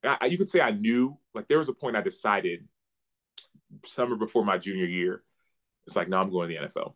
I, 0.02 0.26
you 0.26 0.38
could 0.38 0.50
say 0.50 0.60
I 0.60 0.70
knew. 0.70 1.16
Like 1.34 1.48
there 1.48 1.58
was 1.58 1.68
a 1.68 1.74
point 1.74 1.96
I 1.96 2.00
decided 2.00 2.66
summer 3.84 4.16
before 4.16 4.44
my 4.44 4.58
junior 4.58 4.86
year. 4.86 5.22
It's 5.86 5.96
like, 5.96 6.08
no, 6.08 6.18
I'm 6.20 6.30
going 6.30 6.48
to 6.48 6.54
the 6.54 6.66
NFL 6.66 6.94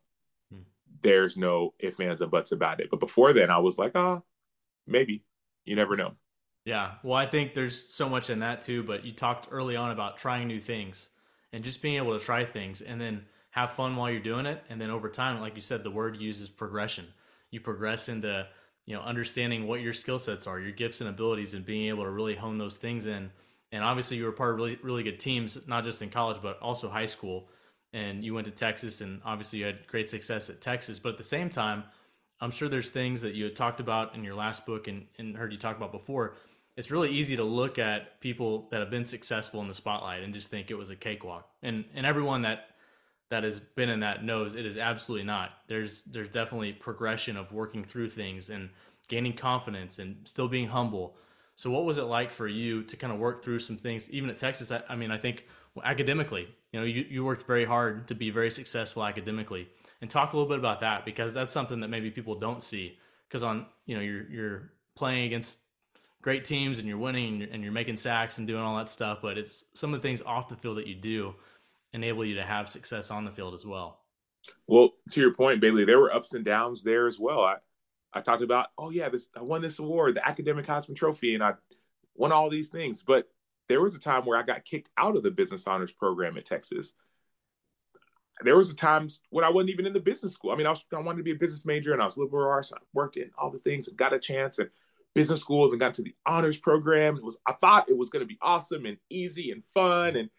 there's 1.04 1.36
no 1.36 1.74
ifs, 1.78 2.00
ands, 2.00 2.20
and 2.20 2.30
buts 2.30 2.50
about 2.50 2.80
it. 2.80 2.90
But 2.90 2.98
before 2.98 3.32
then, 3.32 3.50
I 3.50 3.58
was 3.58 3.78
like, 3.78 3.92
ah, 3.94 4.22
maybe. 4.86 5.22
You 5.64 5.76
never 5.76 5.96
know. 5.96 6.14
Yeah. 6.64 6.94
Well, 7.02 7.14
I 7.14 7.26
think 7.26 7.54
there's 7.54 7.94
so 7.94 8.08
much 8.08 8.28
in 8.30 8.40
that 8.40 8.62
too. 8.62 8.82
But 8.82 9.04
you 9.04 9.12
talked 9.12 9.48
early 9.50 9.76
on 9.76 9.92
about 9.92 10.18
trying 10.18 10.48
new 10.48 10.60
things 10.60 11.10
and 11.52 11.62
just 11.62 11.80
being 11.80 11.96
able 11.96 12.18
to 12.18 12.24
try 12.24 12.44
things 12.44 12.82
and 12.82 13.00
then 13.00 13.24
have 13.50 13.72
fun 13.72 13.96
while 13.96 14.10
you're 14.10 14.20
doing 14.20 14.46
it. 14.46 14.62
And 14.68 14.80
then 14.80 14.90
over 14.90 15.08
time, 15.08 15.40
like 15.40 15.54
you 15.54 15.62
said, 15.62 15.84
the 15.84 15.90
word 15.90 16.16
uses 16.16 16.48
progression. 16.48 17.06
You 17.50 17.60
progress 17.60 18.08
into, 18.08 18.46
you 18.84 18.94
know, 18.94 19.02
understanding 19.02 19.66
what 19.66 19.80
your 19.80 19.92
skill 19.92 20.18
sets 20.18 20.46
are, 20.46 20.58
your 20.58 20.72
gifts 20.72 21.00
and 21.00 21.08
abilities, 21.08 21.54
and 21.54 21.64
being 21.64 21.88
able 21.88 22.04
to 22.04 22.10
really 22.10 22.34
hone 22.34 22.58
those 22.58 22.78
things 22.78 23.06
in. 23.06 23.30
And 23.72 23.84
obviously, 23.84 24.16
you 24.16 24.24
were 24.24 24.32
part 24.32 24.50
of 24.50 24.56
really, 24.56 24.78
really 24.82 25.02
good 25.02 25.20
teams, 25.20 25.66
not 25.66 25.84
just 25.84 26.02
in 26.02 26.10
college, 26.10 26.38
but 26.42 26.58
also 26.60 26.88
high 26.88 27.06
school 27.06 27.48
and 27.94 28.24
you 28.24 28.34
went 28.34 28.46
to 28.46 28.50
Texas, 28.50 29.00
and 29.00 29.22
obviously 29.24 29.60
you 29.60 29.66
had 29.66 29.86
great 29.86 30.10
success 30.10 30.50
at 30.50 30.60
Texas. 30.60 30.98
But 30.98 31.10
at 31.10 31.16
the 31.16 31.22
same 31.22 31.48
time, 31.48 31.84
I'm 32.40 32.50
sure 32.50 32.68
there's 32.68 32.90
things 32.90 33.22
that 33.22 33.34
you 33.34 33.44
had 33.44 33.54
talked 33.54 33.78
about 33.80 34.16
in 34.16 34.24
your 34.24 34.34
last 34.34 34.66
book 34.66 34.88
and, 34.88 35.06
and 35.16 35.36
heard 35.36 35.52
you 35.52 35.58
talk 35.58 35.76
about 35.76 35.92
before. 35.92 36.34
It's 36.76 36.90
really 36.90 37.10
easy 37.10 37.36
to 37.36 37.44
look 37.44 37.78
at 37.78 38.20
people 38.20 38.66
that 38.72 38.80
have 38.80 38.90
been 38.90 39.04
successful 39.04 39.60
in 39.60 39.68
the 39.68 39.74
spotlight 39.74 40.24
and 40.24 40.34
just 40.34 40.50
think 40.50 40.70
it 40.70 40.74
was 40.74 40.90
a 40.90 40.96
cakewalk. 40.96 41.48
And 41.62 41.84
and 41.94 42.04
everyone 42.04 42.42
that 42.42 42.70
that 43.30 43.44
has 43.44 43.60
been 43.60 43.88
in 43.88 44.00
that 44.00 44.24
knows 44.24 44.56
it 44.56 44.66
is 44.66 44.76
absolutely 44.76 45.24
not. 45.24 45.50
There's 45.68 46.02
there's 46.02 46.30
definitely 46.30 46.72
progression 46.72 47.36
of 47.36 47.52
working 47.52 47.84
through 47.84 48.08
things 48.08 48.50
and 48.50 48.70
gaining 49.06 49.34
confidence 49.34 50.00
and 50.00 50.16
still 50.24 50.48
being 50.48 50.66
humble. 50.66 51.16
So 51.54 51.70
what 51.70 51.84
was 51.84 51.98
it 51.98 52.04
like 52.04 52.32
for 52.32 52.48
you 52.48 52.82
to 52.82 52.96
kind 52.96 53.12
of 53.12 53.20
work 53.20 53.44
through 53.44 53.60
some 53.60 53.76
things 53.76 54.10
even 54.10 54.28
at 54.28 54.38
Texas? 54.38 54.72
I, 54.72 54.82
I 54.88 54.96
mean, 54.96 55.12
I 55.12 55.18
think 55.18 55.46
academically, 55.82 56.48
you 56.72 56.80
know, 56.80 56.86
you, 56.86 57.04
you 57.08 57.24
worked 57.24 57.46
very 57.46 57.64
hard 57.64 58.08
to 58.08 58.14
be 58.14 58.30
very 58.30 58.50
successful 58.50 59.04
academically. 59.04 59.68
And 60.00 60.10
talk 60.10 60.32
a 60.32 60.36
little 60.36 60.48
bit 60.48 60.58
about 60.58 60.80
that 60.80 61.04
because 61.04 61.32
that's 61.32 61.52
something 61.52 61.80
that 61.80 61.88
maybe 61.88 62.10
people 62.10 62.38
don't 62.38 62.62
see. 62.62 62.98
Because 63.26 63.42
on, 63.42 63.66
you 63.86 63.96
know, 63.96 64.02
you're 64.02 64.30
you're 64.30 64.72
playing 64.96 65.24
against 65.24 65.60
great 66.20 66.44
teams 66.44 66.78
and 66.78 66.88
you're 66.88 66.98
winning 66.98 67.28
and 67.28 67.38
you're, 67.40 67.48
and 67.52 67.62
you're 67.62 67.72
making 67.72 67.96
sacks 67.96 68.38
and 68.38 68.46
doing 68.46 68.62
all 68.62 68.76
that 68.76 68.88
stuff, 68.88 69.18
but 69.22 69.38
it's 69.38 69.64
some 69.74 69.92
of 69.92 70.00
the 70.00 70.06
things 70.06 70.22
off 70.22 70.48
the 70.48 70.56
field 70.56 70.78
that 70.78 70.86
you 70.86 70.94
do 70.94 71.34
enable 71.92 72.24
you 72.24 72.34
to 72.34 72.42
have 72.42 72.68
success 72.68 73.10
on 73.10 73.24
the 73.24 73.30
field 73.30 73.54
as 73.54 73.64
well. 73.64 74.00
Well, 74.66 74.94
to 75.10 75.20
your 75.20 75.34
point, 75.34 75.60
Bailey, 75.60 75.84
there 75.84 76.00
were 76.00 76.12
ups 76.12 76.34
and 76.34 76.44
downs 76.44 76.82
there 76.82 77.06
as 77.06 77.18
well. 77.18 77.40
I, 77.40 77.56
I 78.12 78.20
talked 78.20 78.42
about, 78.42 78.68
oh 78.78 78.90
yeah, 78.90 79.08
this 79.08 79.28
I 79.36 79.42
won 79.42 79.62
this 79.62 79.78
award, 79.78 80.14
the 80.14 80.26
academic 80.26 80.66
Heisman 80.66 80.96
Trophy, 80.96 81.34
and 81.34 81.42
I 81.42 81.54
won 82.14 82.32
all 82.32 82.50
these 82.50 82.68
things. 82.68 83.02
But 83.02 83.28
there 83.68 83.80
was 83.80 83.94
a 83.94 83.98
time 83.98 84.24
where 84.24 84.38
I 84.38 84.42
got 84.42 84.64
kicked 84.64 84.90
out 84.96 85.16
of 85.16 85.22
the 85.22 85.30
business 85.30 85.66
honors 85.66 85.92
program 85.92 86.36
at 86.36 86.44
Texas. 86.44 86.94
There 88.42 88.56
was 88.56 88.70
a 88.70 88.74
times 88.74 89.20
when 89.30 89.44
I 89.44 89.50
wasn't 89.50 89.70
even 89.70 89.86
in 89.86 89.92
the 89.92 90.00
business 90.00 90.32
school. 90.32 90.50
I 90.50 90.56
mean, 90.56 90.66
I, 90.66 90.70
was, 90.70 90.84
I 90.92 90.98
wanted 90.98 91.18
to 91.18 91.24
be 91.24 91.30
a 91.32 91.36
business 91.36 91.64
major, 91.64 91.92
and 91.92 92.02
I 92.02 92.04
was 92.04 92.16
liberal 92.16 92.48
arts. 92.48 92.72
I 92.74 92.78
worked 92.92 93.16
in 93.16 93.30
all 93.38 93.50
the 93.50 93.60
things 93.60 93.86
and 93.86 93.96
got 93.96 94.12
a 94.12 94.18
chance 94.18 94.58
at 94.58 94.70
business 95.14 95.40
schools 95.40 95.70
and 95.70 95.80
got 95.80 95.94
to 95.94 96.02
the 96.02 96.14
honors 96.26 96.58
program. 96.58 97.16
It 97.16 97.22
was 97.22 97.38
I 97.46 97.52
thought 97.52 97.88
it 97.88 97.96
was 97.96 98.10
going 98.10 98.22
to 98.22 98.26
be 98.26 98.38
awesome 98.42 98.86
and 98.86 98.98
easy 99.08 99.52
and 99.52 99.64
fun, 99.72 100.16
and 100.16 100.30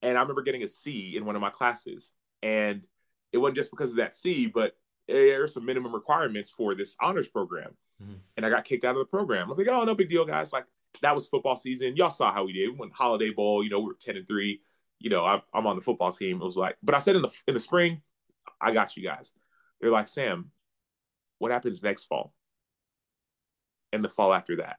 and 0.00 0.16
I 0.16 0.20
remember 0.20 0.42
getting 0.42 0.62
a 0.62 0.68
C 0.68 1.16
in 1.16 1.26
one 1.26 1.34
of 1.34 1.42
my 1.42 1.50
classes, 1.50 2.12
and 2.42 2.86
it 3.32 3.38
wasn't 3.38 3.56
just 3.56 3.70
because 3.70 3.90
of 3.90 3.96
that 3.96 4.14
C, 4.14 4.46
but 4.46 4.76
there 5.08 5.42
are 5.42 5.48
some 5.48 5.64
minimum 5.64 5.92
requirements 5.92 6.50
for 6.50 6.74
this 6.74 6.96
honors 7.00 7.28
program. 7.28 7.76
Mm-hmm. 8.02 8.14
And 8.36 8.46
I 8.46 8.50
got 8.50 8.64
kicked 8.64 8.84
out 8.84 8.94
of 8.94 9.00
the 9.00 9.04
program. 9.04 9.46
I 9.46 9.48
was 9.50 9.58
like, 9.58 9.68
oh, 9.68 9.84
no 9.84 9.94
big 9.94 10.08
deal, 10.08 10.24
guys. 10.24 10.52
Like 10.52 10.66
that 11.02 11.14
was 11.14 11.26
football 11.26 11.56
season. 11.56 11.96
Y'all 11.96 12.10
saw 12.10 12.32
how 12.32 12.44
we 12.44 12.52
did. 12.52 12.68
We 12.68 12.76
went 12.76 12.92
Holiday 12.92 13.30
Bowl. 13.30 13.64
You 13.64 13.70
know, 13.70 13.80
we 13.80 13.86
were 13.86 13.96
ten 14.00 14.16
and 14.16 14.26
three. 14.26 14.60
You 14.98 15.10
know, 15.10 15.24
I, 15.24 15.40
I'm 15.54 15.66
on 15.66 15.76
the 15.76 15.82
football 15.82 16.12
team. 16.12 16.40
It 16.40 16.44
was 16.44 16.56
like, 16.56 16.76
but 16.82 16.94
I 16.94 16.98
said 16.98 17.16
in 17.16 17.22
the 17.22 17.34
in 17.48 17.54
the 17.54 17.60
spring, 17.60 18.02
I 18.60 18.72
got 18.72 18.96
you 18.96 19.02
guys. 19.02 19.32
They're 19.80 19.90
like, 19.90 20.08
Sam, 20.08 20.50
what 21.38 21.52
happens 21.52 21.82
next 21.82 22.04
fall? 22.04 22.34
And 23.92 24.04
the 24.04 24.08
fall 24.08 24.32
after 24.32 24.56
that, 24.56 24.76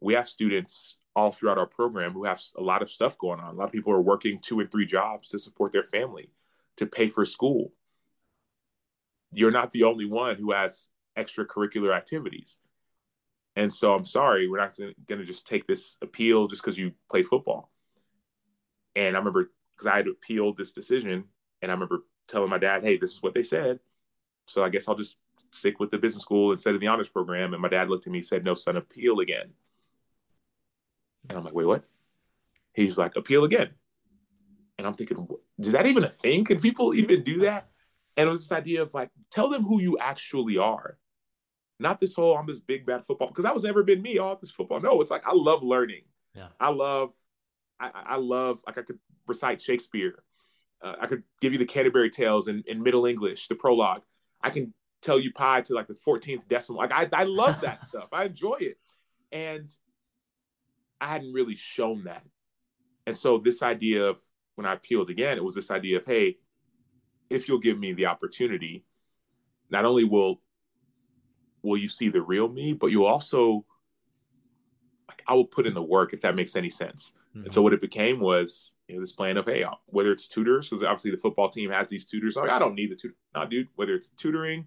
we 0.00 0.14
have 0.14 0.28
students 0.28 0.98
all 1.16 1.32
throughout 1.32 1.58
our 1.58 1.66
program 1.66 2.12
who 2.12 2.24
have 2.24 2.40
a 2.56 2.62
lot 2.62 2.82
of 2.82 2.90
stuff 2.90 3.16
going 3.16 3.40
on. 3.40 3.54
A 3.54 3.56
lot 3.56 3.64
of 3.64 3.72
people 3.72 3.92
are 3.92 4.02
working 4.02 4.38
two 4.38 4.60
and 4.60 4.70
three 4.70 4.84
jobs 4.84 5.28
to 5.28 5.38
support 5.38 5.72
their 5.72 5.82
family, 5.82 6.30
to 6.76 6.86
pay 6.86 7.08
for 7.08 7.24
school. 7.24 7.72
You're 9.32 9.50
not 9.50 9.70
the 9.70 9.84
only 9.84 10.04
one 10.04 10.36
who 10.36 10.52
has 10.52 10.88
extracurricular 11.16 11.96
activities. 11.96 12.58
And 13.56 13.72
so 13.72 13.94
I'm 13.94 14.04
sorry, 14.04 14.48
we're 14.48 14.58
not 14.58 14.76
going 14.76 15.18
to 15.18 15.24
just 15.24 15.46
take 15.46 15.66
this 15.66 15.96
appeal 16.02 16.46
just 16.46 16.62
because 16.62 16.76
you 16.76 16.92
play 17.10 17.22
football. 17.22 17.70
And 18.94 19.16
I 19.16 19.18
remember 19.18 19.50
because 19.74 19.86
I 19.86 19.96
had 19.96 20.08
appealed 20.08 20.56
this 20.56 20.72
decision, 20.72 21.24
and 21.62 21.70
I 21.70 21.74
remember 21.74 22.04
telling 22.28 22.50
my 22.50 22.58
dad, 22.58 22.82
"Hey, 22.82 22.96
this 22.96 23.12
is 23.12 23.22
what 23.22 23.34
they 23.34 23.42
said." 23.42 23.80
So 24.46 24.62
I 24.62 24.68
guess 24.68 24.88
I'll 24.88 24.94
just 24.94 25.16
stick 25.50 25.80
with 25.80 25.90
the 25.90 25.98
business 25.98 26.22
school 26.22 26.52
instead 26.52 26.74
of 26.74 26.80
the 26.80 26.86
honors 26.86 27.08
program. 27.08 27.52
And 27.52 27.62
my 27.62 27.68
dad 27.68 27.88
looked 27.88 28.06
at 28.06 28.12
me 28.12 28.18
and 28.18 28.26
said, 28.26 28.44
"No, 28.44 28.54
son, 28.54 28.76
appeal 28.76 29.20
again." 29.20 29.52
And 31.28 31.38
I'm 31.38 31.44
like, 31.44 31.54
"Wait, 31.54 31.66
what?" 31.66 31.84
He's 32.74 32.98
like, 32.98 33.16
"Appeal 33.16 33.44
again." 33.44 33.70
And 34.78 34.86
I'm 34.86 34.94
thinking, 34.94 35.26
"Is 35.58 35.72
that 35.72 35.86
even 35.86 36.04
a 36.04 36.08
thing? 36.08 36.44
Can 36.44 36.60
people 36.60 36.94
even 36.94 37.22
do 37.22 37.40
that?" 37.40 37.70
And 38.16 38.28
it 38.28 38.32
was 38.32 38.48
this 38.48 38.56
idea 38.56 38.82
of 38.82 38.94
like, 38.94 39.10
tell 39.30 39.48
them 39.48 39.64
who 39.64 39.80
you 39.80 39.98
actually 39.98 40.56
are. 40.56 40.98
Not 41.78 42.00
this 42.00 42.14
whole 42.14 42.36
I'm 42.36 42.46
this 42.46 42.60
big 42.60 42.86
bad 42.86 43.04
football 43.04 43.28
because 43.28 43.44
that 43.44 43.54
was 43.54 43.64
never 43.64 43.82
been 43.82 44.02
me. 44.02 44.18
All 44.18 44.36
this 44.36 44.50
football. 44.50 44.80
No, 44.80 45.00
it's 45.00 45.10
like 45.10 45.26
I 45.26 45.34
love 45.34 45.62
learning. 45.62 46.02
Yeah. 46.34 46.48
I 46.60 46.70
love, 46.70 47.12
I, 47.80 47.90
I 47.94 48.16
love 48.16 48.60
like 48.66 48.78
I 48.78 48.82
could 48.82 48.98
recite 49.26 49.60
Shakespeare. 49.60 50.22
Uh, 50.82 50.94
I 51.00 51.06
could 51.06 51.22
give 51.40 51.52
you 51.52 51.58
the 51.58 51.64
Canterbury 51.64 52.10
Tales 52.10 52.48
in, 52.48 52.62
in 52.66 52.82
Middle 52.82 53.06
English, 53.06 53.48
the 53.48 53.54
prologue. 53.54 54.02
I 54.42 54.50
can 54.50 54.74
tell 55.00 55.18
you 55.18 55.32
pi 55.32 55.62
to 55.62 55.74
like 55.74 55.86
the 55.86 55.94
14th 55.94 56.46
decimal. 56.48 56.80
Like 56.80 56.92
I, 56.92 57.08
I 57.12 57.24
love 57.24 57.60
that 57.62 57.82
stuff. 57.84 58.08
I 58.12 58.24
enjoy 58.24 58.56
it. 58.60 58.78
And 59.32 59.74
I 61.00 61.08
hadn't 61.08 61.32
really 61.32 61.56
shown 61.56 62.04
that. 62.04 62.24
And 63.06 63.16
so 63.16 63.38
this 63.38 63.62
idea 63.62 64.06
of 64.06 64.20
when 64.56 64.66
I 64.66 64.74
appealed 64.74 65.10
again, 65.10 65.36
it 65.36 65.44
was 65.44 65.54
this 65.54 65.70
idea 65.70 65.98
of, 65.98 66.04
hey, 66.04 66.38
if 67.30 67.48
you'll 67.48 67.58
give 67.58 67.78
me 67.78 67.92
the 67.92 68.06
opportunity, 68.06 68.84
not 69.70 69.84
only 69.84 70.04
will 70.04 70.40
will 71.66 71.78
you 71.78 71.88
see 71.88 72.08
the 72.08 72.22
real 72.22 72.48
me, 72.48 72.72
but 72.72 72.88
you'll 72.88 73.06
also 73.06 73.64
like 75.08 75.22
I 75.26 75.34
will 75.34 75.46
put 75.46 75.66
in 75.66 75.74
the 75.74 75.82
work 75.82 76.12
if 76.12 76.20
that 76.22 76.34
makes 76.34 76.56
any 76.56 76.70
sense. 76.70 77.12
Mm-hmm. 77.30 77.46
And 77.46 77.54
so 77.54 77.62
what 77.62 77.72
it 77.72 77.80
became 77.80 78.20
was 78.20 78.72
you 78.88 78.94
know 78.94 79.00
this 79.00 79.12
plan 79.12 79.36
of 79.36 79.46
hey 79.46 79.64
whether 79.86 80.12
it's 80.12 80.28
tutors 80.28 80.68
because 80.68 80.82
obviously 80.82 81.10
the 81.10 81.16
football 81.16 81.48
team 81.48 81.70
has 81.70 81.88
these 81.88 82.06
tutors. 82.06 82.36
Like 82.36 82.50
I 82.50 82.58
don't 82.58 82.74
need 82.74 82.90
the 82.90 82.96
tutor, 82.96 83.16
no 83.34 83.46
dude. 83.46 83.68
Whether 83.76 83.94
it's 83.94 84.10
tutoring, 84.10 84.66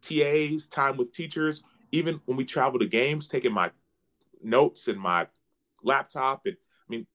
TAs, 0.00 0.66
time 0.66 0.96
with 0.96 1.12
teachers, 1.12 1.62
even 1.92 2.20
when 2.26 2.36
we 2.36 2.44
travel 2.44 2.78
to 2.78 2.86
games, 2.86 3.28
taking 3.28 3.52
my 3.52 3.70
notes 4.42 4.88
and 4.88 4.98
my 4.98 5.26
laptop 5.82 6.46
and 6.46 6.56
I 6.56 6.88
mean 6.88 7.06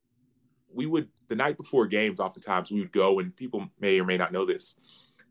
we 0.73 0.85
would 0.85 1.09
the 1.27 1.35
night 1.35 1.57
before 1.57 1.87
games, 1.87 2.19
oftentimes 2.19 2.71
we 2.71 2.79
would 2.79 2.91
go, 2.91 3.19
and 3.19 3.35
people 3.35 3.69
may 3.79 3.99
or 3.99 4.05
may 4.05 4.17
not 4.17 4.31
know 4.31 4.45
this, 4.45 4.75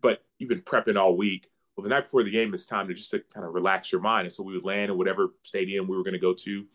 but 0.01 0.23
you've 0.39 0.49
been 0.49 0.63
prepping 0.63 0.99
all 0.99 1.17
week. 1.17 1.51
Well, 1.79 1.85
the 1.85 1.91
night 1.91 2.07
before 2.07 2.25
the 2.25 2.31
game, 2.33 2.53
it's 2.53 2.67
time 2.67 2.89
to 2.89 2.95
just 2.95 3.13
to 3.13 3.21
kind 3.33 3.47
of 3.47 3.55
relax 3.55 3.93
your 3.93 4.01
mind. 4.01 4.27
And 4.27 4.33
so 4.33 4.43
we 4.43 4.53
would 4.53 4.65
land 4.65 4.91
in 4.91 4.99
whatever 4.99 5.29
stadium 5.45 5.87
we 5.87 5.97
were 5.97 6.03
going 6.03 6.13
to 6.15 6.19
go 6.19 6.35
to, 6.35 6.67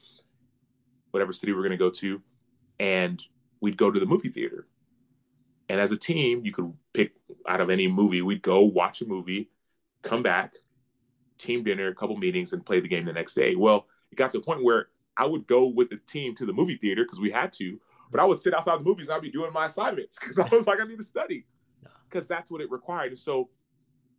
whatever 1.11 1.33
city 1.33 1.51
we 1.51 1.57
were 1.57 1.61
going 1.61 1.71
to 1.71 1.77
go 1.77 1.89
to, 1.89 2.21
and 2.79 3.21
we'd 3.59 3.75
go 3.75 3.91
to 3.91 3.99
the 3.99 4.05
movie 4.05 4.29
theater. 4.29 4.65
And 5.67 5.81
as 5.81 5.91
a 5.91 5.97
team, 5.97 6.45
you 6.45 6.53
could 6.53 6.71
pick 6.93 7.15
out 7.45 7.59
of 7.59 7.69
any 7.69 7.85
movie. 7.85 8.21
We'd 8.21 8.41
go 8.41 8.61
watch 8.61 9.01
a 9.01 9.05
movie, 9.05 9.49
come 10.03 10.23
back, 10.23 10.55
team 11.37 11.65
dinner, 11.65 11.89
a 11.89 11.95
couple 11.95 12.15
meetings, 12.15 12.53
and 12.53 12.65
play 12.65 12.79
the 12.79 12.87
game 12.87 13.03
the 13.03 13.11
next 13.11 13.33
day. 13.33 13.55
Well, 13.55 13.87
it 14.09 14.15
got 14.15 14.31
to 14.31 14.37
a 14.37 14.41
point 14.41 14.63
where 14.63 14.87
I 15.17 15.25
would 15.25 15.47
go 15.47 15.67
with 15.67 15.89
the 15.89 15.99
team 16.07 16.33
to 16.35 16.45
the 16.45 16.53
movie 16.53 16.77
theater 16.77 17.03
because 17.03 17.19
we 17.19 17.29
had 17.29 17.51
to, 17.53 17.77
but 18.09 18.21
I 18.21 18.25
would 18.25 18.39
sit 18.39 18.53
outside 18.53 18.79
the 18.79 18.85
movies 18.85 19.07
and 19.07 19.15
I'd 19.15 19.21
be 19.21 19.31
doing 19.31 19.51
my 19.51 19.65
assignments 19.65 20.17
because 20.21 20.39
I 20.39 20.47
was 20.47 20.65
like, 20.65 20.79
I 20.79 20.85
need 20.85 20.99
to 20.99 21.03
study 21.03 21.45
because 22.09 22.25
that's 22.25 22.49
what 22.49 22.61
it 22.61 22.71
required. 22.71 23.11
And 23.11 23.19
so, 23.19 23.49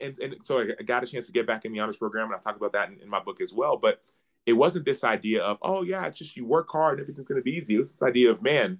and, 0.04 0.18
and 0.18 0.36
so 0.42 0.60
I 0.60 0.82
got 0.82 1.02
a 1.02 1.06
chance 1.06 1.26
to 1.26 1.32
get 1.32 1.46
back 1.46 1.64
in 1.64 1.72
the 1.72 1.80
honors 1.80 1.96
program, 1.96 2.26
and 2.26 2.34
I 2.34 2.38
talk 2.38 2.56
about 2.56 2.72
that 2.72 2.90
in, 2.90 3.00
in 3.00 3.08
my 3.08 3.20
book 3.20 3.40
as 3.40 3.52
well. 3.52 3.76
But 3.76 4.00
it 4.46 4.52
wasn't 4.52 4.84
this 4.84 5.04
idea 5.04 5.42
of, 5.42 5.58
oh 5.62 5.82
yeah, 5.82 6.06
it's 6.06 6.18
just 6.18 6.36
you 6.36 6.46
work 6.46 6.68
hard 6.70 6.98
and 6.98 7.02
everything's 7.02 7.28
going 7.28 7.40
to 7.40 7.44
be 7.44 7.56
easy. 7.56 7.76
It 7.76 7.80
was 7.80 7.92
this 7.92 8.02
idea 8.02 8.30
of, 8.30 8.42
man, 8.42 8.78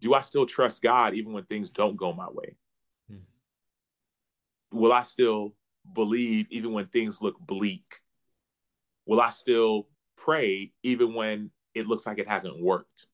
do 0.00 0.14
I 0.14 0.20
still 0.20 0.46
trust 0.46 0.82
God 0.82 1.14
even 1.14 1.32
when 1.32 1.44
things 1.44 1.70
don't 1.70 1.96
go 1.96 2.12
my 2.12 2.28
way? 2.28 2.56
Hmm. 3.10 3.16
Will 4.70 4.92
I 4.92 5.02
still 5.02 5.54
believe 5.92 6.46
even 6.50 6.72
when 6.72 6.86
things 6.86 7.22
look 7.22 7.38
bleak? 7.40 8.00
Will 9.06 9.20
I 9.20 9.30
still 9.30 9.88
pray 10.16 10.72
even 10.82 11.14
when 11.14 11.50
it 11.74 11.86
looks 11.86 12.06
like 12.06 12.18
it 12.18 12.28
hasn't 12.28 12.60
worked? 12.60 13.06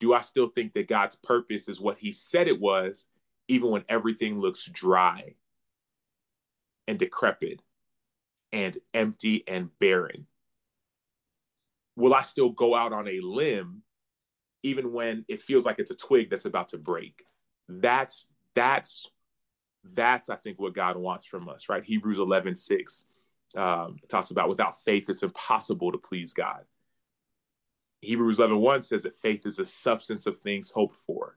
do 0.00 0.14
I 0.14 0.20
still 0.20 0.48
think 0.48 0.72
that 0.74 0.88
God's 0.88 1.16
purpose 1.16 1.68
is 1.68 1.80
what 1.80 1.98
he 1.98 2.12
said 2.12 2.48
it 2.48 2.60
was, 2.60 3.08
even 3.48 3.70
when 3.70 3.84
everything 3.88 4.40
looks 4.40 4.64
dry 4.66 5.34
and 6.88 6.98
decrepit 6.98 7.62
and 8.52 8.76
empty 8.92 9.44
and 9.46 9.68
barren? 9.78 10.26
Will 11.94 12.14
I 12.14 12.22
still 12.22 12.50
go 12.50 12.74
out 12.74 12.92
on 12.92 13.06
a 13.06 13.20
limb 13.20 13.82
even 14.64 14.92
when 14.92 15.24
it 15.28 15.40
feels 15.40 15.64
like 15.64 15.78
it's 15.78 15.92
a 15.92 15.96
twig 15.96 16.30
that's 16.30 16.44
about 16.46 16.68
to 16.68 16.78
break? 16.78 17.24
That's 17.68 18.28
that's 18.54 19.06
that's 19.84 20.30
I 20.30 20.36
think 20.36 20.58
what 20.60 20.74
God 20.74 20.96
wants 20.96 21.26
from 21.26 21.48
us, 21.48 21.68
right? 21.68 21.84
Hebrews 21.84 22.18
11, 22.18 22.56
6 22.56 23.04
um, 23.56 23.96
talks 24.08 24.30
about 24.30 24.48
without 24.48 24.80
faith, 24.82 25.08
it's 25.08 25.22
impossible 25.22 25.92
to 25.92 25.98
please 25.98 26.32
God. 26.32 26.64
Hebrews 28.00 28.38
11 28.38 28.58
1 28.58 28.82
says 28.82 29.02
that 29.02 29.16
faith 29.16 29.46
is 29.46 29.56
the 29.56 29.66
substance 29.66 30.26
of 30.26 30.38
things 30.38 30.70
hoped 30.70 30.96
for, 31.06 31.36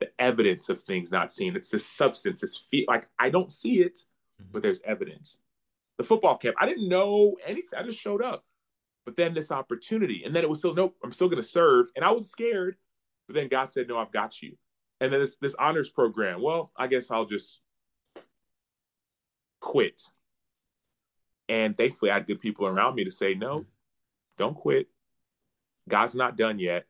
the 0.00 0.10
evidence 0.18 0.68
of 0.68 0.80
things 0.80 1.10
not 1.12 1.32
seen. 1.32 1.56
It's 1.56 1.70
the 1.70 1.78
substance, 1.78 2.42
it's 2.42 2.56
fe- 2.70 2.86
like 2.88 3.06
I 3.18 3.30
don't 3.30 3.52
see 3.52 3.80
it, 3.80 4.00
mm-hmm. 4.40 4.52
but 4.52 4.62
there's 4.62 4.80
evidence. 4.84 5.38
The 5.98 6.04
football 6.04 6.36
camp, 6.36 6.56
I 6.58 6.66
didn't 6.66 6.88
know 6.88 7.36
anything. 7.46 7.78
I 7.78 7.82
just 7.82 7.98
showed 7.98 8.22
up. 8.22 8.44
But 9.04 9.16
then 9.16 9.34
this 9.34 9.50
opportunity, 9.50 10.22
and 10.24 10.34
then 10.34 10.44
it 10.44 10.50
was 10.50 10.58
still, 10.58 10.74
nope, 10.74 10.96
I'm 11.02 11.12
still 11.12 11.28
going 11.28 11.42
to 11.42 11.48
serve. 11.48 11.88
And 11.96 12.04
I 12.04 12.10
was 12.10 12.30
scared, 12.30 12.76
but 13.26 13.34
then 13.34 13.48
God 13.48 13.70
said, 13.70 13.88
no, 13.88 13.98
I've 13.98 14.12
got 14.12 14.42
you. 14.42 14.56
And 15.00 15.12
then 15.12 15.20
this, 15.20 15.36
this 15.36 15.54
honors 15.54 15.88
program, 15.88 16.42
well, 16.42 16.70
I 16.76 16.86
guess 16.86 17.10
I'll 17.10 17.24
just 17.24 17.60
quit. 19.60 20.02
And 21.48 21.76
thankfully, 21.76 22.10
I 22.10 22.14
had 22.14 22.26
good 22.26 22.40
people 22.40 22.66
around 22.66 22.94
me 22.94 23.04
to 23.04 23.10
say, 23.10 23.34
no, 23.34 23.60
mm-hmm. 23.60 23.68
don't 24.38 24.54
quit 24.54 24.88
God's 25.90 26.14
not 26.14 26.36
done 26.36 26.58
yet. 26.58 26.86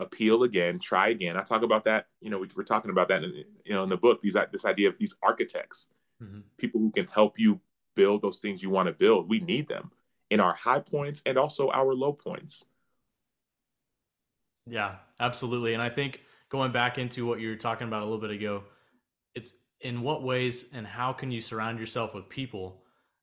Appeal 0.00 0.42
again, 0.44 0.78
try 0.78 1.08
again. 1.08 1.36
I 1.36 1.42
talk 1.42 1.62
about 1.62 1.84
that. 1.84 2.06
You 2.20 2.30
know, 2.30 2.38
we, 2.38 2.48
are 2.56 2.64
talking 2.64 2.90
about 2.90 3.08
that 3.08 3.22
in 3.22 3.44
you 3.64 3.74
know 3.74 3.84
in 3.84 3.90
the 3.90 3.98
book. 3.98 4.22
These 4.22 4.36
this 4.50 4.64
idea 4.64 4.88
of 4.88 4.96
these 4.96 5.14
architects, 5.22 5.88
mm-hmm. 6.22 6.40
people 6.58 6.80
who 6.80 6.90
can 6.90 7.06
help 7.06 7.38
you 7.38 7.60
build 7.94 8.22
those 8.22 8.40
things 8.40 8.62
you 8.62 8.70
want 8.70 8.86
to 8.86 8.92
build. 8.92 9.28
We 9.28 9.40
need 9.40 9.68
them 9.68 9.90
in 10.30 10.40
our 10.40 10.52
high 10.52 10.80
points 10.80 11.22
and 11.26 11.38
also 11.38 11.70
our 11.70 11.94
low 11.94 12.12
points. 12.12 12.66
Yeah, 14.66 14.96
absolutely. 15.18 15.74
And 15.74 15.82
I 15.82 15.90
think 15.90 16.20
going 16.48 16.72
back 16.72 16.98
into 16.98 17.26
what 17.26 17.40
you 17.40 17.48
were 17.48 17.56
talking 17.56 17.88
about 17.88 18.02
a 18.02 18.04
little 18.04 18.20
bit 18.20 18.30
ago, 18.30 18.64
it's 19.34 19.54
in 19.80 20.02
what 20.02 20.22
ways 20.22 20.66
and 20.72 20.86
how 20.86 21.12
can 21.12 21.30
you 21.30 21.40
surround 21.40 21.78
yourself 21.78 22.14
with 22.14 22.28
people 22.28 22.82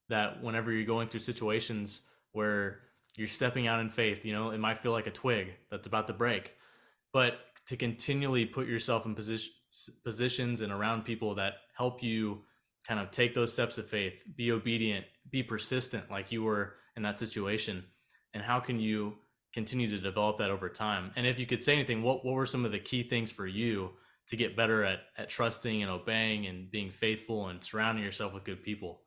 that 0.10 0.41
whenever 0.41 0.71
you're 0.71 0.86
going 0.86 1.07
through 1.07 1.19
situations 1.19 2.01
where 2.31 2.79
you're 3.17 3.27
stepping 3.27 3.67
out 3.67 3.81
in 3.81 3.89
faith. 3.89 4.23
You 4.23 4.33
know, 4.33 4.51
it 4.51 4.60
might 4.60 4.77
feel 4.77 4.93
like 4.93 5.07
a 5.07 5.12
twig 5.12 5.53
that's 5.69 5.88
about 5.88 6.07
to 6.07 6.13
break, 6.13 6.53
but 7.12 7.39
to 7.65 7.75
continually 7.75 8.45
put 8.45 8.67
yourself 8.67 9.05
in 9.05 9.15
position, 9.15 9.51
positions 10.03 10.62
and 10.62 10.71
around 10.71 11.03
people 11.03 11.36
that 11.36 11.55
help 11.75 12.01
you 12.01 12.43
kind 12.88 13.00
of 13.00 13.12
take 13.12 13.34
those 13.34 13.52
steps 13.52 13.78
of 13.78 13.88
faith, 13.88 14.23
be 14.36 14.52
obedient, 14.52 15.06
be 15.30 15.43
persistent, 15.43 16.10
like 16.10 16.32
you 16.32 16.43
were 16.43 16.76
in 16.95 17.04
that 17.04 17.19
situation, 17.19 17.84
and 18.34 18.41
how 18.41 18.60
can 18.60 18.80
you 18.80 19.15
continue 19.54 19.89
to 19.89 20.00
develop 20.00 20.38
that 20.38 20.50
over 20.50 20.69
time? 20.69 21.12
And 21.15 21.28
if 21.28 21.39
you 21.39 21.45
could 21.45 21.62
say 21.62 21.73
anything, 21.73 22.02
what 22.02 22.26
what 22.26 22.34
were 22.34 22.45
some 22.45 22.65
of 22.65 22.71
the 22.71 22.80
key 22.80 23.04
things 23.04 23.32
for 23.32 23.45
you 23.45 23.91
to 24.28 24.36
get 24.36 24.56
better 24.56 24.84
at 24.84 25.00
at 25.17 25.30
trusting 25.30 25.82
and 25.82 25.91
obeying 25.91 26.47
and 26.47 26.71
being 26.71 26.89
faithful 26.89 27.47
and 27.47 27.63
surrounding 27.63 28.04
yourself 28.04 28.34
with 28.34 28.45
good 28.45 28.63
people? 28.63 29.02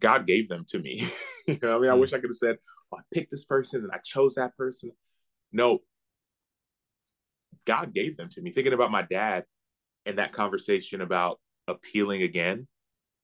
God 0.00 0.26
gave 0.26 0.48
them 0.48 0.64
to 0.68 0.78
me. 0.78 1.06
you 1.46 1.58
know, 1.62 1.76
I 1.76 1.80
mean, 1.80 1.90
I 1.90 1.94
hmm. 1.94 2.00
wish 2.00 2.12
I 2.12 2.18
could 2.18 2.30
have 2.30 2.36
said, 2.36 2.56
oh, 2.92 2.98
I 2.98 3.02
picked 3.12 3.30
this 3.30 3.44
person 3.44 3.82
and 3.82 3.92
I 3.92 3.98
chose 3.98 4.34
that 4.34 4.56
person. 4.56 4.90
No, 5.52 5.80
God 7.64 7.94
gave 7.94 8.16
them 8.16 8.28
to 8.30 8.40
me. 8.40 8.50
Thinking 8.50 8.72
about 8.72 8.90
my 8.90 9.02
dad 9.02 9.44
and 10.06 10.18
that 10.18 10.32
conversation 10.32 11.00
about 11.00 11.40
appealing 11.68 12.22
again, 12.22 12.66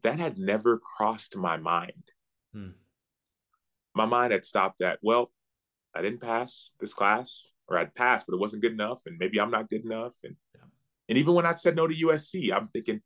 that 0.03 0.19
had 0.19 0.38
never 0.38 0.79
crossed 0.79 1.37
my 1.37 1.57
mind. 1.57 2.12
Hmm. 2.53 2.71
My 3.95 4.07
mind 4.07 4.33
had 4.33 4.45
stopped 4.45 4.83
at, 4.83 4.99
well, 5.03 5.31
I 5.95 6.03
didn't 6.03 6.21
pass 6.21 6.73
this 6.81 6.95
class, 6.95 7.53
or 7.69 7.77
I'd 7.77 7.95
passed, 7.95 8.27
but 8.27 8.35
it 8.35 8.40
wasn't 8.40 8.62
good 8.62 8.73
enough, 8.73 9.03
and 9.07 9.19
maybe 9.19 9.40
I'm 9.40 9.51
not 9.51 9.69
good 9.69 9.85
enough. 9.85 10.14
And 10.23 10.37
yeah. 10.55 10.62
and 11.09 11.19
even 11.19 11.35
when 11.35 11.47
I 11.47 11.53
said 11.53 11.77
no 11.77 11.87
to 11.87 11.95
USC, 11.95 12.53
I'm 12.53 12.69
thinking, 12.69 13.01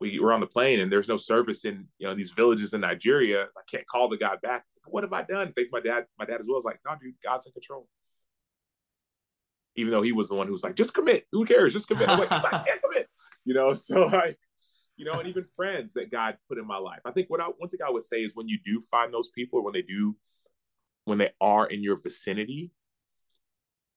we 0.00 0.18
were 0.18 0.32
on 0.32 0.40
the 0.40 0.46
plane 0.46 0.80
and 0.80 0.92
there's 0.92 1.08
no 1.08 1.16
service 1.16 1.64
in 1.64 1.86
you 1.98 2.06
know 2.06 2.14
these 2.14 2.30
villages 2.30 2.74
in 2.74 2.80
Nigeria. 2.80 3.44
I 3.44 3.60
can't 3.70 3.86
call 3.86 4.08
the 4.08 4.16
guy 4.16 4.36
back. 4.42 4.64
What 4.86 5.04
have 5.04 5.12
I 5.12 5.22
done? 5.22 5.48
I 5.48 5.50
think 5.52 5.68
my 5.72 5.80
dad, 5.80 6.06
my 6.18 6.24
dad 6.24 6.40
as 6.40 6.46
well 6.48 6.58
is 6.58 6.64
like, 6.64 6.80
no, 6.84 6.94
dude, 7.00 7.14
God's 7.24 7.46
in 7.46 7.52
control. 7.52 7.88
Even 9.76 9.90
though 9.90 10.02
he 10.02 10.12
was 10.12 10.28
the 10.28 10.34
one 10.34 10.46
who 10.46 10.52
was 10.52 10.64
like, 10.64 10.74
just 10.74 10.94
commit. 10.94 11.26
Who 11.32 11.44
cares? 11.44 11.72
Just 11.72 11.88
commit. 11.88 12.08
I'm 12.08 12.18
like, 12.18 12.32
I 12.32 12.64
can't 12.66 12.82
commit. 12.82 13.08
You 13.44 13.54
know, 13.54 13.74
so 13.74 14.06
like, 14.06 14.38
you 14.96 15.04
know, 15.04 15.18
and 15.18 15.28
even 15.28 15.44
friends 15.54 15.94
that 15.94 16.10
God 16.10 16.36
put 16.48 16.58
in 16.58 16.66
my 16.66 16.78
life. 16.78 17.00
I 17.04 17.10
think 17.10 17.28
what 17.28 17.40
I 17.40 17.44
one 17.44 17.68
thing 17.68 17.80
I 17.86 17.90
would 17.90 18.04
say 18.04 18.18
is 18.22 18.34
when 18.34 18.48
you 18.48 18.58
do 18.64 18.80
find 18.90 19.12
those 19.12 19.28
people, 19.28 19.62
when 19.62 19.74
they 19.74 19.82
do, 19.82 20.16
when 21.04 21.18
they 21.18 21.30
are 21.40 21.66
in 21.66 21.82
your 21.82 22.00
vicinity, 22.00 22.70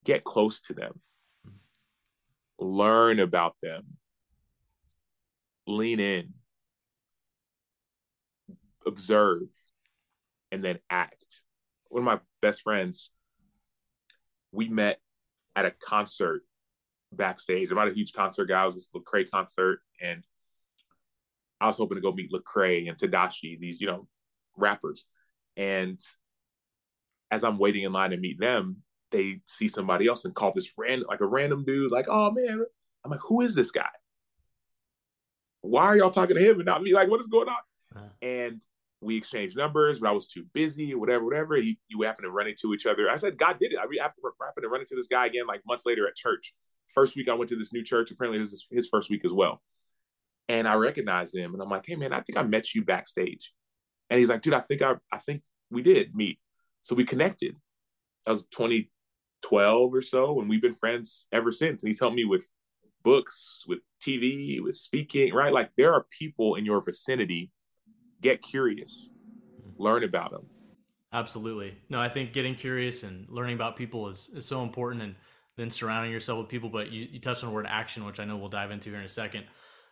get 0.03 0.23
close 0.23 0.61
to 0.61 0.73
them. 0.73 0.99
Learn 2.59 3.19
about 3.19 3.55
them 3.63 3.97
lean 5.69 5.99
in, 5.99 6.33
observe, 8.85 9.43
and 10.51 10.63
then 10.63 10.79
act. 10.89 11.43
One 11.89 12.01
of 12.01 12.05
my 12.05 12.19
best 12.41 12.61
friends, 12.61 13.11
we 14.51 14.67
met 14.67 14.99
at 15.59 15.65
a 15.65 15.71
concert 15.83 16.43
backstage. 17.11 17.69
I'm 17.69 17.77
not 17.77 17.87
a 17.87 17.93
huge 17.93 18.13
concert 18.13 18.45
guy. 18.45 18.61
I 18.61 18.65
was 18.65 18.75
this 18.75 18.89
Lecrae 18.95 19.29
concert, 19.29 19.81
and 20.01 20.25
I 21.59 21.67
was 21.67 21.77
hoping 21.77 21.97
to 21.97 22.01
go 22.01 22.11
meet 22.11 22.31
Lecrae 22.31 22.87
and 22.87 22.97
Tedashii, 22.97 23.59
these 23.59 23.81
you 23.81 23.87
know 23.87 24.07
rappers. 24.55 25.05
And 25.57 25.99
as 27.31 27.43
I'm 27.43 27.57
waiting 27.57 27.83
in 27.83 27.91
line 27.91 28.11
to 28.11 28.17
meet 28.17 28.39
them, 28.39 28.77
they 29.11 29.41
see 29.45 29.67
somebody 29.67 30.07
else 30.07 30.25
and 30.25 30.33
call 30.33 30.53
this 30.53 30.71
random, 30.77 31.07
like 31.09 31.21
a 31.21 31.27
random 31.27 31.65
dude, 31.65 31.91
like, 31.91 32.07
"Oh 32.09 32.31
man," 32.31 32.63
I'm 33.03 33.11
like, 33.11 33.21
"Who 33.27 33.41
is 33.41 33.55
this 33.55 33.71
guy?" 33.71 33.89
why 35.61 35.85
are 35.85 35.97
y'all 35.97 36.09
talking 36.09 36.35
to 36.35 36.41
him 36.49 36.57
and 36.57 36.65
not 36.65 36.81
me? 36.81 36.93
Like, 36.93 37.09
what 37.09 37.19
is 37.19 37.27
going 37.27 37.49
on? 37.49 37.57
Uh-huh. 37.95 38.07
And 38.21 38.65
we 39.01 39.17
exchanged 39.17 39.57
numbers, 39.57 39.99
but 39.99 40.09
I 40.09 40.11
was 40.11 40.27
too 40.27 40.45
busy, 40.53 40.93
whatever, 40.93 41.23
whatever. 41.23 41.55
He, 41.55 41.79
you 41.87 42.01
happen 42.01 42.23
to 42.25 42.31
run 42.31 42.47
into 42.47 42.73
each 42.73 42.85
other. 42.85 43.09
I 43.09 43.15
said, 43.15 43.37
God 43.37 43.57
did 43.59 43.71
it. 43.71 43.79
I 43.79 43.85
happened 44.01 44.23
to 44.63 44.69
run 44.69 44.81
into 44.81 44.95
this 44.95 45.07
guy 45.07 45.25
again, 45.25 45.47
like 45.47 45.61
months 45.65 45.85
later 45.85 46.07
at 46.07 46.15
church. 46.15 46.53
First 46.87 47.15
week 47.15 47.29
I 47.29 47.33
went 47.33 47.49
to 47.49 47.55
this 47.55 47.71
new 47.71 47.83
church. 47.83 48.11
Apparently, 48.11 48.39
it 48.39 48.41
was 48.41 48.67
his 48.69 48.87
first 48.87 49.09
week 49.09 49.23
as 49.23 49.31
well. 49.31 49.61
And 50.47 50.67
I 50.67 50.73
recognized 50.73 51.35
him, 51.35 51.53
and 51.53 51.61
I'm 51.61 51.69
like, 51.69 51.85
Hey, 51.85 51.95
man, 51.95 52.13
I 52.13 52.21
think 52.21 52.37
I 52.37 52.43
met 52.43 52.73
you 52.73 52.83
backstage. 52.83 53.53
And 54.09 54.19
he's 54.19 54.29
like, 54.29 54.41
Dude, 54.41 54.53
I 54.53 54.59
think 54.59 54.81
I, 54.81 54.95
I 55.11 55.19
think 55.19 55.43
we 55.69 55.81
did 55.81 56.15
meet. 56.15 56.39
So 56.81 56.95
we 56.95 57.05
connected. 57.05 57.55
That 58.25 58.31
was 58.31 58.43
2012 58.51 59.93
or 59.93 60.01
so, 60.01 60.39
and 60.41 60.49
we've 60.49 60.61
been 60.61 60.75
friends 60.75 61.27
ever 61.31 61.51
since. 61.51 61.83
And 61.83 61.89
he's 61.89 61.99
helped 61.99 62.15
me 62.15 62.25
with 62.25 62.47
books, 63.03 63.63
with 63.67 63.79
TV, 64.01 64.61
with 64.61 64.75
speaking, 64.75 65.33
right? 65.33 65.53
Like 65.53 65.71
there 65.77 65.93
are 65.93 66.05
people 66.17 66.55
in 66.55 66.65
your 66.65 66.81
vicinity. 66.81 67.51
Get 68.21 68.41
curious, 68.41 69.09
learn 69.77 70.03
about 70.03 70.31
them. 70.31 70.45
Absolutely. 71.11 71.75
No, 71.89 71.99
I 71.99 72.09
think 72.09 72.33
getting 72.33 72.55
curious 72.55 73.03
and 73.03 73.27
learning 73.29 73.55
about 73.55 73.75
people 73.75 74.07
is, 74.07 74.29
is 74.35 74.45
so 74.45 74.61
important 74.61 75.01
and 75.01 75.15
then 75.57 75.69
surrounding 75.71 76.11
yourself 76.11 76.39
with 76.39 76.49
people. 76.49 76.69
But 76.69 76.91
you, 76.91 77.07
you 77.11 77.19
touched 77.19 77.43
on 77.43 77.49
the 77.49 77.55
word 77.55 77.65
action, 77.67 78.05
which 78.05 78.19
I 78.19 78.25
know 78.25 78.37
we'll 78.37 78.49
dive 78.49 78.71
into 78.71 78.89
here 78.89 78.99
in 78.99 79.05
a 79.05 79.09
second. 79.09 79.45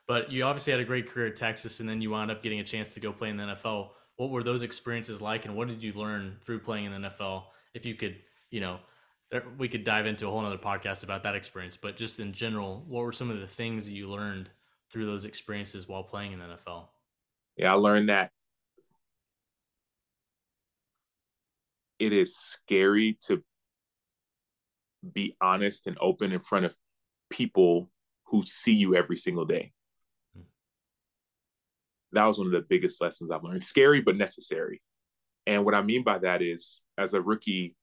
But 0.08 0.32
you 0.32 0.44
obviously 0.44 0.72
had 0.72 0.80
a 0.80 0.86
great 0.86 1.10
career 1.10 1.28
at 1.28 1.36
Texas 1.36 1.80
and 1.80 1.90
then 1.90 2.02
you 2.02 2.12
wound 2.12 2.32
up 2.32 2.44
getting 2.44 2.60
a 2.60 2.64
chance 2.64 2.94
to 2.94 3.00
go 3.00 3.12
play 3.12 3.30
in 3.30 3.38
the 3.38 3.44
NFL. 3.44 3.90
What 4.16 4.30
were 4.30 4.44
those 4.44 4.62
experiences 4.62 5.22
like 5.22 5.46
and 5.46 5.56
what 5.56 5.68
did 5.68 5.84
you 5.84 5.94
learn 5.94 6.38
through 6.46 6.60
playing 6.60 6.86
in 6.86 6.94
the 6.94 7.10
NFL? 7.10 7.44
If 7.74 7.86
you 7.86 7.96
could, 7.96 8.16
you 8.50 8.62
know, 8.62 8.80
there, 9.30 9.44
we 9.58 9.68
could 9.68 9.84
dive 9.84 10.06
into 10.06 10.28
a 10.28 10.32
whole 10.32 10.46
other 10.46 10.58
podcast 10.58 11.04
about 11.04 11.24
that 11.24 11.36
experience, 11.36 11.76
but 11.76 11.98
just 11.98 12.20
in 12.20 12.32
general, 12.32 12.86
what 12.88 13.02
were 13.02 13.12
some 13.12 13.30
of 13.30 13.40
the 13.40 13.48
things 13.48 13.86
that 13.86 13.94
you 13.94 14.10
learned 14.10 14.50
through 14.90 15.06
those 15.06 15.26
experiences 15.26 15.88
while 15.88 16.04
playing 16.04 16.32
in 16.32 16.40
the 16.40 16.46
NFL? 16.46 16.86
Yeah, 17.58 17.74
I 17.74 17.76
learned 17.76 18.10
that 18.10 18.32
it 22.00 22.14
is 22.14 22.38
scary 22.38 23.18
to 23.26 23.44
be 25.14 25.36
honest 25.42 25.88
and 25.88 25.98
open 26.00 26.32
in 26.32 26.40
front 26.40 26.66
of 26.66 26.76
people 27.30 27.90
who 28.28 28.44
see 28.46 28.74
you 28.74 28.96
every 28.96 29.18
single 29.18 29.46
day. 29.46 29.72
That 32.12 32.26
was 32.26 32.38
one 32.38 32.48
of 32.48 32.54
the 32.54 32.66
biggest 32.68 33.02
lessons 33.02 33.32
I've 33.32 33.44
learned. 33.44 33.64
Scary, 33.64 34.02
but 34.02 34.16
necessary. 34.16 34.82
And 35.46 35.66
what 35.66 35.74
I 35.74 35.82
mean 35.82 36.04
by 36.04 36.20
that 36.20 36.42
is, 36.42 36.82
as 36.98 37.14
a 37.14 37.22
rookie 37.22 37.76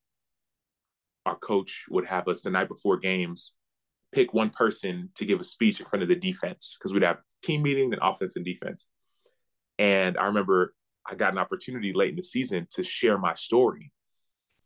our 1.27 1.37
coach 1.37 1.87
would 1.89 2.07
have 2.07 2.29
us 2.29 2.43
the 2.43 2.51
night 2.51 2.69
before 2.69 2.99
games 2.99 3.55
pick 4.13 4.33
one 4.33 4.51
person 4.51 5.09
to 5.17 5.25
give 5.25 5.41
a 5.41 5.45
speech 5.45 5.81
in 5.81 5.87
front 5.87 6.03
of 6.03 6.09
the 6.09 6.15
defense 6.15 6.77
because 6.79 6.93
we'd 6.93 7.03
have 7.03 7.19
team 7.43 7.63
meeting 7.63 7.91
then 7.91 7.99
offense 8.03 8.37
and 8.37 8.45
defense. 8.45 8.89
And 9.79 10.17
I 10.19 10.27
remember 10.27 10.75
I 11.07 11.15
got 11.15 11.33
an 11.33 11.39
opportunity 11.39 11.93
late 11.93 12.11
in 12.11 12.17
the 12.17 12.23
season 12.23 12.67
to 12.71 12.83
share 12.83 13.19
my 13.19 13.35
story. 13.35 13.93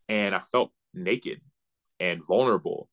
And 0.07 0.33
I 0.33 0.39
felt 0.39 0.71
naked 0.93 1.41
and 1.99 2.25
vulnerable. 2.25 2.89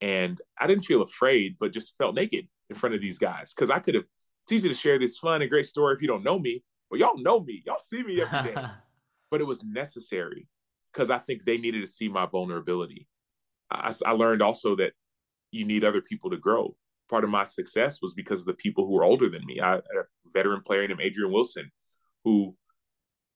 And 0.00 0.40
I 0.58 0.66
didn't 0.66 0.84
feel 0.84 1.02
afraid, 1.02 1.56
but 1.58 1.72
just 1.72 1.96
felt 1.98 2.14
naked 2.14 2.46
in 2.70 2.76
front 2.76 2.94
of 2.94 3.00
these 3.00 3.18
guys 3.18 3.52
because 3.54 3.70
I 3.70 3.78
could 3.78 3.94
have. 3.94 4.04
It's 4.44 4.52
easy 4.52 4.68
to 4.68 4.74
share 4.74 4.98
this 4.98 5.16
fun 5.16 5.40
and 5.40 5.50
great 5.50 5.64
story 5.64 5.94
if 5.94 6.02
you 6.02 6.08
don't 6.08 6.22
know 6.22 6.38
me, 6.38 6.62
but 6.90 6.98
y'all 6.98 7.16
know 7.16 7.40
me. 7.40 7.62
Y'all 7.64 7.78
see 7.78 8.02
me 8.02 8.20
every 8.20 8.52
day. 8.52 8.62
but 9.30 9.40
it 9.40 9.46
was 9.46 9.64
necessary 9.64 10.46
because 10.92 11.10
I 11.10 11.18
think 11.18 11.44
they 11.44 11.56
needed 11.56 11.80
to 11.80 11.86
see 11.86 12.08
my 12.08 12.26
vulnerability. 12.26 13.08
I, 13.70 13.92
I 14.04 14.12
learned 14.12 14.42
also 14.42 14.76
that 14.76 14.92
you 15.50 15.64
need 15.64 15.84
other 15.84 16.02
people 16.02 16.30
to 16.30 16.36
grow. 16.36 16.76
Part 17.10 17.24
of 17.24 17.30
my 17.30 17.44
success 17.44 18.00
was 18.00 18.14
because 18.14 18.40
of 18.40 18.46
the 18.46 18.54
people 18.54 18.86
who 18.86 18.92
were 18.92 19.04
older 19.04 19.28
than 19.28 19.44
me. 19.44 19.60
I, 19.60 19.76
a 19.76 19.82
veteran 20.32 20.62
player 20.62 20.86
named 20.86 21.00
Adrian 21.02 21.32
Wilson, 21.32 21.70
who 22.24 22.56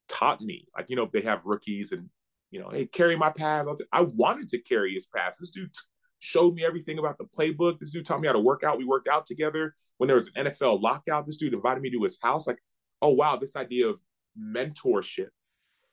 taught 0.09 0.41
me, 0.41 0.67
like, 0.77 0.87
you 0.89 0.97
know, 0.97 1.09
they 1.13 1.21
have 1.23 1.47
rookies 1.47 1.93
and, 1.93 2.09
you 2.51 2.61
know, 2.61 2.71
hey, 2.71 2.87
carry 2.87 3.17
my 3.17 3.31
pass. 3.31 3.67
I 3.93 4.03
wanted 4.03 4.49
to 4.51 4.63
carry 4.63 4.95
his 4.95 5.07
pass. 5.07 5.39
This 5.39 5.51
dude 5.51 5.71
showed 6.19 6.55
me 6.55 6.65
everything 6.65 6.99
about 6.99 7.19
the 7.19 7.25
playbook. 7.25 7.79
This 7.79 7.91
dude 7.91 8.07
taught 8.07 8.21
me 8.21 8.27
how 8.27 8.33
to 8.33 8.41
work 8.41 8.65
out. 8.65 8.79
We 8.79 8.85
worked 8.85 9.09
out 9.09 9.27
together. 9.27 9.75
When 9.99 10.09
there 10.09 10.17
was 10.17 10.31
an 10.35 10.47
NFL 10.47 10.83
lockout, 10.83 11.27
this 11.27 11.37
dude 11.37 11.55
invited 11.55 11.83
me 11.83 11.91
to 11.91 12.03
his 12.03 12.19
house. 12.23 12.47
Like, 12.47 12.59
oh, 13.03 13.11
wow, 13.11 13.37
this 13.37 13.57
idea 13.57 13.89
of 13.89 14.01
mentorship 14.41 15.29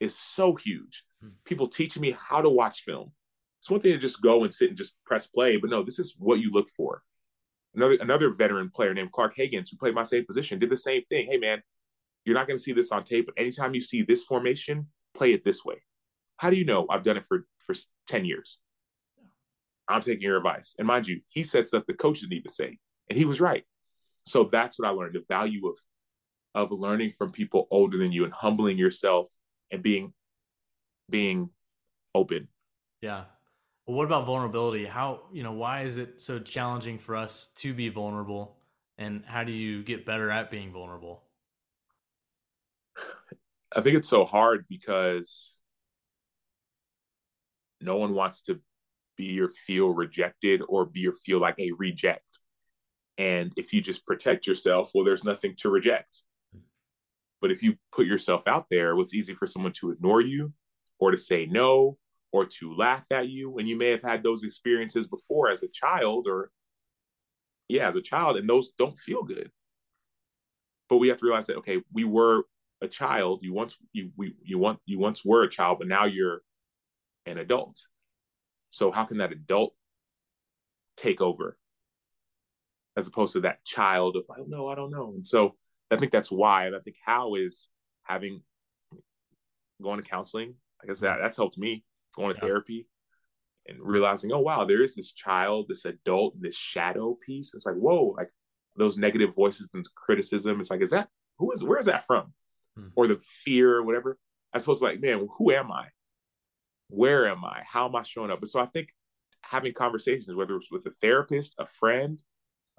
is 0.00 0.16
so 0.16 0.54
huge. 0.54 1.04
Hmm. 1.22 1.30
People 1.44 1.68
teaching 1.68 2.02
me 2.02 2.16
how 2.18 2.40
to 2.40 2.48
watch 2.48 2.82
film. 2.82 3.12
It's 3.60 3.70
one 3.70 3.80
thing 3.80 3.92
to 3.92 3.98
just 3.98 4.22
go 4.22 4.44
and 4.44 4.52
sit 4.52 4.68
and 4.68 4.78
just 4.78 4.96
press 5.04 5.26
play, 5.26 5.56
but 5.56 5.70
no, 5.70 5.82
this 5.82 5.98
is 5.98 6.14
what 6.18 6.40
you 6.40 6.50
look 6.50 6.68
for. 6.68 7.02
Another 7.76 7.98
another 8.00 8.30
veteran 8.30 8.70
player 8.70 8.94
named 8.94 9.12
Clark 9.12 9.36
Haggans, 9.36 9.70
who 9.70 9.76
played 9.76 9.94
my 9.94 10.02
same 10.02 10.24
position, 10.24 10.58
did 10.58 10.70
the 10.70 10.76
same 10.76 11.02
thing. 11.10 11.26
Hey 11.26 11.36
man, 11.36 11.62
you're 12.24 12.34
not 12.34 12.46
going 12.46 12.56
to 12.56 12.62
see 12.62 12.72
this 12.72 12.90
on 12.90 13.04
tape, 13.04 13.26
but 13.26 13.34
anytime 13.36 13.74
you 13.74 13.82
see 13.82 14.02
this 14.02 14.24
formation, 14.24 14.86
play 15.14 15.32
it 15.32 15.44
this 15.44 15.64
way. 15.64 15.82
How 16.38 16.50
do 16.50 16.56
you 16.56 16.64
know? 16.64 16.86
I've 16.90 17.02
done 17.02 17.18
it 17.18 17.24
for 17.24 17.46
for 17.58 17.74
ten 18.08 18.24
years. 18.24 18.58
I'm 19.88 20.00
taking 20.00 20.22
your 20.22 20.38
advice, 20.38 20.74
and 20.78 20.86
mind 20.86 21.06
you, 21.06 21.20
he 21.28 21.42
said 21.42 21.66
stuff 21.66 21.84
the 21.86 21.94
coach 21.94 22.20
didn't 22.20 22.32
even 22.32 22.50
say, 22.50 22.78
and 23.08 23.18
he 23.18 23.24
was 23.24 23.40
right. 23.40 23.64
So 24.24 24.48
that's 24.50 24.78
what 24.78 24.88
I 24.88 24.92
learned: 24.92 25.14
the 25.14 25.24
value 25.28 25.68
of 25.68 25.78
of 26.54 26.72
learning 26.72 27.10
from 27.10 27.30
people 27.30 27.68
older 27.70 27.98
than 27.98 28.10
you 28.10 28.24
and 28.24 28.32
humbling 28.32 28.78
yourself 28.78 29.30
and 29.70 29.82
being 29.82 30.14
being 31.10 31.50
open. 32.14 32.48
Yeah. 33.02 33.24
Well, 33.86 33.96
what 33.96 34.04
about 34.04 34.26
vulnerability? 34.26 34.84
How, 34.84 35.20
you 35.32 35.44
know, 35.44 35.52
why 35.52 35.82
is 35.82 35.96
it 35.96 36.20
so 36.20 36.40
challenging 36.40 36.98
for 36.98 37.14
us 37.14 37.50
to 37.58 37.72
be 37.72 37.88
vulnerable? 37.88 38.56
And 38.98 39.24
how 39.26 39.44
do 39.44 39.52
you 39.52 39.84
get 39.84 40.04
better 40.04 40.30
at 40.30 40.50
being 40.50 40.72
vulnerable? 40.72 41.22
I 43.76 43.80
think 43.82 43.96
it's 43.96 44.08
so 44.08 44.24
hard 44.24 44.64
because 44.68 45.56
no 47.80 47.96
one 47.96 48.14
wants 48.14 48.42
to 48.42 48.60
be 49.16 49.40
or 49.40 49.50
feel 49.50 49.94
rejected 49.94 50.62
or 50.68 50.84
be 50.86 51.06
or 51.06 51.12
feel 51.12 51.38
like 51.38 51.58
a 51.58 51.72
reject. 51.72 52.40
And 53.18 53.52
if 53.56 53.72
you 53.72 53.80
just 53.80 54.04
protect 54.04 54.46
yourself, 54.46 54.90
well, 54.94 55.04
there's 55.04 55.24
nothing 55.24 55.54
to 55.58 55.70
reject. 55.70 56.22
But 57.40 57.50
if 57.50 57.62
you 57.62 57.76
put 57.92 58.06
yourself 58.06 58.48
out 58.48 58.66
there, 58.68 58.96
what's 58.96 59.14
easy 59.14 59.34
for 59.34 59.46
someone 59.46 59.72
to 59.74 59.90
ignore 59.90 60.20
you 60.20 60.52
or 60.98 61.10
to 61.12 61.16
say 61.18 61.46
no 61.46 61.98
or 62.36 62.44
to 62.44 62.74
laugh 62.74 63.06
at 63.10 63.28
you. 63.28 63.56
And 63.56 63.66
you 63.66 63.76
may 63.76 63.90
have 63.90 64.02
had 64.02 64.22
those 64.22 64.44
experiences 64.44 65.06
before 65.06 65.50
as 65.50 65.62
a 65.62 65.68
child 65.68 66.26
or, 66.28 66.50
yeah, 67.68 67.88
as 67.88 67.96
a 67.96 68.02
child, 68.02 68.36
and 68.36 68.48
those 68.48 68.70
don't 68.78 68.98
feel 68.98 69.22
good. 69.22 69.50
But 70.90 70.98
we 70.98 71.08
have 71.08 71.16
to 71.18 71.24
realize 71.24 71.46
that, 71.46 71.56
okay, 71.56 71.80
we 71.92 72.04
were 72.04 72.44
a 72.82 72.88
child. 72.88 73.40
You 73.42 73.54
once 73.54 73.78
you 73.94 74.10
we 74.16 74.34
you 74.44 74.58
want 74.58 74.78
you 74.84 74.98
once 74.98 75.24
were 75.24 75.44
a 75.44 75.48
child, 75.48 75.78
but 75.78 75.88
now 75.88 76.04
you're 76.04 76.42
an 77.24 77.38
adult. 77.38 77.80
So 78.70 78.92
how 78.92 79.04
can 79.04 79.18
that 79.18 79.32
adult 79.32 79.74
take 80.96 81.22
over 81.22 81.56
as 82.98 83.08
opposed 83.08 83.32
to 83.32 83.40
that 83.40 83.64
child 83.64 84.16
of 84.16 84.24
I 84.30 84.36
don't 84.36 84.50
know, 84.50 84.68
I 84.68 84.74
don't 84.74 84.90
know. 84.90 85.12
And 85.14 85.26
so 85.26 85.56
I 85.90 85.96
think 85.96 86.12
that's 86.12 86.30
why. 86.30 86.66
And 86.66 86.76
I 86.76 86.80
think 86.80 86.96
how 87.02 87.34
is 87.34 87.68
having 88.04 88.42
going 89.82 90.02
to 90.02 90.08
counseling, 90.08 90.54
I 90.82 90.86
guess 90.86 91.00
that 91.00 91.18
that's 91.22 91.38
helped 91.38 91.56
me 91.56 91.82
going 92.16 92.34
to 92.34 92.40
yeah. 92.42 92.48
therapy 92.48 92.88
and 93.68 93.78
realizing, 93.80 94.32
oh 94.32 94.40
wow, 94.40 94.64
there 94.64 94.82
is 94.82 94.94
this 94.94 95.12
child, 95.12 95.66
this 95.68 95.84
adult, 95.84 96.40
this 96.40 96.56
shadow 96.56 97.14
piece. 97.14 97.54
It's 97.54 97.66
like, 97.66 97.76
whoa, 97.76 98.14
like 98.16 98.30
those 98.76 98.96
negative 98.96 99.34
voices 99.34 99.70
and 99.74 99.86
criticism. 99.94 100.60
It's 100.60 100.70
like, 100.70 100.82
is 100.82 100.90
that 100.90 101.08
who 101.38 101.52
is 101.52 101.64
where 101.64 101.78
is 101.78 101.86
that 101.86 102.06
from? 102.06 102.32
Hmm. 102.76 102.88
Or 102.94 103.06
the 103.06 103.20
fear 103.24 103.76
or 103.76 103.82
whatever. 103.82 104.18
I 104.52 104.58
suppose 104.58 104.82
like, 104.82 105.00
man, 105.00 105.28
who 105.38 105.52
am 105.52 105.70
I? 105.70 105.86
Where 106.88 107.26
am 107.28 107.44
I? 107.44 107.62
How 107.66 107.88
am 107.88 107.96
I 107.96 108.02
showing 108.02 108.30
up? 108.30 108.40
But 108.40 108.48
so 108.48 108.60
I 108.60 108.66
think 108.66 108.90
having 109.42 109.72
conversations, 109.72 110.34
whether 110.34 110.56
it's 110.56 110.70
with 110.70 110.86
a 110.86 110.90
therapist, 110.90 111.54
a 111.58 111.66
friend, 111.66 112.22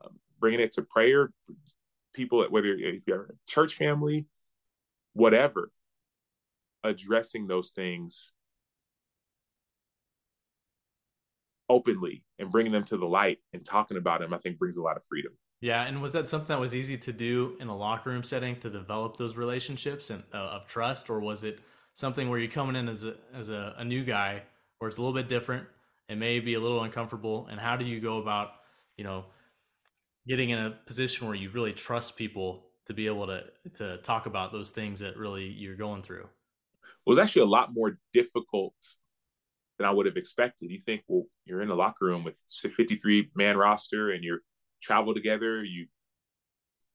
um, 0.04 0.20
bringing 0.40 0.60
it 0.60 0.72
to 0.74 0.82
prayer, 0.82 1.32
people, 2.14 2.46
whether 2.50 2.74
if 2.74 3.04
you're 3.06 3.26
a 3.26 3.34
church 3.48 3.76
family, 3.76 4.26
whatever, 5.14 5.72
addressing 6.84 7.48
those 7.48 7.72
things 7.72 8.32
openly 11.70 12.24
and 12.40 12.52
bringing 12.52 12.72
them 12.72 12.84
to 12.86 12.98
the 12.98 13.06
light 13.06 13.40
and 13.54 13.66
talking 13.66 13.98
about 13.98 14.22
them, 14.22 14.34
I 14.34 14.38
think 14.38 14.58
brings 14.58 14.78
a 14.78 14.82
lot 14.82 14.98
of 14.98 15.04
freedom. 15.04 15.34
Yeah, 15.60 15.84
and 15.84 16.02
was 16.02 16.14
that 16.14 16.28
something 16.28 16.50
that 16.50 16.60
was 16.60 16.76
easy 16.76 16.98
to 16.98 17.12
do 17.12 17.58
in 17.60 17.68
a 17.68 17.76
locker 17.76 18.12
room 18.12 18.24
setting 18.24 18.60
to 18.60 18.70
develop 18.70 19.18
those 19.18 19.36
relationships 19.36 20.12
and 20.12 20.24
uh, 20.34 20.38
of 20.38 20.68
trust, 20.68 21.10
or 21.10 21.20
was 21.20 21.44
it 21.44 21.60
something 21.94 22.30
where 22.30 22.38
you're 22.38 22.52
coming 22.52 22.76
in 22.76 22.88
as 22.88 23.06
a 23.06 23.16
as 23.34 23.50
a, 23.50 23.74
a 23.78 23.84
new 23.84 24.04
guy, 24.04 24.44
where 24.78 24.88
it's 24.88 24.98
a 24.98 25.02
little 25.02 25.16
bit 25.16 25.28
different, 25.28 25.66
and 26.10 26.20
may 26.20 26.40
be 26.40 26.54
a 26.54 26.60
little 26.60 26.84
uncomfortable, 26.84 27.48
and 27.50 27.60
how 27.60 27.76
do 27.76 27.86
you 27.86 28.00
go 28.00 28.20
about, 28.20 28.50
you 28.98 29.04
know, 29.04 29.26
getting 30.28 30.52
in 30.52 30.60
a 30.60 30.72
position 30.86 31.26
where 31.26 31.36
you 31.36 31.50
really 31.50 31.74
trust 31.74 32.16
people 32.16 32.66
to 32.86 32.94
be 32.94 33.08
able 33.08 33.26
to 33.26 33.44
to 33.74 33.98
talk 33.98 34.28
about 34.28 34.52
those 34.52 34.70
things 34.70 35.00
that 35.00 35.18
really 35.18 35.46
you're 35.46 35.76
going 35.76 36.04
through? 36.04 36.24
It 36.24 37.10
was 37.10 37.18
actually 37.18 37.44
a 37.44 37.46
lot 37.46 37.74
more 37.74 37.98
difficult 38.14 38.76
than 39.78 39.88
I 39.88 39.92
would 39.92 40.06
have 40.06 40.18
expected. 40.18 40.72
You 40.72 40.80
think, 40.80 41.04
well, 41.08 41.26
you're 41.46 41.62
in 41.62 41.70
a 41.70 41.76
locker 41.76 42.06
room 42.06 42.24
with 42.24 42.36
53 42.60 43.32
man 43.36 43.58
roster 43.58 44.12
and 44.12 44.24
you're 44.24 44.42
travel 44.82 45.14
together, 45.14 45.64
you 45.64 45.88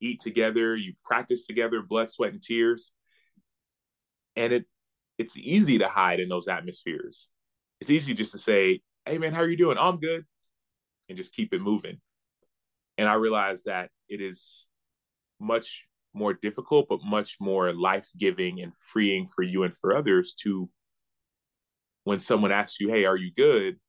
eat 0.01 0.19
together, 0.19 0.75
you 0.75 0.93
practice 1.03 1.45
together, 1.45 1.81
blood, 1.81 2.09
sweat, 2.09 2.33
and 2.33 2.41
tears. 2.41 2.91
And 4.35 4.53
it 4.53 4.65
it's 5.17 5.37
easy 5.37 5.77
to 5.77 5.87
hide 5.87 6.19
in 6.19 6.29
those 6.29 6.47
atmospheres. 6.47 7.29
It's 7.79 7.91
easy 7.91 8.13
just 8.13 8.31
to 8.31 8.39
say, 8.39 8.81
Hey 9.05 9.17
man, 9.17 9.33
how 9.33 9.41
are 9.41 9.49
you 9.49 9.57
doing? 9.57 9.77
I'm 9.77 9.99
good. 9.99 10.25
And 11.09 11.17
just 11.17 11.33
keep 11.33 11.53
it 11.53 11.61
moving. 11.61 11.99
And 12.97 13.07
I 13.07 13.15
realized 13.15 13.65
that 13.65 13.89
it 14.07 14.21
is 14.21 14.67
much 15.39 15.87
more 16.13 16.33
difficult, 16.33 16.87
but 16.89 17.03
much 17.03 17.37
more 17.39 17.73
life 17.73 18.09
giving 18.17 18.61
and 18.61 18.73
freeing 18.77 19.25
for 19.27 19.43
you 19.43 19.63
and 19.63 19.75
for 19.75 19.95
others 19.95 20.33
to 20.43 20.69
when 22.03 22.19
someone 22.19 22.51
asks 22.51 22.79
you, 22.79 22.89
Hey, 22.89 23.05
are 23.05 23.17
you 23.17 23.31
good? 23.35 23.79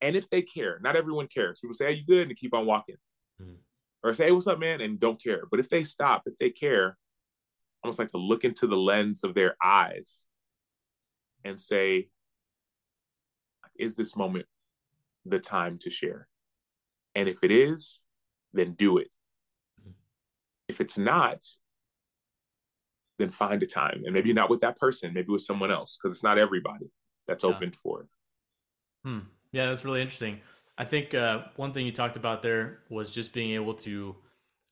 And 0.00 0.16
if 0.16 0.28
they 0.28 0.42
care, 0.42 0.78
not 0.82 0.96
everyone 0.96 1.28
cares. 1.28 1.60
People 1.60 1.74
say, 1.74 1.86
Are 1.86 1.90
you 1.90 2.04
good? 2.06 2.28
And 2.28 2.36
keep 2.36 2.54
on 2.54 2.66
walking. 2.66 2.96
Mm-hmm. 3.40 3.54
Or 4.02 4.14
say, 4.14 4.26
Hey, 4.26 4.32
what's 4.32 4.46
up, 4.46 4.58
man? 4.58 4.80
And 4.80 4.98
don't 4.98 5.22
care. 5.22 5.44
But 5.50 5.60
if 5.60 5.68
they 5.68 5.84
stop, 5.84 6.22
if 6.26 6.36
they 6.38 6.50
care, 6.50 6.96
almost 7.82 7.98
like 7.98 8.10
to 8.10 8.18
look 8.18 8.44
into 8.44 8.66
the 8.66 8.76
lens 8.76 9.24
of 9.24 9.34
their 9.34 9.56
eyes 9.62 10.24
and 11.44 11.58
say, 11.58 12.08
Is 13.78 13.94
this 13.94 14.16
moment 14.16 14.46
the 15.24 15.38
time 15.38 15.78
to 15.82 15.90
share? 15.90 16.28
And 17.14 17.28
if 17.28 17.44
it 17.44 17.52
is, 17.52 18.02
then 18.52 18.72
do 18.72 18.98
it. 18.98 19.08
Mm-hmm. 19.80 19.90
If 20.68 20.80
it's 20.80 20.98
not, 20.98 21.44
then 23.20 23.30
find 23.30 23.62
a 23.62 23.66
time. 23.66 24.02
And 24.04 24.12
maybe 24.12 24.32
not 24.32 24.50
with 24.50 24.60
that 24.60 24.76
person, 24.76 25.14
maybe 25.14 25.30
with 25.30 25.42
someone 25.42 25.70
else, 25.70 25.96
because 25.96 26.16
it's 26.16 26.24
not 26.24 26.36
everybody 26.36 26.90
that's 27.26 27.44
yeah. 27.44 27.50
open 27.50 27.70
for 27.70 28.00
it. 28.00 28.06
Hmm. 29.04 29.20
Yeah, 29.52 29.66
that's 29.66 29.84
really 29.84 30.00
interesting. 30.00 30.40
I 30.76 30.84
think 30.84 31.14
uh, 31.14 31.42
one 31.56 31.72
thing 31.72 31.86
you 31.86 31.92
talked 31.92 32.16
about 32.16 32.42
there 32.42 32.80
was 32.88 33.10
just 33.10 33.32
being 33.32 33.52
able 33.52 33.74
to 33.74 34.16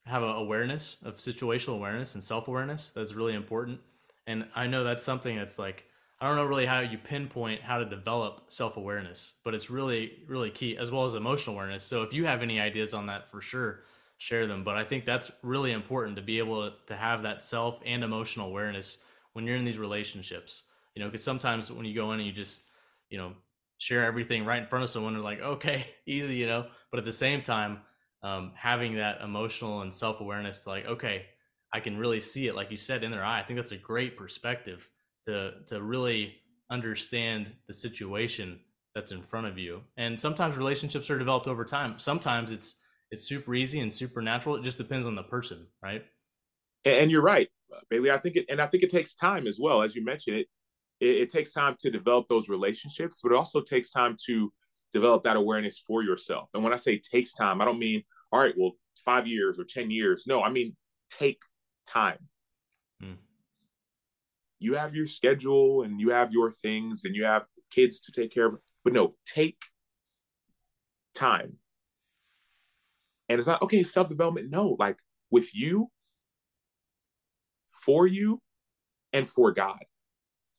have 0.07 0.23
an 0.23 0.31
awareness 0.31 0.99
of 1.05 1.19
situational 1.19 1.75
awareness 1.75 2.15
and 2.15 2.25
self 2.25 2.49
awareness. 2.49 2.91
That's 2.91 3.15
really 3.15 3.35
important. 3.35 3.81
And 4.27 4.47
I 4.55 4.67
know 4.67 4.85
that's 4.85 5.05
something 5.05 5.37
that's 5.37 5.59
like, 5.59 5.85
I 6.21 6.27
don't 6.27 6.37
know 6.37 6.45
really 6.45 6.67
how 6.67 6.81
you 6.81 6.99
pinpoint 6.99 7.63
how 7.63 7.79
to 7.79 7.85
develop 7.85 8.45
self 8.49 8.77
awareness, 8.77 9.35
but 9.45 9.55
it's 9.55 9.71
really, 9.71 10.25
really 10.27 10.51
key 10.51 10.77
as 10.77 10.91
well 10.91 11.05
as 11.05 11.15
emotional 11.15 11.57
awareness. 11.57 11.85
So 11.85 12.03
if 12.03 12.13
you 12.13 12.25
have 12.25 12.43
any 12.43 12.61
ideas 12.61 12.95
on 12.95 13.07
that, 13.07 13.31
for 13.31 13.41
sure, 13.41 13.81
share 14.19 14.47
them. 14.47 14.65
But 14.65 14.77
I 14.77 14.85
think 14.85 15.05
that's 15.05 15.31
really 15.43 15.73
important 15.73 16.17
to 16.17 16.23
be 16.23 16.39
able 16.39 16.73
to 16.87 16.97
have 16.97 17.23
that 17.23 17.43
self 17.43 17.81
and 17.85 18.05
emotional 18.05 18.49
awareness 18.49 18.99
when 19.33 19.47
you're 19.47 19.57
in 19.57 19.65
these 19.65 19.79
relationships. 19.79 20.65
You 20.95 21.03
know, 21.03 21.09
because 21.09 21.25
sometimes 21.25 21.71
when 21.71 21.87
you 21.87 21.95
go 21.95 22.13
in 22.13 22.21
and 22.21 22.27
you 22.27 22.33
just, 22.33 22.65
you 23.09 23.19
know, 23.19 23.33
share 23.79 24.05
everything 24.05 24.45
right 24.45 24.63
in 24.63 24.69
front 24.69 24.85
of 24.85 24.91
someone 24.91 25.13
they're 25.15 25.23
like 25.23 25.41
okay 25.55 25.87
easy 26.07 26.37
you 26.37 26.47
know? 26.47 26.67
But 26.91 26.99
at 26.99 27.05
the 27.05 27.13
same 27.13 27.43
time 27.43 27.81
um, 28.23 28.53
having 28.55 28.97
that 28.97 29.21
emotional 29.21 29.83
and 29.83 29.93
self-awareness 29.93 30.67
like 30.67 30.87
okay 30.87 31.27
i 31.75 31.81
can 31.81 31.99
really 31.99 32.21
see 32.21 32.47
it 32.47 32.55
like 32.55 32.71
you 32.71 32.77
said 32.77 33.03
in 33.03 33.11
their 33.11 33.25
eye 33.25 33.41
i 33.41 33.43
think 33.43 33.59
that's 33.59 33.73
a 33.73 33.77
great 33.77 34.17
perspective 34.17 34.89
to 35.25 35.53
to 35.67 35.83
really 35.83 36.37
understand 36.71 37.53
the 37.67 37.75
situation 37.75 38.61
that's 38.95 39.13
in 39.13 39.23
front 39.23 39.47
of 39.47 39.59
you. 39.59 39.83
And 39.97 40.19
sometimes 40.19 40.57
relationships 40.57 41.11
are 41.11 41.19
developed 41.19 41.47
over 41.47 41.65
time. 41.65 41.99
Sometimes 41.99 42.51
it's 42.51 42.77
it's 43.11 43.25
super 43.25 43.55
easy 43.55 43.81
and 43.81 43.93
super 43.93 44.23
natural 44.23 44.57
it 44.57 44.63
just 44.63 44.79
depends 44.79 45.07
on 45.07 45.15
the 45.15 45.23
person 45.23 45.67
right? 45.83 46.05
And 46.85 47.11
you're 47.11 47.23
right 47.23 47.49
bailey 47.89 48.11
i 48.11 48.19
think 48.19 48.37
it 48.37 48.45
and 48.51 48.61
i 48.61 48.67
think 48.67 48.83
it 48.83 48.91
takes 48.91 49.15
time 49.15 49.47
as 49.47 49.59
well 49.61 49.83
as 49.83 49.97
you 49.97 50.05
mentioned 50.05 50.37
it 50.37 50.47
it, 51.03 51.23
it 51.23 51.31
takes 51.31 51.53
time 51.53 51.75
to 51.81 51.91
develop 51.91 52.29
those 52.29 52.49
relationships, 52.49 53.21
but 53.23 53.33
it 53.33 53.37
also 53.37 53.61
takes 53.61 53.91
time 53.91 54.17
to 54.27 54.53
develop 54.93 55.25
that 55.25 55.37
awareness 55.37 55.83
for 55.85 56.03
yourself. 56.03 56.51
And 56.55 56.63
when 56.63 56.73
I 56.73 56.77
say 56.77 56.99
takes 56.99 57.33
time, 57.35 57.61
I 57.61 57.65
don't 57.65 57.79
mean, 57.79 58.05
all 58.31 58.41
right, 58.41 58.55
well, 58.57 58.73
five 59.05 59.27
years 59.27 59.59
or 59.59 59.65
10 59.65 59.91
years. 59.91 60.25
No, 60.27 60.43
I 60.43 60.51
mean, 60.51 60.77
take 61.11 61.43
time. 61.89 62.19
Hmm. 63.01 63.15
You 64.61 64.75
have 64.75 64.95
your 64.95 65.07
schedule 65.07 65.83
and 65.83 66.01
you 66.01 66.11
have 66.11 66.33
your 66.33 66.51
things 66.51 67.05
and 67.05 67.17
you 67.17 67.25
have 67.25 67.47
kids 67.71 68.01
to 68.03 68.13
take 68.13 68.33
care 68.33 68.47
of. 68.47 68.59
But 68.85 68.93
no, 68.93 69.15
take 69.27 69.61
time. 71.15 71.55
And 73.29 73.41
it's 73.41 73.49
not, 73.49 73.63
okay, 73.63 73.83
self 73.83 74.09
development. 74.09 74.51
No, 74.51 74.77
like 74.79 74.99
with 75.31 75.55
you, 75.55 75.91
for 77.71 78.07
you, 78.07 78.41
and 79.13 79.29
for 79.29 79.53
God 79.53 79.79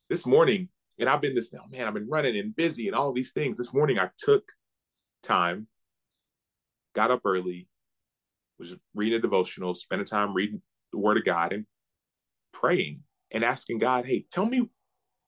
this 0.10 0.26
morning, 0.26 0.70
and 1.00 1.10
I've 1.10 1.22
been 1.22 1.36
this 1.36 1.54
now, 1.54 1.62
man, 1.70 1.88
I've 1.88 1.94
been 1.94 2.10
running 2.10 2.38
and 2.38 2.56
busy 2.56 2.88
and 2.88 2.96
all 2.96 3.12
these 3.12 3.32
things. 3.32 3.58
This 3.58 3.74
morning, 3.74 4.00
I 4.00 4.10
took 4.18 4.52
time, 5.22 5.68
got 6.94 7.12
up 7.12 7.22
early, 7.26 7.68
was 8.60 8.76
reading 8.94 9.18
a 9.18 9.22
devotional, 9.22 9.74
spending 9.74 10.06
time 10.06 10.34
reading 10.34 10.62
the 10.92 11.00
Word 11.00 11.18
of 11.18 11.26
God 11.26 11.54
and 11.54 11.66
praying 12.52 13.02
and 13.32 13.44
asking 13.44 13.80
God, 13.80 14.06
hey, 14.06 14.26
tell 14.32 14.46
me, 14.46 14.70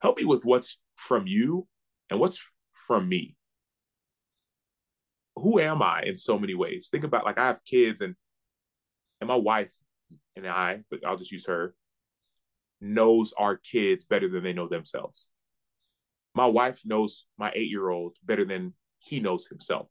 help 0.01 0.17
me 0.17 0.25
with 0.25 0.45
what's 0.45 0.77
from 0.95 1.27
you 1.27 1.67
and 2.09 2.19
what's 2.19 2.41
from 2.73 3.09
me. 3.09 3.35
Who 5.37 5.59
am 5.59 5.81
I 5.81 6.03
in 6.03 6.17
so 6.17 6.39
many 6.39 6.53
ways? 6.53 6.87
Think 6.89 7.03
about 7.03 7.25
like 7.25 7.37
I 7.37 7.47
have 7.47 7.65
kids 7.65 8.01
and 8.01 8.15
and 9.19 9.27
my 9.27 9.35
wife 9.35 9.73
and 10.35 10.47
I, 10.47 10.81
but 10.89 11.05
I'll 11.05 11.17
just 11.17 11.31
use 11.31 11.45
her 11.47 11.73
knows 12.81 13.33
our 13.37 13.57
kids 13.57 14.05
better 14.05 14.27
than 14.29 14.43
they 14.43 14.53
know 14.53 14.67
themselves. 14.67 15.29
My 16.33 16.47
wife 16.47 16.81
knows 16.85 17.25
my 17.37 17.51
eight 17.55 17.69
year 17.69 17.89
old 17.89 18.15
better 18.23 18.45
than 18.45 18.73
he 18.99 19.19
knows 19.19 19.47
himself. 19.47 19.89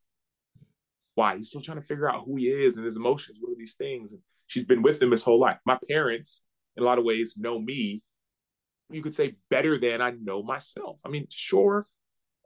Why? 1.14 1.37
He's 1.37 1.49
still 1.49 1.62
trying 1.62 1.80
to 1.80 1.87
figure 1.87 2.11
out 2.11 2.24
who 2.24 2.37
he 2.37 2.49
is 2.49 2.76
and 2.76 2.85
his 2.85 2.97
emotions. 2.97 3.39
What 3.41 3.53
are 3.53 3.59
these 3.59 3.76
things? 3.76 4.12
And 4.12 4.20
she's 4.47 4.64
been 4.64 4.82
with 4.82 5.01
him 5.01 5.12
his 5.12 5.22
whole 5.22 5.41
life. 5.41 5.59
My 5.64 5.78
parents, 5.89 6.43
in 6.76 6.82
a 6.82 6.87
lot 6.87 6.99
of 6.99 7.05
ways, 7.05 7.37
know 7.39 7.59
me 7.59 8.03
you 8.91 9.03
could 9.03 9.14
say 9.14 9.37
better 9.51 9.78
than 9.78 10.01
I 10.01 10.11
know 10.11 10.43
myself. 10.43 11.01
I 11.05 11.09
mean, 11.09 11.26
sure, 11.30 11.87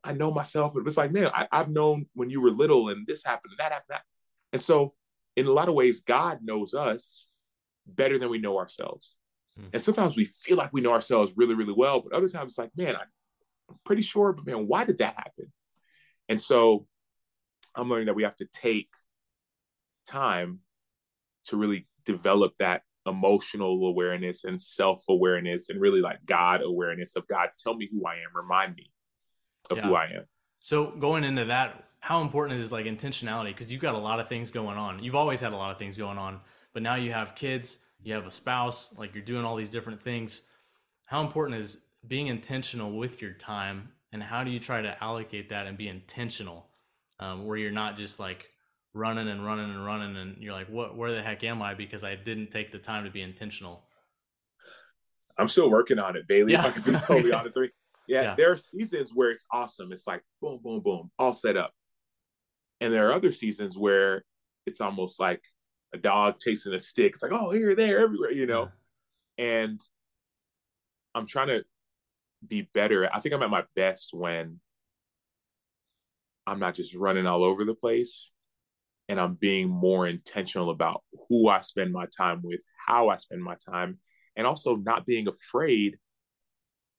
I 0.05 0.12
know 0.12 0.32
myself, 0.32 0.72
but 0.74 0.86
it's 0.86 0.97
like, 0.97 1.12
man, 1.12 1.30
I, 1.34 1.47
have 1.53 1.68
known 1.68 2.07
when 2.14 2.30
you 2.30 2.41
were 2.41 2.51
little 2.51 2.89
and 2.89 3.07
this 3.07 3.24
happened 3.24 3.53
and 3.53 3.59
that 3.59 3.72
happened. 3.72 3.91
That. 3.91 4.03
And 4.53 4.62
so, 4.62 4.95
in 5.36 5.47
a 5.47 5.53
lot 5.53 5.68
of 5.68 5.74
ways, 5.74 6.01
God 6.01 6.39
knows 6.43 6.74
us 6.74 7.28
better 7.86 8.18
than 8.18 8.30
we 8.30 8.39
know 8.39 8.59
ourselves. 8.59 9.16
Mm. 9.61 9.71
And 9.73 9.83
sometimes 9.83 10.17
we 10.17 10.25
feel 10.25 10.57
like 10.57 10.73
we 10.73 10.81
know 10.81 10.93
ourselves 10.93 11.33
really, 11.37 11.55
really 11.55 11.75
well, 11.77 12.01
but 12.01 12.13
other 12.13 12.29
times 12.29 12.53
it's 12.53 12.59
like, 12.59 12.71
man, 12.77 12.97
I'm 12.97 13.77
pretty 13.85 14.03
sure, 14.03 14.33
but 14.33 14.47
man, 14.47 14.67
why 14.67 14.85
did 14.85 14.99
that 14.99 15.17
happen? 15.17 15.53
And 16.29 16.41
so, 16.41 16.87
I'm 17.75 17.89
learning 17.89 18.07
that 18.07 18.15
we 18.15 18.25
have 18.25 18.37
to 18.37 18.47
take 18.47 18.89
time 20.07 20.61
to 21.45 21.57
really 21.57 21.87
develop 22.05 22.55
that 22.59 22.83
emotional 23.07 23.87
awareness 23.87 24.45
and 24.45 24.61
self 24.61 25.05
awareness 25.09 25.71
and 25.71 25.81
really 25.81 26.01
like 26.01 26.19
God 26.27 26.61
awareness 26.63 27.17
of 27.17 27.27
God. 27.29 27.51
Tell 27.59 27.75
me 27.75 27.89
who 27.91 28.07
I 28.07 28.15
am. 28.15 28.35
Remind 28.35 28.75
me 28.75 28.91
of 29.71 29.79
yeah. 29.79 29.87
who 29.87 29.95
I 29.95 30.05
am. 30.05 30.25
So 30.61 30.87
going 30.87 31.25
into 31.25 31.47
that, 31.47 31.85
how 32.01 32.21
important 32.21 32.61
is 32.61 32.73
like 32.73 32.87
intentionality? 32.87 33.49
Because 33.49 33.73
you've 33.73 33.81
got 33.81 33.95
a 33.95 33.99
lot 33.99 34.21
of 34.21 34.29
things 34.29 34.51
going 34.51 34.77
on. 34.77 35.03
You've 35.03 35.15
always 35.15 35.41
had 35.41 35.53
a 35.53 35.57
lot 35.57 35.71
of 35.71 35.79
things 35.79 35.97
going 35.97 36.19
on, 36.19 36.41
but 36.73 36.83
now 36.83 36.97
you 36.97 37.13
have 37.13 37.35
kids, 37.35 37.79
you 38.03 38.15
have 38.15 38.27
a 38.27 38.31
spouse, 38.31 38.97
like 38.99 39.15
you're 39.15 39.25
doing 39.25 39.45
all 39.45 39.57
these 39.57 39.71
different 39.71 40.03
things. 40.03 40.43
How 41.07 41.21
important 41.21 41.59
is 41.59 41.83
being 42.07 42.29
intentional 42.29 42.97
with 42.97 43.21
your 43.21 43.33
time, 43.33 43.91
and 44.13 44.23
how 44.23 44.45
do 44.45 44.51
you 44.51 44.61
try 44.61 44.83
to 44.83 45.03
allocate 45.03 45.49
that 45.51 45.67
and 45.67 45.77
be 45.77 45.89
intentional, 45.89 46.67
um, 47.21 47.47
where 47.47 47.57
you're 47.57 47.71
not 47.71 47.97
just 47.97 48.21
like 48.21 48.51
running 48.95 49.29
and 49.29 49.45
running 49.45 49.71
and 49.71 49.85
running 49.85 50.17
and 50.17 50.37
you're 50.43 50.55
like 50.55 50.69
what 50.69 50.97
where 50.97 51.15
the 51.15 51.23
heck 51.23 51.45
am 51.45 51.61
i? 51.63 51.75
Because 51.75 52.05
i 52.05 52.15
didn't 52.15 52.51
take 52.51 52.73
the 52.73 52.79
time 52.79 53.05
to 53.05 53.11
be 53.11 53.23
intentional. 53.23 53.85
I'm 55.37 55.49
still 55.49 55.71
working 55.71 55.99
on 55.99 56.17
it 56.17 56.27
bailey 56.27 56.53
yeah. 56.53 56.61
if 56.61 56.67
i 56.67 56.71
can 56.71 56.93
be 56.93 56.99
totally 57.01 57.33
honest 57.35 57.57
with 57.57 57.67
you. 57.67 58.15
Yeah, 58.15 58.23
yeah, 58.23 58.35
there 58.37 58.53
are 58.53 58.57
seasons 58.57 59.13
where 59.15 59.31
it's 59.31 59.47
awesome. 59.53 59.93
It's 59.93 60.07
like 60.07 60.23
boom 60.41 60.61
boom 60.63 60.81
boom 60.81 61.11
all 61.19 61.35
set 61.35 61.57
up. 61.57 61.73
And 62.81 62.93
there 62.93 63.09
are 63.09 63.13
other 63.13 63.33
seasons 63.33 63.77
where 63.77 64.25
it's 64.67 64.81
almost 64.81 65.21
like 65.21 65.43
a 65.95 65.99
dog 65.99 66.39
chasing 66.41 66.74
a 66.74 66.80
stick 66.80 67.12
it's 67.14 67.22
like 67.22 67.32
oh 67.32 67.51
here 67.51 67.74
there 67.74 67.99
everywhere 67.99 68.30
you 68.30 68.47
know 68.47 68.68
yeah. 69.36 69.45
and 69.45 69.80
i'm 71.14 71.26
trying 71.26 71.49
to 71.49 71.64
be 72.47 72.68
better 72.74 73.09
i 73.14 73.20
think 73.20 73.34
i'm 73.34 73.43
at 73.43 73.51
my 73.51 73.64
best 73.74 74.11
when 74.12 74.61
i'm 76.47 76.61
not 76.61 76.74
just 76.74 76.95
running 76.95 77.26
all 77.26 77.43
over 77.43 77.64
the 77.64 77.74
place 77.74 78.30
and 79.09 79.18
I'm 79.18 79.34
being 79.34 79.68
more 79.68 80.07
intentional 80.07 80.70
about 80.70 81.03
who 81.28 81.49
I 81.49 81.61
spend 81.61 81.93
my 81.93 82.07
time 82.16 82.41
with, 82.43 82.61
how 82.86 83.09
I 83.09 83.16
spend 83.16 83.43
my 83.43 83.57
time, 83.57 83.99
and 84.36 84.47
also 84.47 84.76
not 84.76 85.07
being 85.07 85.28
afraid 85.28 85.97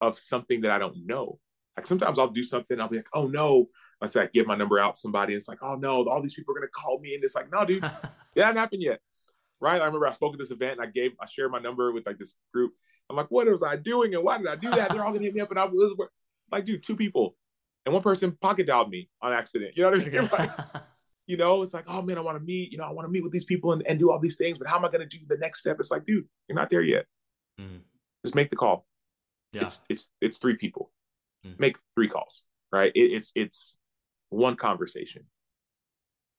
of 0.02 0.18
something 0.18 0.62
that 0.62 0.72
I 0.72 0.80
don't 0.80 1.06
know. 1.06 1.40
Like 1.78 1.86
sometimes 1.86 2.18
I'll 2.18 2.30
do 2.30 2.44
something, 2.44 2.80
I'll 2.80 2.90
be 2.90 2.98
like, 2.98 3.10
oh 3.14 3.28
no. 3.28 3.70
Let's 4.02 4.14
say 4.14 4.22
I 4.22 4.28
give 4.28 4.48
my 4.48 4.56
number 4.56 4.80
out 4.80 4.96
to 4.96 5.02
somebody, 5.02 5.34
and 5.34 5.40
it's 5.40 5.48
like, 5.50 5.60
oh 5.62 5.76
no, 5.76 6.06
all 6.08 6.22
these 6.22 6.34
people 6.34 6.54
are 6.54 6.60
gonna 6.60 6.72
call 6.72 7.00
me. 7.00 7.16
And 7.16 7.24
it's 7.24 7.36
like, 7.36 7.52
no, 7.52 7.66
dude, 7.66 7.84
it 8.36 8.42
hasn't 8.42 8.58
happened 8.58 8.82
yet. 8.82 9.00
Right. 9.62 9.82
I 9.82 9.86
remember 9.86 10.08
I 10.08 10.14
spoke 10.14 10.34
at 10.34 10.40
this 10.40 10.52
event 10.52 10.80
and 10.80 10.88
I 10.88 10.90
gave 10.90 11.12
I 11.20 11.26
shared 11.26 11.52
my 11.52 11.60
number 11.60 11.92
with 11.92 12.06
like 12.06 12.18
this 12.18 12.36
group. 12.54 12.74
I'm 13.10 13.16
like, 13.18 13.30
what 13.30 13.48
was 13.48 13.64
I 13.64 13.76
doing? 13.76 14.16
And 14.16 14.24
why 14.24 14.38
did 14.38 14.48
I 14.48 14.56
do 14.56 14.70
that? 14.70 14.92
They're 14.92 15.04
all 15.04 15.12
gonna 15.12 15.26
hit 15.26 15.34
me 15.34 15.42
up 15.42 15.50
and 15.50 15.60
I 15.60 15.66
was 15.66 15.96
it's 16.50 16.52
like, 16.52 16.66
dude, 16.66 16.84
two 16.84 16.96
people. 16.96 17.36
And 17.86 17.94
one 17.94 18.04
person 18.04 18.38
pocket 18.40 18.68
dialed 18.68 18.90
me 18.90 19.10
on 19.22 19.34
accident. 19.34 19.74
You 19.76 19.84
know 19.84 19.92
what 19.92 20.02
I 20.02 20.10
mean? 20.10 20.30
Like, 20.32 20.52
you 21.28 21.38
know, 21.38 21.62
it's 21.62 21.74
like, 21.74 21.86
oh 21.88 22.02
man, 22.02 22.18
I 22.18 22.22
want 22.22 22.38
to 22.38 22.44
meet, 22.44 22.72
you 22.72 22.78
know, 22.78 22.86
I 22.86 22.92
want 22.92 23.08
to 23.08 23.12
meet 23.12 23.24
with 23.24 23.32
these 23.32 23.46
people 23.46 23.74
and, 23.74 23.86
and 23.86 24.00
do 24.00 24.12
all 24.12 24.20
these 24.20 24.38
things, 24.38 24.58
but 24.58 24.68
how 24.68 24.78
am 24.78 24.86
I 24.86 24.90
going 24.90 25.08
to 25.08 25.18
do 25.18 25.24
the 25.28 25.38
next 25.38 25.60
step? 25.60 25.78
It's 25.80 25.92
like, 25.92 26.06
dude, 26.06 26.26
you're 26.48 26.56
not 26.56 26.70
there 26.72 26.82
yet. 26.82 27.06
Mm. 27.60 27.82
Just 28.24 28.36
make 28.36 28.50
the 28.50 28.56
call. 28.56 28.88
Yeah. 29.54 29.64
It's 29.64 29.82
it's 29.90 30.10
it's 30.22 30.38
three 30.38 30.56
people. 30.56 30.92
Mm. 31.46 31.60
Make 31.60 31.78
three 31.96 32.08
calls, 32.08 32.44
right? 32.72 32.92
It, 32.96 33.12
it's 33.12 33.32
it's 33.36 33.78
one 34.30 34.56
conversation. 34.56 35.26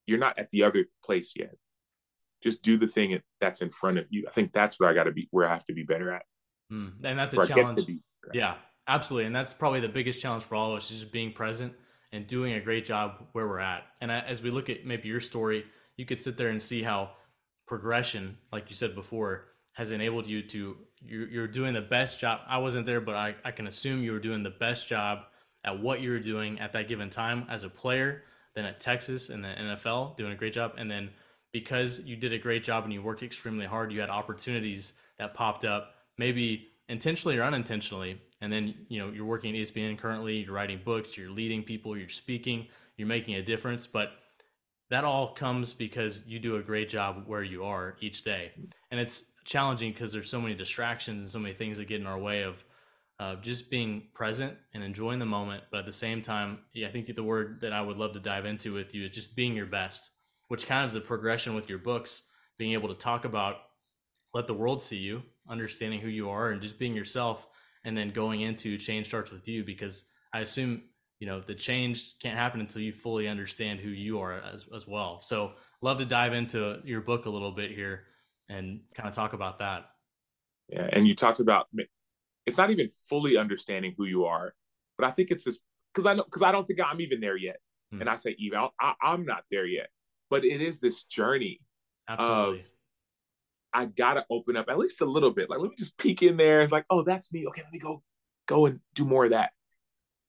You're 0.06 0.18
not 0.18 0.38
at 0.38 0.50
the 0.50 0.64
other 0.64 0.86
place 1.04 1.34
yet. 1.36 1.54
Just 2.42 2.62
do 2.62 2.76
the 2.76 2.86
thing 2.86 3.20
that's 3.40 3.60
in 3.60 3.70
front 3.70 3.98
of 3.98 4.06
you. 4.10 4.24
I 4.26 4.30
think 4.30 4.52
that's 4.52 4.80
where 4.80 4.88
I 4.88 4.94
got 4.94 5.04
to 5.04 5.12
be, 5.12 5.28
where 5.30 5.46
I 5.46 5.52
have 5.52 5.64
to 5.66 5.74
be 5.74 5.82
better 5.82 6.12
at. 6.12 6.22
Mm. 6.72 6.92
And 7.04 7.18
that's 7.18 7.34
a 7.34 7.46
challenge. 7.46 7.86
Yeah, 8.32 8.54
absolutely. 8.88 9.26
And 9.26 9.36
that's 9.36 9.52
probably 9.52 9.80
the 9.80 9.88
biggest 9.88 10.20
challenge 10.20 10.44
for 10.44 10.54
all 10.54 10.72
of 10.72 10.78
us 10.78 10.90
is 10.90 11.00
just 11.00 11.12
being 11.12 11.32
present 11.32 11.74
and 12.12 12.26
doing 12.26 12.54
a 12.54 12.60
great 12.60 12.84
job 12.84 13.26
where 13.32 13.46
we're 13.46 13.60
at. 13.60 13.84
And 14.00 14.10
as 14.10 14.42
we 14.42 14.50
look 14.50 14.70
at 14.70 14.86
maybe 14.86 15.08
your 15.08 15.20
story, 15.20 15.64
you 15.96 16.06
could 16.06 16.20
sit 16.20 16.36
there 16.36 16.48
and 16.48 16.62
see 16.62 16.82
how 16.82 17.10
progression, 17.66 18.38
like 18.52 18.70
you 18.70 18.74
said 18.74 18.94
before, 18.94 19.48
has 19.74 19.92
enabled 19.92 20.26
you 20.26 20.42
to 20.42 20.76
you're, 21.02 21.28
you're 21.28 21.46
doing 21.46 21.74
the 21.74 21.80
best 21.80 22.20
job. 22.20 22.40
I 22.48 22.58
wasn't 22.58 22.86
there, 22.86 23.00
but 23.00 23.14
I, 23.14 23.34
I 23.44 23.50
can 23.50 23.66
assume 23.66 24.02
you 24.02 24.12
were 24.12 24.18
doing 24.18 24.42
the 24.42 24.50
best 24.50 24.88
job 24.88 25.20
at 25.64 25.80
what 25.80 26.00
you 26.00 26.10
were 26.10 26.20
doing 26.20 26.58
at 26.60 26.72
that 26.72 26.88
given 26.88 27.10
time 27.10 27.46
as 27.50 27.64
a 27.64 27.68
player, 27.68 28.22
then 28.54 28.64
at 28.64 28.80
Texas 28.80 29.28
and 29.28 29.44
the 29.44 29.48
NFL, 29.48 30.16
doing 30.16 30.32
a 30.32 30.36
great 30.36 30.52
job. 30.52 30.72
And 30.78 30.90
then 30.90 31.10
because 31.52 32.00
you 32.00 32.16
did 32.16 32.32
a 32.32 32.38
great 32.38 32.64
job 32.64 32.84
and 32.84 32.92
you 32.92 33.02
worked 33.02 33.22
extremely 33.22 33.66
hard, 33.66 33.92
you 33.92 34.00
had 34.00 34.10
opportunities 34.10 34.94
that 35.18 35.34
popped 35.34 35.64
up, 35.64 35.94
maybe 36.18 36.68
intentionally 36.88 37.38
or 37.38 37.42
unintentionally, 37.42 38.20
and 38.40 38.52
then 38.52 38.74
you 38.88 38.98
know 38.98 39.10
you're 39.10 39.24
working 39.24 39.54
at 39.54 39.62
ESPN 39.62 39.98
currently, 39.98 40.38
you're 40.38 40.54
writing 40.54 40.80
books, 40.84 41.16
you're 41.16 41.30
leading 41.30 41.62
people, 41.62 41.96
you're 41.96 42.08
speaking, 42.08 42.66
you're 42.96 43.08
making 43.08 43.34
a 43.34 43.42
difference, 43.42 43.86
but 43.86 44.12
that 44.90 45.04
all 45.04 45.34
comes 45.34 45.72
because 45.72 46.24
you 46.26 46.38
do 46.38 46.56
a 46.56 46.62
great 46.62 46.88
job 46.88 47.24
where 47.26 47.44
you 47.44 47.64
are 47.64 47.96
each 48.00 48.22
day. 48.22 48.50
And 48.90 48.98
it's 48.98 49.24
challenging 49.44 49.92
because 49.92 50.12
there's 50.12 50.28
so 50.28 50.40
many 50.40 50.54
distractions 50.54 51.22
and 51.22 51.30
so 51.30 51.38
many 51.38 51.54
things 51.54 51.78
that 51.78 51.86
get 51.86 52.00
in 52.00 52.06
our 52.06 52.18
way 52.18 52.42
of 52.42 52.62
uh, 53.20 53.36
just 53.36 53.70
being 53.70 54.04
present 54.14 54.56
and 54.72 54.82
enjoying 54.82 55.18
the 55.18 55.26
moment. 55.26 55.62
But 55.70 55.80
at 55.80 55.86
the 55.86 55.92
same 55.92 56.22
time, 56.22 56.60
yeah, 56.72 56.88
I 56.88 56.90
think 56.90 57.14
the 57.14 57.22
word 57.22 57.58
that 57.60 57.72
I 57.72 57.82
would 57.82 57.98
love 57.98 58.14
to 58.14 58.20
dive 58.20 58.46
into 58.46 58.72
with 58.72 58.94
you 58.94 59.04
is 59.04 59.10
just 59.10 59.36
being 59.36 59.54
your 59.54 59.66
best, 59.66 60.08
which 60.48 60.66
kind 60.66 60.86
of 60.86 60.90
is 60.90 60.96
a 60.96 61.02
progression 61.02 61.54
with 61.54 61.68
your 61.68 61.78
books, 61.78 62.22
being 62.56 62.72
able 62.72 62.88
to 62.88 62.94
talk 62.94 63.26
about 63.26 63.56
let 64.32 64.46
the 64.46 64.54
world 64.54 64.80
see 64.80 64.96
you, 64.96 65.22
understanding 65.48 66.00
who 66.00 66.08
you 66.08 66.30
are, 66.30 66.50
and 66.50 66.62
just 66.62 66.78
being 66.78 66.94
yourself 66.94 67.46
and 67.84 67.94
then 67.94 68.10
going 68.10 68.40
into 68.40 68.78
change 68.78 69.06
starts 69.06 69.30
with 69.30 69.46
you 69.48 69.64
because 69.64 70.04
I 70.32 70.40
assume 70.40 70.82
you 71.18 71.26
know 71.26 71.40
the 71.40 71.54
change 71.54 72.18
can't 72.20 72.38
happen 72.38 72.60
until 72.60 72.80
you 72.80 72.92
fully 72.92 73.28
understand 73.28 73.80
who 73.80 73.90
you 73.90 74.18
are 74.20 74.40
as 74.40 74.64
as 74.74 74.88
well. 74.88 75.20
So 75.20 75.52
love 75.82 75.98
to 75.98 76.06
dive 76.06 76.32
into 76.32 76.80
your 76.84 77.02
book 77.02 77.26
a 77.26 77.30
little 77.30 77.52
bit 77.52 77.70
here 77.70 78.04
and 78.48 78.80
kind 78.94 79.08
of 79.08 79.14
talk 79.14 79.34
about 79.34 79.58
that. 79.58 79.90
Yeah, 80.70 80.88
and 80.92 81.06
you 81.06 81.14
talked 81.14 81.40
about 81.40 81.66
it's 82.50 82.58
not 82.58 82.70
even 82.70 82.90
fully 83.08 83.36
understanding 83.36 83.94
who 83.96 84.04
you 84.04 84.24
are, 84.24 84.54
but 84.98 85.06
I 85.06 85.10
think 85.10 85.30
it's 85.30 85.44
this 85.44 85.60
because 85.94 86.06
I 86.06 86.14
know 86.14 86.24
because 86.24 86.42
I 86.42 86.52
don't 86.52 86.66
think 86.66 86.80
I'm 86.80 87.00
even 87.00 87.20
there 87.20 87.36
yet. 87.36 87.56
Hmm. 87.90 88.02
And 88.02 88.10
I 88.10 88.16
say 88.16 88.36
even 88.38 88.58
I, 88.80 88.94
I'm 89.02 89.24
not 89.24 89.44
there 89.50 89.66
yet, 89.66 89.88
but 90.28 90.44
it 90.44 90.60
is 90.60 90.80
this 90.80 91.04
journey 91.04 91.60
Absolutely. 92.08 92.60
of 92.60 92.66
I 93.72 93.86
gotta 93.86 94.24
open 94.30 94.56
up 94.56 94.68
at 94.68 94.78
least 94.78 95.00
a 95.00 95.06
little 95.06 95.30
bit. 95.30 95.48
Like, 95.48 95.60
let 95.60 95.70
me 95.70 95.76
just 95.78 95.96
peek 95.96 96.22
in 96.22 96.36
there. 96.36 96.60
It's 96.60 96.72
like, 96.72 96.86
oh, 96.90 97.02
that's 97.02 97.32
me. 97.32 97.46
Okay, 97.46 97.62
let 97.62 97.72
me 97.72 97.78
go, 97.78 98.02
go 98.46 98.66
and 98.66 98.80
do 98.94 99.04
more 99.04 99.24
of 99.24 99.30
that. 99.30 99.50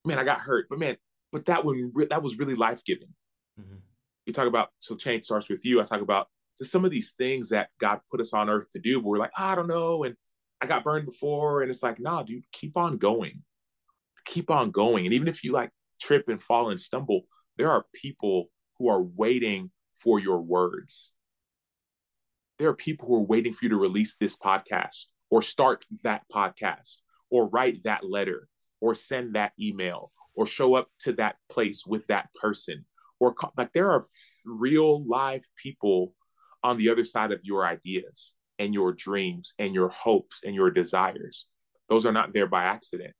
Man, 0.05 0.19
I 0.19 0.23
got 0.23 0.39
hurt, 0.39 0.67
but 0.69 0.79
man, 0.79 0.97
but 1.31 1.45
that 1.45 1.65
one 1.65 1.91
that 2.09 2.23
was 2.23 2.37
really 2.37 2.55
life 2.55 2.83
giving. 2.85 3.13
Mm-hmm. 3.59 3.77
You 4.25 4.33
talk 4.33 4.47
about 4.47 4.69
so 4.79 4.95
change 4.95 5.23
starts 5.23 5.49
with 5.49 5.65
you. 5.65 5.81
I 5.81 5.83
talk 5.85 6.01
about 6.01 6.27
just 6.57 6.71
some 6.71 6.85
of 6.85 6.91
these 6.91 7.13
things 7.17 7.49
that 7.49 7.69
God 7.79 7.99
put 8.11 8.21
us 8.21 8.33
on 8.33 8.49
earth 8.49 8.69
to 8.71 8.79
do, 8.79 9.01
but 9.01 9.07
we're 9.07 9.17
like, 9.17 9.31
oh, 9.37 9.43
I 9.43 9.55
don't 9.55 9.67
know, 9.67 10.03
and 10.03 10.15
I 10.61 10.67
got 10.67 10.83
burned 10.83 11.05
before, 11.05 11.61
and 11.61 11.71
it's 11.71 11.81
like, 11.81 11.99
nah, 11.99 12.23
dude, 12.23 12.43
keep 12.51 12.77
on 12.77 12.97
going, 12.97 13.41
keep 14.25 14.51
on 14.51 14.71
going, 14.71 15.05
and 15.05 15.13
even 15.13 15.27
if 15.27 15.43
you 15.43 15.51
like 15.51 15.71
trip 15.99 16.29
and 16.29 16.41
fall 16.41 16.69
and 16.69 16.79
stumble, 16.79 17.23
there 17.57 17.71
are 17.71 17.85
people 17.93 18.49
who 18.77 18.89
are 18.89 19.01
waiting 19.01 19.71
for 19.93 20.19
your 20.19 20.39
words. 20.41 21.13
There 22.59 22.69
are 22.69 22.75
people 22.75 23.07
who 23.07 23.15
are 23.15 23.25
waiting 23.25 23.53
for 23.53 23.65
you 23.65 23.69
to 23.69 23.77
release 23.77 24.15
this 24.15 24.37
podcast 24.37 25.07
or 25.29 25.41
start 25.41 25.85
that 26.03 26.23
podcast 26.31 27.01
or 27.31 27.47
write 27.47 27.83
that 27.85 28.03
letter 28.03 28.47
or 28.79 28.93
send 28.93 29.33
that 29.35 29.53
email 29.59 30.11
or 30.35 30.45
show 30.45 30.75
up 30.75 30.89
to 30.99 31.13
that 31.13 31.35
place 31.49 31.85
with 31.85 32.05
that 32.07 32.29
person 32.33 32.85
or 33.19 33.35
like 33.57 33.71
there 33.73 33.91
are 33.91 34.03
real 34.45 35.05
live 35.07 35.43
people 35.55 36.13
on 36.63 36.77
the 36.77 36.89
other 36.89 37.05
side 37.05 37.31
of 37.31 37.39
your 37.43 37.65
ideas 37.65 38.33
and 38.61 38.73
your 38.73 38.93
dreams 38.93 39.53
and 39.59 39.73
your 39.73 39.89
hopes 39.89 40.43
and 40.43 40.55
your 40.55 40.71
desires 40.71 41.47
those 41.89 42.05
are 42.05 42.11
not 42.11 42.33
there 42.33 42.47
by 42.47 42.63
accident 42.63 43.13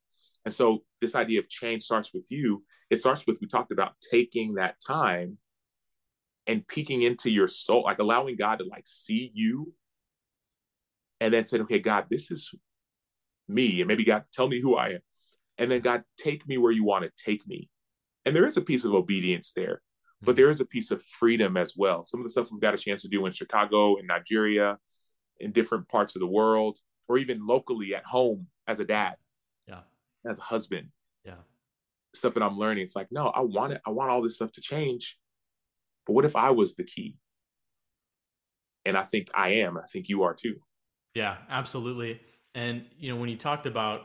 and 0.45 0.53
so 0.53 0.83
this 1.01 1.15
idea 1.15 1.39
of 1.39 1.49
change 1.49 1.81
starts 1.83 2.13
with 2.13 2.27
you 2.29 2.63
it 2.89 2.99
starts 2.99 3.25
with 3.25 3.39
we 3.41 3.47
talked 3.47 3.71
about 3.71 3.93
taking 4.11 4.55
that 4.55 4.75
time 4.85 5.37
and 6.47 6.67
peeking 6.67 7.01
into 7.03 7.29
your 7.29 7.47
soul, 7.47 7.83
like 7.83 7.99
allowing 7.99 8.35
God 8.35 8.59
to 8.59 8.65
like 8.65 8.83
see 8.85 9.31
you 9.33 9.73
and 11.19 11.33
then 11.33 11.45
saying, 11.45 11.63
okay, 11.63 11.79
God, 11.79 12.05
this 12.09 12.31
is 12.31 12.53
me. 13.47 13.81
And 13.81 13.87
maybe 13.87 14.03
God, 14.03 14.23
tell 14.33 14.47
me 14.47 14.59
who 14.59 14.75
I 14.75 14.89
am. 14.89 14.99
And 15.57 15.71
then 15.71 15.81
God, 15.81 16.03
take 16.17 16.47
me 16.47 16.57
where 16.57 16.71
you 16.71 16.83
want 16.83 17.05
to 17.05 17.23
take 17.23 17.47
me. 17.47 17.69
And 18.25 18.35
there 18.35 18.45
is 18.45 18.57
a 18.57 18.61
piece 18.61 18.83
of 18.83 18.93
obedience 18.93 19.53
there, 19.55 19.81
but 20.21 20.33
hmm. 20.33 20.37
there 20.37 20.49
is 20.49 20.59
a 20.59 20.65
piece 20.65 20.91
of 20.91 21.03
freedom 21.03 21.57
as 21.57 21.75
well. 21.77 22.03
Some 22.03 22.19
of 22.19 22.25
the 22.25 22.29
stuff 22.29 22.51
we've 22.51 22.61
got 22.61 22.73
a 22.73 22.77
chance 22.77 23.01
to 23.03 23.07
do 23.07 23.25
in 23.25 23.31
Chicago, 23.31 23.97
and 23.97 24.07
Nigeria, 24.07 24.77
in 25.41 25.51
different 25.51 25.87
parts 25.87 26.15
of 26.15 26.19
the 26.19 26.27
world, 26.27 26.79
or 27.07 27.17
even 27.17 27.45
locally 27.45 27.93
at 27.95 28.05
home 28.05 28.47
as 28.67 28.79
a 28.79 28.85
dad. 28.85 29.15
Yeah. 29.67 29.81
As 30.25 30.39
a 30.39 30.43
husband. 30.43 30.89
Yeah. 31.25 31.35
Stuff 32.13 32.33
that 32.35 32.43
I'm 32.43 32.57
learning. 32.57 32.83
It's 32.83 32.95
like, 32.95 33.11
no, 33.11 33.27
I 33.27 33.41
want 33.41 33.73
it. 33.73 33.81
I 33.85 33.89
want 33.89 34.11
all 34.11 34.21
this 34.21 34.35
stuff 34.35 34.51
to 34.53 34.61
change. 34.61 35.17
But 36.05 36.13
what 36.13 36.25
if 36.25 36.35
I 36.35 36.51
was 36.51 36.75
the 36.75 36.83
key? 36.83 37.17
And 38.85 38.97
I 38.97 39.03
think 39.03 39.29
I 39.35 39.49
am. 39.49 39.77
I 39.77 39.85
think 39.91 40.09
you 40.09 40.23
are 40.23 40.33
too. 40.33 40.55
Yeah, 41.13 41.37
absolutely. 41.49 42.19
And 42.55 42.85
you 42.97 43.13
know, 43.13 43.19
when 43.19 43.29
you 43.29 43.37
talked 43.37 43.65
about 43.65 44.01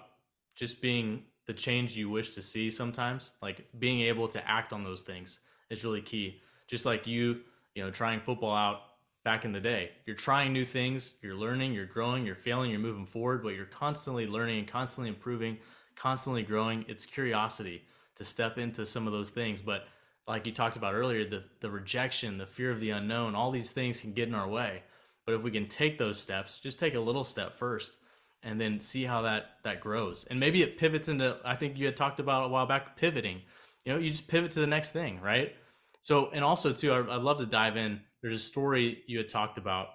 just 0.54 0.82
being 0.82 1.22
the 1.46 1.54
change 1.54 1.96
you 1.96 2.10
wish 2.10 2.34
to 2.34 2.42
see 2.42 2.70
sometimes, 2.70 3.32
like 3.40 3.66
being 3.78 4.00
able 4.00 4.28
to 4.28 4.48
act 4.48 4.72
on 4.72 4.84
those 4.84 5.02
things 5.02 5.38
is 5.70 5.84
really 5.84 6.02
key. 6.02 6.42
Just 6.68 6.84
like 6.84 7.06
you, 7.06 7.40
you 7.74 7.84
know, 7.84 7.90
trying 7.90 8.20
football 8.20 8.54
out 8.54 8.80
back 9.26 9.44
in 9.44 9.50
the 9.50 9.60
day. 9.60 9.90
You're 10.06 10.14
trying 10.14 10.52
new 10.52 10.64
things, 10.64 11.14
you're 11.20 11.34
learning, 11.34 11.72
you're 11.72 11.84
growing, 11.84 12.24
you're 12.24 12.36
failing, 12.36 12.70
you're 12.70 12.78
moving 12.78 13.04
forward, 13.04 13.42
but 13.42 13.56
you're 13.56 13.66
constantly 13.66 14.24
learning 14.24 14.60
and 14.60 14.68
constantly 14.68 15.08
improving, 15.08 15.58
constantly 15.96 16.44
growing. 16.44 16.84
It's 16.86 17.04
curiosity 17.04 17.82
to 18.14 18.24
step 18.24 18.56
into 18.56 18.86
some 18.86 19.08
of 19.08 19.12
those 19.12 19.30
things. 19.30 19.60
But 19.60 19.88
like 20.28 20.46
you 20.46 20.52
talked 20.52 20.76
about 20.76 20.94
earlier, 20.94 21.28
the 21.28 21.42
the 21.58 21.68
rejection, 21.68 22.38
the 22.38 22.46
fear 22.46 22.70
of 22.70 22.78
the 22.78 22.90
unknown, 22.90 23.34
all 23.34 23.50
these 23.50 23.72
things 23.72 24.00
can 24.00 24.12
get 24.12 24.28
in 24.28 24.34
our 24.34 24.48
way. 24.48 24.84
But 25.26 25.34
if 25.34 25.42
we 25.42 25.50
can 25.50 25.66
take 25.66 25.98
those 25.98 26.20
steps, 26.20 26.60
just 26.60 26.78
take 26.78 26.94
a 26.94 27.00
little 27.00 27.24
step 27.24 27.52
first 27.52 27.98
and 28.44 28.60
then 28.60 28.80
see 28.80 29.02
how 29.02 29.22
that 29.22 29.56
that 29.64 29.80
grows. 29.80 30.24
And 30.30 30.38
maybe 30.38 30.62
it 30.62 30.78
pivots 30.78 31.08
into 31.08 31.36
I 31.44 31.56
think 31.56 31.78
you 31.78 31.86
had 31.86 31.96
talked 31.96 32.20
about 32.20 32.44
a 32.44 32.48
while 32.48 32.66
back 32.66 32.96
pivoting. 32.96 33.42
You 33.84 33.92
know, 33.92 33.98
you 33.98 34.08
just 34.08 34.28
pivot 34.28 34.52
to 34.52 34.60
the 34.60 34.68
next 34.68 34.92
thing, 34.92 35.20
right? 35.20 35.52
So, 36.00 36.30
and 36.30 36.44
also 36.44 36.72
too, 36.72 36.94
I'd 36.94 37.22
love 37.22 37.38
to 37.38 37.46
dive 37.46 37.76
in. 37.76 38.02
There's 38.26 38.38
a 38.38 38.44
story 38.44 39.04
you 39.06 39.18
had 39.18 39.28
talked 39.28 39.56
about 39.56 39.86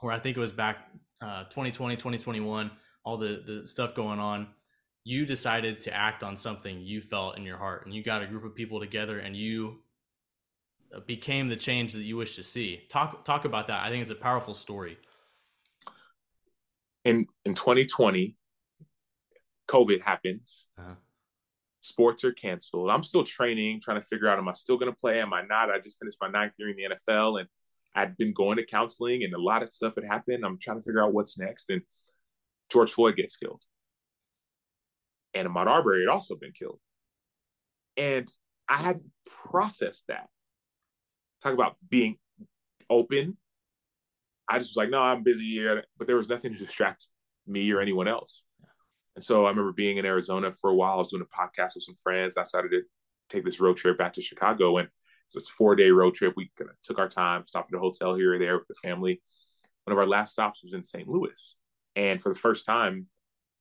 where 0.00 0.10
I 0.10 0.18
think 0.18 0.38
it 0.38 0.40
was 0.40 0.52
back 0.52 0.88
uh, 1.20 1.44
2020, 1.50 1.96
2021, 1.96 2.70
all 3.04 3.18
the 3.18 3.42
the 3.46 3.66
stuff 3.66 3.94
going 3.94 4.18
on. 4.18 4.46
You 5.04 5.26
decided 5.26 5.78
to 5.80 5.94
act 5.94 6.22
on 6.22 6.38
something 6.38 6.80
you 6.80 7.02
felt 7.02 7.36
in 7.36 7.42
your 7.42 7.58
heart, 7.58 7.84
and 7.84 7.94
you 7.94 8.02
got 8.02 8.22
a 8.22 8.26
group 8.26 8.46
of 8.46 8.54
people 8.54 8.80
together, 8.80 9.18
and 9.18 9.36
you 9.36 9.80
uh, 10.96 11.00
became 11.00 11.48
the 11.48 11.56
change 11.56 11.92
that 11.92 12.04
you 12.04 12.16
wish 12.16 12.36
to 12.36 12.42
see. 12.42 12.84
Talk 12.88 13.22
talk 13.26 13.44
about 13.44 13.66
that. 13.66 13.84
I 13.84 13.90
think 13.90 14.00
it's 14.00 14.10
a 14.10 14.14
powerful 14.14 14.54
story. 14.54 14.96
In 17.04 17.26
in 17.44 17.54
2020, 17.54 18.34
COVID 19.68 20.00
happens. 20.00 20.68
Uh-huh 20.78 20.94
sports 21.80 22.24
are 22.24 22.32
canceled. 22.32 22.90
I'm 22.90 23.02
still 23.02 23.24
training, 23.24 23.80
trying 23.80 24.00
to 24.00 24.06
figure 24.06 24.28
out 24.28 24.38
am 24.38 24.48
I 24.48 24.52
still 24.52 24.76
going 24.76 24.92
to 24.92 24.98
play? 24.98 25.20
Am 25.20 25.32
I 25.32 25.42
not? 25.42 25.70
I 25.70 25.78
just 25.78 25.98
finished 25.98 26.18
my 26.20 26.28
ninth 26.28 26.54
year 26.58 26.68
in 26.70 26.76
the 26.76 26.96
NFL 26.96 27.40
and 27.40 27.48
I'd 27.98 28.16
been 28.16 28.32
going 28.32 28.56
to 28.58 28.64
counseling 28.64 29.24
and 29.24 29.34
a 29.34 29.40
lot 29.40 29.62
of 29.62 29.72
stuff 29.72 29.94
had 29.96 30.04
happened. 30.04 30.44
I'm 30.44 30.58
trying 30.58 30.78
to 30.78 30.82
figure 30.82 31.02
out 31.02 31.12
what's 31.12 31.38
next. 31.38 31.68
And 31.70 31.82
George 32.70 32.92
Floyd 32.92 33.16
gets 33.16 33.36
killed. 33.36 33.62
And 35.34 35.48
Ahmaud 35.48 35.66
Arbery 35.66 36.02
had 36.02 36.12
also 36.12 36.36
been 36.36 36.52
killed. 36.52 36.78
And 37.96 38.30
I 38.68 38.76
had 38.76 39.00
processed 39.26 40.04
that. 40.08 40.28
Talk 41.42 41.54
about 41.54 41.76
being 41.88 42.18
open. 42.88 43.36
I 44.48 44.58
just 44.58 44.70
was 44.70 44.76
like, 44.76 44.90
no, 44.90 45.00
I'm 45.00 45.24
busy 45.24 45.50
here. 45.50 45.84
But 45.98 46.06
there 46.06 46.16
was 46.16 46.28
nothing 46.28 46.52
to 46.52 46.58
distract 46.58 47.08
me 47.46 47.70
or 47.72 47.80
anyone 47.80 48.06
else. 48.06 48.44
And 49.16 49.24
so 49.24 49.46
I 49.46 49.48
remember 49.50 49.72
being 49.72 49.96
in 49.96 50.06
Arizona 50.06 50.52
for 50.52 50.70
a 50.70 50.74
while. 50.74 50.94
I 50.94 50.96
was 50.98 51.08
doing 51.08 51.24
a 51.24 51.36
podcast 51.36 51.74
with 51.74 51.82
some 51.82 51.96
friends. 51.96 52.36
I 52.36 52.44
decided 52.44 52.70
to 52.70 52.82
take 53.28 53.44
this 53.44 53.60
road 53.60 53.76
trip 53.76 53.98
back 53.98 54.12
to 54.12 54.22
Chicago. 54.22 54.78
And 54.78 54.88
it's 55.28 55.34
this 55.34 55.48
four 55.48 55.76
day 55.76 55.90
road 55.90 56.14
trip. 56.14 56.34
We 56.36 56.50
kind 56.58 56.70
of 56.70 56.76
took 56.82 56.98
our 56.98 57.08
time, 57.08 57.46
stopped 57.46 57.72
at 57.72 57.76
a 57.76 57.80
hotel 57.80 58.14
here 58.14 58.34
or 58.34 58.38
there 58.38 58.58
with 58.58 58.68
the 58.68 58.74
family. 58.74 59.20
One 59.84 59.92
of 59.92 59.98
our 59.98 60.06
last 60.06 60.32
stops 60.32 60.62
was 60.62 60.74
in 60.74 60.82
St. 60.82 61.08
Louis. 61.08 61.56
And 61.96 62.20
for 62.22 62.32
the 62.32 62.38
first 62.38 62.66
time, 62.66 63.06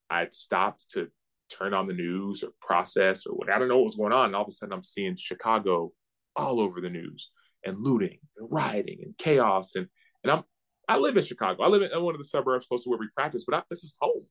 I'd 0.09 0.33
stopped 0.33 0.91
to 0.91 1.09
turn 1.49 1.73
on 1.73 1.87
the 1.87 1.93
news 1.93 2.43
or 2.43 2.49
process 2.61 3.25
or 3.25 3.33
what. 3.33 3.49
I 3.49 3.59
don't 3.59 3.67
know 3.67 3.77
what 3.77 3.85
was 3.85 3.95
going 3.95 4.13
on. 4.13 4.25
And 4.25 4.35
all 4.35 4.43
of 4.43 4.47
a 4.47 4.51
sudden, 4.51 4.73
I'm 4.73 4.83
seeing 4.83 5.15
Chicago 5.15 5.91
all 6.35 6.59
over 6.59 6.81
the 6.81 6.89
news 6.89 7.31
and 7.65 7.77
looting 7.79 8.19
and 8.37 8.47
rioting 8.51 8.99
and 9.03 9.17
chaos. 9.17 9.75
And 9.75 9.87
and 10.23 10.31
I'm 10.31 10.43
I 10.89 10.97
live 10.97 11.17
in 11.17 11.23
Chicago. 11.23 11.63
I 11.63 11.67
live 11.67 11.81
in 11.81 12.03
one 12.03 12.15
of 12.15 12.19
the 12.19 12.25
suburbs 12.25 12.65
close 12.65 12.83
to 12.83 12.89
where 12.89 12.99
we 12.99 13.07
practice, 13.15 13.43
but 13.45 13.57
I, 13.57 13.63
this 13.69 13.83
is 13.83 13.95
home. 13.99 14.25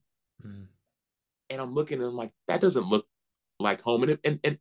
Mm 0.45 0.67
and 1.49 1.61
I'm 1.61 1.73
looking 1.73 1.99
and 1.99 2.07
I'm 2.07 2.15
like, 2.15 2.31
that 2.47 2.61
doesn't 2.61 2.87
look 2.87 3.05
like 3.59 3.81
home. 3.81 4.03
And 4.03 4.17
and 4.23 4.39
and 4.43 4.57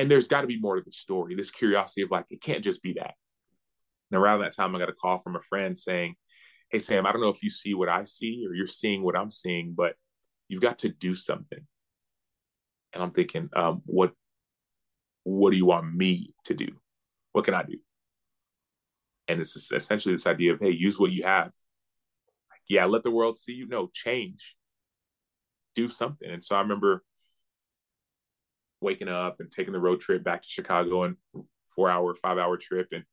and 0.00 0.10
there's 0.10 0.28
got 0.28 0.40
to 0.40 0.46
be 0.46 0.58
more 0.58 0.76
to 0.76 0.82
the 0.82 0.92
story. 0.92 1.34
This 1.34 1.50
curiosity 1.50 2.00
of 2.00 2.10
like, 2.10 2.24
it 2.30 2.40
can't 2.40 2.64
just 2.64 2.82
be 2.82 2.94
that. 2.94 3.14
And 4.10 4.20
around 4.20 4.40
that 4.40 4.56
time, 4.56 4.74
I 4.74 4.78
got 4.78 4.88
a 4.88 4.94
call 4.94 5.18
from 5.18 5.36
a 5.36 5.40
friend 5.40 5.78
saying, 5.78 6.14
"Hey 6.70 6.78
Sam, 6.78 7.04
I 7.04 7.12
don't 7.12 7.20
know 7.20 7.28
if 7.28 7.42
you 7.42 7.50
see 7.50 7.74
what 7.74 7.90
I 7.90 8.04
see 8.04 8.44
or 8.48 8.54
you're 8.54 8.66
seeing 8.66 9.02
what 9.02 9.14
I'm 9.14 9.30
seeing, 9.30 9.74
but 9.76 9.94
you've 10.48 10.62
got 10.62 10.78
to 10.80 10.88
do 10.88 11.14
something." 11.14 11.66
And 12.92 13.02
I'm 13.02 13.10
thinking, 13.10 13.50
um, 13.54 13.82
what 13.84 14.12
what 15.24 15.50
do 15.50 15.58
you 15.58 15.66
want 15.66 15.94
me 15.94 16.34
to 16.46 16.54
do? 16.54 16.68
What 17.32 17.44
can 17.44 17.54
I 17.54 17.62
do? 17.62 17.78
And 19.28 19.38
it's 19.38 19.70
essentially 19.70 20.14
this 20.14 20.26
idea 20.26 20.54
of, 20.54 20.60
hey, 20.60 20.70
use 20.70 20.98
what 20.98 21.12
you 21.12 21.24
have. 21.24 21.52
Like, 22.50 22.62
yeah, 22.68 22.86
let 22.86 23.04
the 23.04 23.10
world 23.12 23.36
see 23.36 23.52
you. 23.52 23.68
No, 23.68 23.90
change 23.92 24.56
do 25.74 25.88
something. 25.88 26.28
And 26.28 26.42
so 26.42 26.56
I 26.56 26.60
remember 26.60 27.04
waking 28.80 29.08
up 29.08 29.40
and 29.40 29.50
taking 29.50 29.72
the 29.72 29.80
road 29.80 30.00
trip 30.00 30.24
back 30.24 30.42
to 30.42 30.48
Chicago 30.48 31.04
and 31.04 31.16
four 31.74 31.90
hour, 31.90 32.14
five 32.14 32.38
hour 32.38 32.56
trip. 32.56 32.88
And 32.92 33.04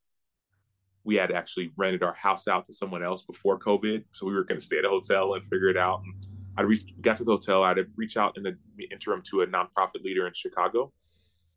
we 1.03 1.15
had 1.15 1.31
actually 1.31 1.71
rented 1.77 2.03
our 2.03 2.13
house 2.13 2.47
out 2.47 2.65
to 2.65 2.73
someone 2.73 3.03
else 3.03 3.23
before 3.23 3.59
COVID. 3.59 4.05
So 4.11 4.25
we 4.25 4.33
were 4.33 4.43
going 4.43 4.59
to 4.59 4.65
stay 4.65 4.77
at 4.77 4.85
a 4.85 4.89
hotel 4.89 5.33
and 5.33 5.45
figure 5.45 5.69
it 5.69 5.77
out. 5.77 6.01
And 6.03 6.25
I 6.57 6.63
reached, 6.63 6.99
got 7.01 7.17
to 7.17 7.23
the 7.23 7.31
hotel. 7.31 7.63
I 7.63 7.69
had 7.69 7.77
to 7.77 7.85
reach 7.95 8.17
out 8.17 8.37
in 8.37 8.43
the 8.43 8.57
interim 8.91 9.21
to 9.29 9.41
a 9.41 9.47
nonprofit 9.47 10.03
leader 10.03 10.27
in 10.27 10.33
Chicago 10.33 10.91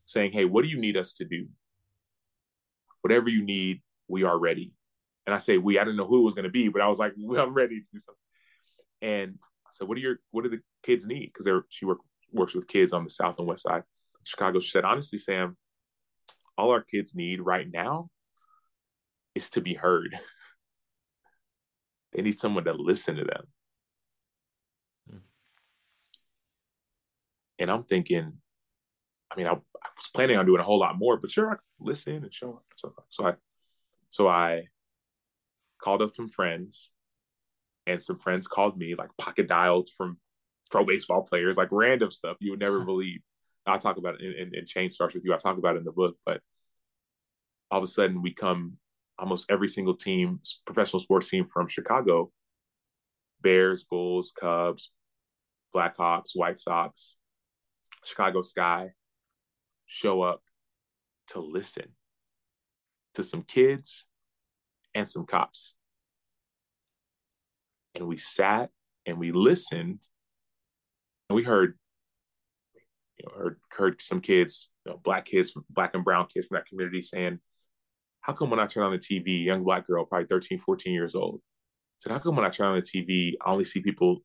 saying, 0.07 0.33
Hey, 0.33 0.45
what 0.45 0.63
do 0.63 0.69
you 0.69 0.79
need 0.79 0.97
us 0.97 1.15
to 1.15 1.25
do? 1.25 1.47
Whatever 3.03 3.29
you 3.29 3.43
need, 3.43 3.83
we 4.09 4.25
are 4.25 4.39
ready. 4.39 4.73
And 5.27 5.35
I 5.35 5.39
say, 5.39 5.59
we, 5.59 5.79
I 5.79 5.85
didn't 5.85 5.97
know 5.97 6.07
who 6.07 6.21
it 6.21 6.25
was 6.25 6.35
going 6.35 6.45
to 6.45 6.51
be, 6.51 6.69
but 6.69 6.83
I 6.83 6.89
was 6.89 6.99
like, 6.99 7.13
well, 7.17 7.43
I'm 7.47 7.55
ready 7.55 7.81
to 7.81 7.87
do 7.93 7.99
something. 7.99 8.17
And 9.03 9.39
I 9.71 9.71
said, 9.73 9.89
"What 9.89 9.95
do 9.95 10.01
your 10.01 10.19
what 10.31 10.43
do 10.45 10.51
the 10.51 10.61
kids 10.83 11.07
need?" 11.07 11.27
Because 11.27 11.45
they're 11.45 11.65
she 11.69 11.85
work, 11.85 11.99
works 12.33 12.55
with 12.55 12.67
kids 12.67 12.93
on 12.93 13.05
the 13.05 13.11
south 13.11 13.39
and 13.39 13.47
west 13.47 13.63
side, 13.63 13.85
Chicago. 14.25 14.61
She 14.61 14.71
said, 14.71 14.85
"Honestly, 14.85 15.19
Sam, 15.19 15.57
all 16.57 16.71
our 16.73 16.83
kids 16.83 17.15
need 17.15 17.41
right 17.41 17.67
now 17.71 18.11
is 19.35 19.51
to 19.51 19.61
be 19.61 19.75
heard. 19.75 20.19
they 22.13 22.23
need 22.23 22.39
someone 22.39 22.65
to 22.65 22.73
listen 22.73 23.17
to 23.17 23.25
them." 23.25 23.45
Hmm. 25.11 25.17
And 27.59 27.71
I'm 27.71 27.85
thinking, 27.85 28.41
I 29.31 29.37
mean, 29.37 29.47
I, 29.47 29.53
I, 29.53 29.89
was 29.97 30.11
planning 30.13 30.37
on 30.37 30.47
doing 30.47 30.61
a 30.61 30.65
whole 30.65 30.79
lot 30.79 30.99
more, 30.99 31.17
but 31.17 31.31
sure, 31.31 31.53
I 31.53 31.57
listen 31.79 32.17
and 32.17 32.35
show 32.35 32.55
up. 32.55 32.65
So, 32.75 32.95
so 33.09 33.27
I, 33.27 33.35
so 34.09 34.29
I 34.29 34.65
called 35.81 36.03
up 36.03 36.15
some 36.15 36.29
friends 36.29 36.91
and 37.87 38.03
some 38.03 38.19
friends 38.19 38.47
called 38.47 38.77
me 38.77 38.95
like 38.95 39.11
pocket 39.19 39.49
dialed 39.49 39.89
from 39.97 40.19
pro 40.71 40.85
baseball 40.85 41.23
players, 41.23 41.57
like 41.57 41.69
random 41.71 42.11
stuff 42.11 42.37
you 42.41 42.51
would 42.51 42.61
never 42.61 42.81
believe. 42.85 43.21
I 43.67 43.79
talk 43.79 43.99
about 43.99 44.21
it 44.21 44.53
in 44.55 44.67
Change 44.67 44.93
Starts 44.93 45.15
with 45.15 45.25
You. 45.25 45.35
I 45.35 45.37
talk 45.37 45.59
about 45.59 45.77
it 45.77 45.81
in 45.81 45.85
the 45.85 45.93
book, 45.93 46.17
but 46.25 46.41
all 47.71 47.79
of 47.79 47.85
a 47.85 47.87
sudden 47.87 48.23
we 48.23 48.33
come 48.33 48.79
almost 49.19 49.51
every 49.51 49.69
single 49.69 49.95
team, 49.95 50.41
professional 50.65 51.01
sports 51.01 51.29
team 51.29 51.47
from 51.47 51.69
Chicago, 51.69 52.33
Bears, 53.43 53.85
Bulls, 53.85 54.33
Cubs, 54.39 54.91
Blackhawks, 55.75 56.31
White 56.35 56.59
Sox, 56.59 57.17
Chicago 58.05 58.43
Sky, 58.43 58.91
show 59.87 60.23
up 60.23 60.43
to 61.29 61.41
listen 61.41 61.95
to 63.15 63.23
some 63.23 63.43
kids 63.43 64.07
and 64.95 65.09
some 65.09 65.27
cops 65.27 65.75
and 67.95 68.07
we 68.07 68.17
sat 68.17 68.71
and 69.07 69.19
we 69.19 69.33
listened 69.33 70.01
and 71.29 71.37
we 71.37 71.43
heard 71.43 71.79
you 73.21 73.27
know 73.27 73.39
heard, 73.39 73.61
heard 73.71 74.03
some 74.03 74.21
kids 74.21 74.71
you 74.85 74.93
know, 74.93 74.99
black 75.03 75.27
kids 75.27 75.53
black 75.69 75.95
and 75.95 76.05
brown 76.05 76.27
kids 76.33 76.47
from 76.47 76.57
that 76.57 76.67
community 76.67 77.03
saying 77.03 77.39
how 78.23 78.33
come 78.33 78.51
when 78.51 78.61
i 78.61 78.67
turn 78.67 78.85
on 78.85 78.93
the 78.93 78.99
tv 78.99 79.45
young 79.45 79.63
black 79.63 79.87
girl 79.87 80.05
probably 80.05 80.27
13 80.27 80.59
14 80.59 80.93
years 80.93 81.15
old 81.15 81.41
said 81.99 82.13
how 82.13 82.19
come 82.19 82.37
when 82.37 82.45
i 82.45 82.49
turn 82.49 82.69
on 82.69 82.77
the 82.77 82.83
tv 82.83 83.35
i 83.45 83.51
only 83.51 83.65
see 83.65 83.81
people 83.81 84.19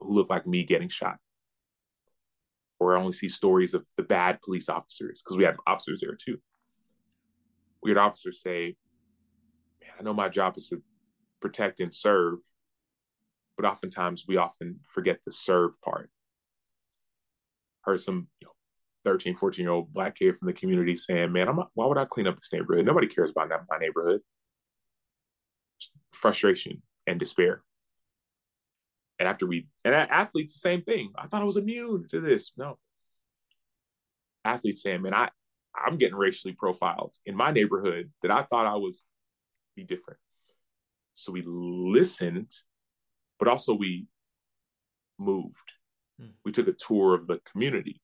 who 0.00 0.14
look 0.14 0.30
like 0.30 0.46
me 0.46 0.62
getting 0.62 0.88
shot 0.88 1.16
or 2.78 2.96
i 2.96 3.00
only 3.00 3.12
see 3.12 3.28
stories 3.28 3.74
of 3.74 3.86
the 3.96 4.02
bad 4.02 4.40
police 4.42 4.68
officers 4.68 5.22
because 5.22 5.36
we 5.36 5.44
had 5.44 5.56
officers 5.66 6.00
there 6.00 6.16
too 6.16 6.38
we 7.82 7.90
had 7.90 7.98
officers 7.98 8.40
say 8.40 8.76
Man, 9.80 9.90
i 9.98 10.02
know 10.02 10.14
my 10.14 10.28
job 10.28 10.56
is 10.56 10.68
to 10.68 10.82
protect 11.40 11.80
and 11.80 11.92
serve 11.92 12.38
but 13.56 13.66
oftentimes 13.66 14.24
we 14.28 14.36
often 14.36 14.80
forget 14.86 15.20
the 15.24 15.30
serve 15.30 15.80
part. 15.80 16.10
Heard 17.86 18.00
some 18.00 18.28
you 18.40 18.46
know, 18.46 18.52
13, 19.04 19.36
14 19.36 19.62
year 19.62 19.72
old 19.72 19.92
black 19.92 20.16
kid 20.16 20.36
from 20.36 20.46
the 20.46 20.52
community 20.52 20.96
saying, 20.96 21.32
Man, 21.32 21.48
I'm 21.48 21.56
not, 21.56 21.70
why 21.74 21.86
would 21.86 21.98
I 21.98 22.04
clean 22.04 22.26
up 22.26 22.36
this 22.36 22.52
neighborhood? 22.52 22.84
Nobody 22.84 23.06
cares 23.06 23.30
about 23.30 23.48
that, 23.48 23.62
my 23.70 23.78
neighborhood. 23.78 24.20
Frustration 26.12 26.82
and 27.06 27.18
despair. 27.18 27.62
And 29.18 29.28
after 29.28 29.46
we, 29.46 29.68
and 29.84 29.94
athletes, 29.94 30.54
the 30.54 30.58
same 30.58 30.82
thing. 30.82 31.12
I 31.16 31.26
thought 31.26 31.42
I 31.42 31.46
was 31.46 31.56
immune 31.56 32.06
to 32.08 32.20
this. 32.20 32.52
No. 32.56 32.78
Athletes 34.44 34.82
saying, 34.82 35.02
man, 35.02 35.14
I, 35.14 35.30
I'm 35.74 35.96
getting 35.96 36.16
racially 36.16 36.52
profiled 36.52 37.14
in 37.24 37.34
my 37.34 37.50
neighborhood 37.50 38.10
that 38.22 38.30
I 38.30 38.42
thought 38.42 38.66
I 38.66 38.76
was 38.76 39.04
be 39.76 39.84
different. 39.84 40.18
So 41.14 41.32
we 41.32 41.42
listened, 41.46 42.50
but 43.38 43.48
also 43.48 43.74
we 43.74 44.06
moved. 45.18 45.72
Hmm. 46.20 46.28
We 46.44 46.52
took 46.52 46.68
a 46.68 46.72
tour 46.72 47.14
of 47.14 47.26
the 47.26 47.40
community. 47.50 48.00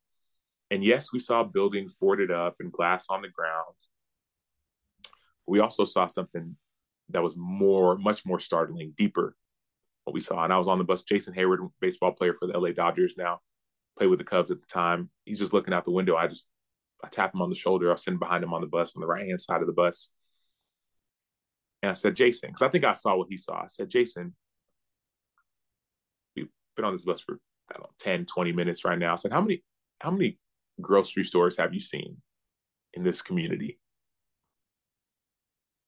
And 0.71 0.83
yes, 0.83 1.13
we 1.13 1.19
saw 1.19 1.45
buildings 1.45 1.95
boarded 1.95 2.31
up 2.31 2.57
and 2.61 2.73
glass 2.73 3.07
on 3.11 3.23
the 3.23 3.29
ground. 3.29 3.75
We 5.47 5.61
also 5.61 5.85
saw 5.85 6.07
something 6.07 6.57
that 7.11 7.23
was 7.23 7.37
more, 7.37 7.99
much 7.99 8.25
more 8.25 8.39
startling, 8.39 8.95
deeper. 8.97 9.37
What 10.05 10.15
we 10.15 10.21
saw, 10.21 10.43
and 10.43 10.53
I 10.53 10.59
was 10.59 10.69
on 10.69 10.79
the 10.79 10.85
bus. 10.85 11.03
Jason 11.03 11.35
Heyward, 11.35 11.71
baseball 11.81 12.13
player 12.13 12.35
for 12.35 12.49
the 12.49 12.59
LA 12.59 12.71
Dodgers 12.71 13.15
now, 13.17 13.41
played 13.97 14.09
with 14.09 14.19
the 14.19 14.25
Cubs 14.25 14.51
at 14.51 14.61
the 14.61 14.67
time. 14.67 15.11
He's 15.25 15.39
just 15.39 15.53
looking 15.53 15.75
out 15.75 15.85
the 15.85 15.93
window. 15.93 16.17
I 16.17 16.27
just, 16.27 16.47
I 17.05 17.09
tap 17.09 17.35
him 17.35 17.43
on 17.43 17.51
the 17.51 17.55
shoulder. 17.55 17.89
I 17.89 17.93
was 17.93 18.03
sitting 18.03 18.19
behind 18.19 18.43
him 18.43 18.53
on 18.53 18.63
the 18.63 18.67
bus 18.67 18.97
on 18.97 19.01
the 19.01 19.07
right 19.07 19.27
hand 19.27 19.41
side 19.41 19.61
of 19.61 19.67
the 19.69 19.73
bus, 19.73 20.11
and 21.83 21.91
I 21.91 21.95
said, 21.95 22.15
Jason, 22.15 22.51
because 22.51 22.63
I 22.63 22.69
think 22.69 22.85
I 22.85 22.93
saw 22.93 23.17
what 23.17 23.29
he 23.29 23.37
saw. 23.37 23.63
I 23.63 23.67
said, 23.67 23.91
Jason, 23.91 24.35
we've 26.37 26.49
been 26.77 26.85
on 26.85 26.93
this 26.93 27.05
bus 27.05 27.21
for 27.21 27.39
I 27.71 27.75
don't 27.75 27.85
know, 27.85 27.91
10, 27.99 28.27
20 28.27 28.53
minutes 28.53 28.85
right 28.85 28.99
now. 28.99 29.13
I 29.13 29.17
said, 29.17 29.33
how 29.33 29.41
many, 29.41 29.63
how 30.01 30.11
many 30.11 30.39
grocery 30.81 31.25
stores 31.25 31.57
have 31.57 31.73
you 31.75 31.81
seen 31.81 32.17
in 32.95 33.03
this 33.03 33.23
community? 33.23 33.79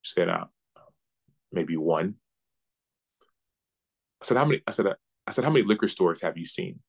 She 0.03 0.13
said, 0.15 0.29
uh, 0.29 0.47
maybe 1.53 1.77
one. 1.77 2.15
I 4.23 4.27
said, 4.27 4.37
how 4.37 4.45
many? 4.45 4.63
I 4.67 4.71
said, 4.71 4.87
I 5.27 5.31
said, 5.31 5.45
how 5.45 5.51
many 5.51 5.65
liquor 5.65 5.89
stores 5.89 6.21
have 6.23 6.37
you 6.37 6.47
seen? 6.47 6.81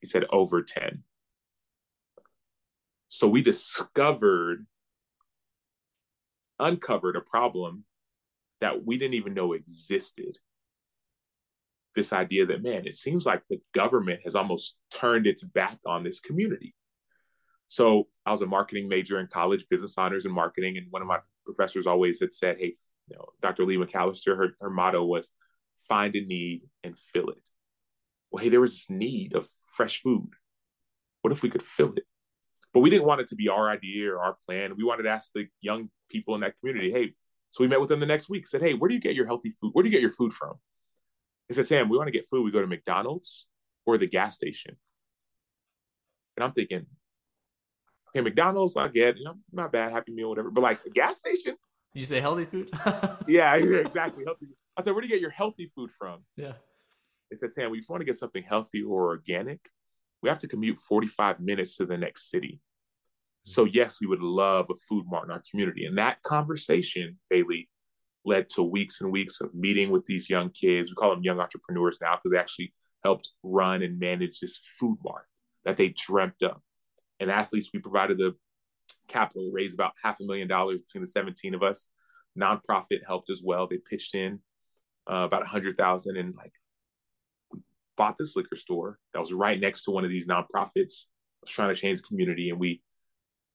He 0.00 0.06
said, 0.06 0.24
over 0.30 0.62
10. 0.62 1.02
So 3.08 3.28
we 3.28 3.42
discovered, 3.42 4.66
uncovered 6.58 7.16
a 7.16 7.20
problem 7.20 7.84
that 8.60 8.84
we 8.84 8.96
didn't 8.98 9.14
even 9.14 9.34
know 9.34 9.52
existed. 9.52 10.38
This 11.96 12.12
idea 12.12 12.46
that, 12.46 12.62
man, 12.62 12.86
it 12.86 12.94
seems 12.94 13.26
like 13.26 13.42
the 13.48 13.60
government 13.74 14.20
has 14.24 14.36
almost 14.36 14.76
turned 14.92 15.26
its 15.26 15.42
back 15.42 15.78
on 15.86 16.04
this 16.04 16.20
community. 16.20 16.74
So 17.66 18.08
I 18.24 18.32
was 18.32 18.42
a 18.42 18.46
marketing 18.46 18.88
major 18.88 19.20
in 19.20 19.26
college, 19.26 19.66
business 19.68 19.96
honors 19.98 20.24
and 20.24 20.34
marketing. 20.34 20.76
And 20.76 20.86
one 20.90 21.02
of 21.02 21.08
my 21.08 21.18
professors 21.44 21.86
always 21.86 22.20
had 22.20 22.32
said, 22.32 22.56
hey, 22.58 22.74
you 23.08 23.16
know, 23.16 23.26
Dr. 23.40 23.64
Leigh 23.64 23.76
McAlister, 23.76 24.36
her, 24.36 24.56
her 24.60 24.70
motto 24.70 25.04
was 25.04 25.30
find 25.88 26.14
a 26.14 26.20
need 26.20 26.62
and 26.84 26.98
fill 26.98 27.28
it. 27.30 27.48
Well, 28.30 28.42
hey, 28.42 28.50
there 28.50 28.60
was 28.60 28.72
this 28.72 28.90
need 28.90 29.34
of 29.34 29.48
fresh 29.74 30.00
food. 30.00 30.30
What 31.22 31.32
if 31.32 31.42
we 31.42 31.50
could 31.50 31.62
fill 31.62 31.92
it? 31.94 32.04
But 32.72 32.80
we 32.80 32.90
didn't 32.90 33.06
want 33.06 33.20
it 33.20 33.28
to 33.28 33.36
be 33.36 33.48
our 33.48 33.68
idea 33.68 34.12
or 34.12 34.20
our 34.20 34.36
plan. 34.46 34.74
We 34.76 34.84
wanted 34.84 35.04
to 35.04 35.10
ask 35.10 35.32
the 35.32 35.46
young 35.60 35.90
people 36.08 36.36
in 36.36 36.42
that 36.42 36.54
community, 36.60 36.92
hey, 36.92 37.14
so 37.50 37.64
we 37.64 37.68
met 37.68 37.80
with 37.80 37.88
them 37.88 37.98
the 37.98 38.06
next 38.06 38.28
week, 38.28 38.46
said, 38.46 38.62
hey, 38.62 38.74
where 38.74 38.88
do 38.88 38.94
you 38.94 39.00
get 39.00 39.16
your 39.16 39.26
healthy 39.26 39.52
food? 39.60 39.70
Where 39.72 39.82
do 39.82 39.88
you 39.88 39.92
get 39.92 40.02
your 40.02 40.12
food 40.12 40.32
from? 40.32 40.54
They 41.50 41.56
said, 41.56 41.66
Sam, 41.66 41.88
we 41.88 41.96
want 41.98 42.06
to 42.06 42.12
get 42.12 42.28
food. 42.28 42.44
We 42.44 42.52
go 42.52 42.60
to 42.60 42.68
McDonald's 42.68 43.46
or 43.84 43.98
the 43.98 44.06
gas 44.06 44.36
station. 44.36 44.76
And 46.36 46.44
I'm 46.44 46.52
thinking, 46.52 46.86
okay, 48.08 48.22
McDonald's, 48.22 48.76
I 48.76 48.86
get, 48.86 49.18
you 49.18 49.24
know, 49.24 49.34
not 49.50 49.72
bad, 49.72 49.90
Happy 49.90 50.12
Meal, 50.12 50.28
whatever. 50.28 50.52
But 50.52 50.60
like 50.60 50.78
a 50.86 50.90
gas 50.90 51.16
station, 51.16 51.56
you 51.92 52.06
say 52.06 52.20
healthy 52.20 52.44
food? 52.44 52.70
yeah, 53.26 53.52
exactly. 53.56 54.22
Healthy. 54.24 54.46
I 54.76 54.84
said, 54.84 54.92
where 54.92 55.00
do 55.00 55.08
you 55.08 55.12
get 55.12 55.20
your 55.20 55.30
healthy 55.30 55.72
food 55.74 55.90
from? 55.98 56.20
Yeah. 56.36 56.52
They 57.32 57.36
said, 57.36 57.52
Sam, 57.52 57.72
we 57.72 57.78
you 57.78 57.84
want 57.88 58.00
to 58.00 58.04
get 58.04 58.16
something 58.16 58.44
healthy 58.44 58.84
or 58.84 59.08
organic, 59.08 59.58
we 60.22 60.28
have 60.28 60.38
to 60.38 60.48
commute 60.48 60.78
45 60.78 61.40
minutes 61.40 61.76
to 61.78 61.86
the 61.86 61.98
next 61.98 62.30
city. 62.30 62.60
So 63.42 63.64
yes, 63.64 63.98
we 64.00 64.06
would 64.06 64.22
love 64.22 64.66
a 64.70 64.74
food 64.88 65.06
mart 65.08 65.24
in 65.24 65.32
our 65.32 65.42
community. 65.50 65.84
And 65.84 65.98
that 65.98 66.22
conversation, 66.22 67.18
Bailey, 67.28 67.68
led 68.24 68.48
to 68.50 68.62
weeks 68.62 69.00
and 69.00 69.10
weeks 69.10 69.40
of 69.40 69.54
meeting 69.54 69.90
with 69.90 70.04
these 70.06 70.28
young 70.28 70.50
kids. 70.50 70.90
We 70.90 70.94
call 70.94 71.10
them 71.10 71.22
young 71.22 71.40
entrepreneurs 71.40 71.98
now 72.00 72.16
because 72.16 72.32
they 72.32 72.38
actually 72.38 72.72
helped 73.04 73.30
run 73.42 73.82
and 73.82 73.98
manage 73.98 74.40
this 74.40 74.60
food 74.78 74.98
mart 75.02 75.24
that 75.64 75.76
they 75.76 75.88
dreamt 75.88 76.42
up. 76.42 76.60
And 77.18 77.30
athletes, 77.30 77.70
we 77.72 77.80
provided 77.80 78.18
the 78.18 78.34
capital, 79.08 79.50
raised 79.52 79.74
about 79.74 79.92
half 80.02 80.20
a 80.20 80.24
million 80.24 80.48
dollars 80.48 80.82
between 80.82 81.02
the 81.02 81.08
17 81.08 81.54
of 81.54 81.62
us. 81.62 81.88
Nonprofit 82.38 83.04
helped 83.06 83.30
as 83.30 83.42
well. 83.44 83.66
They 83.66 83.78
pitched 83.78 84.14
in 84.14 84.40
uh, 85.10 85.24
about 85.24 85.42
a 85.42 85.46
hundred 85.46 85.76
thousand, 85.76 86.16
and 86.16 86.34
like 86.36 86.52
we 87.52 87.60
bought 87.96 88.16
this 88.16 88.36
liquor 88.36 88.56
store 88.56 88.98
that 89.12 89.20
was 89.20 89.32
right 89.32 89.58
next 89.58 89.84
to 89.84 89.90
one 89.90 90.04
of 90.04 90.10
these 90.10 90.26
nonprofits. 90.26 91.06
I 91.06 91.42
was 91.42 91.50
trying 91.50 91.74
to 91.74 91.80
change 91.80 91.98
the 91.98 92.06
community, 92.06 92.50
and 92.50 92.60
we 92.60 92.82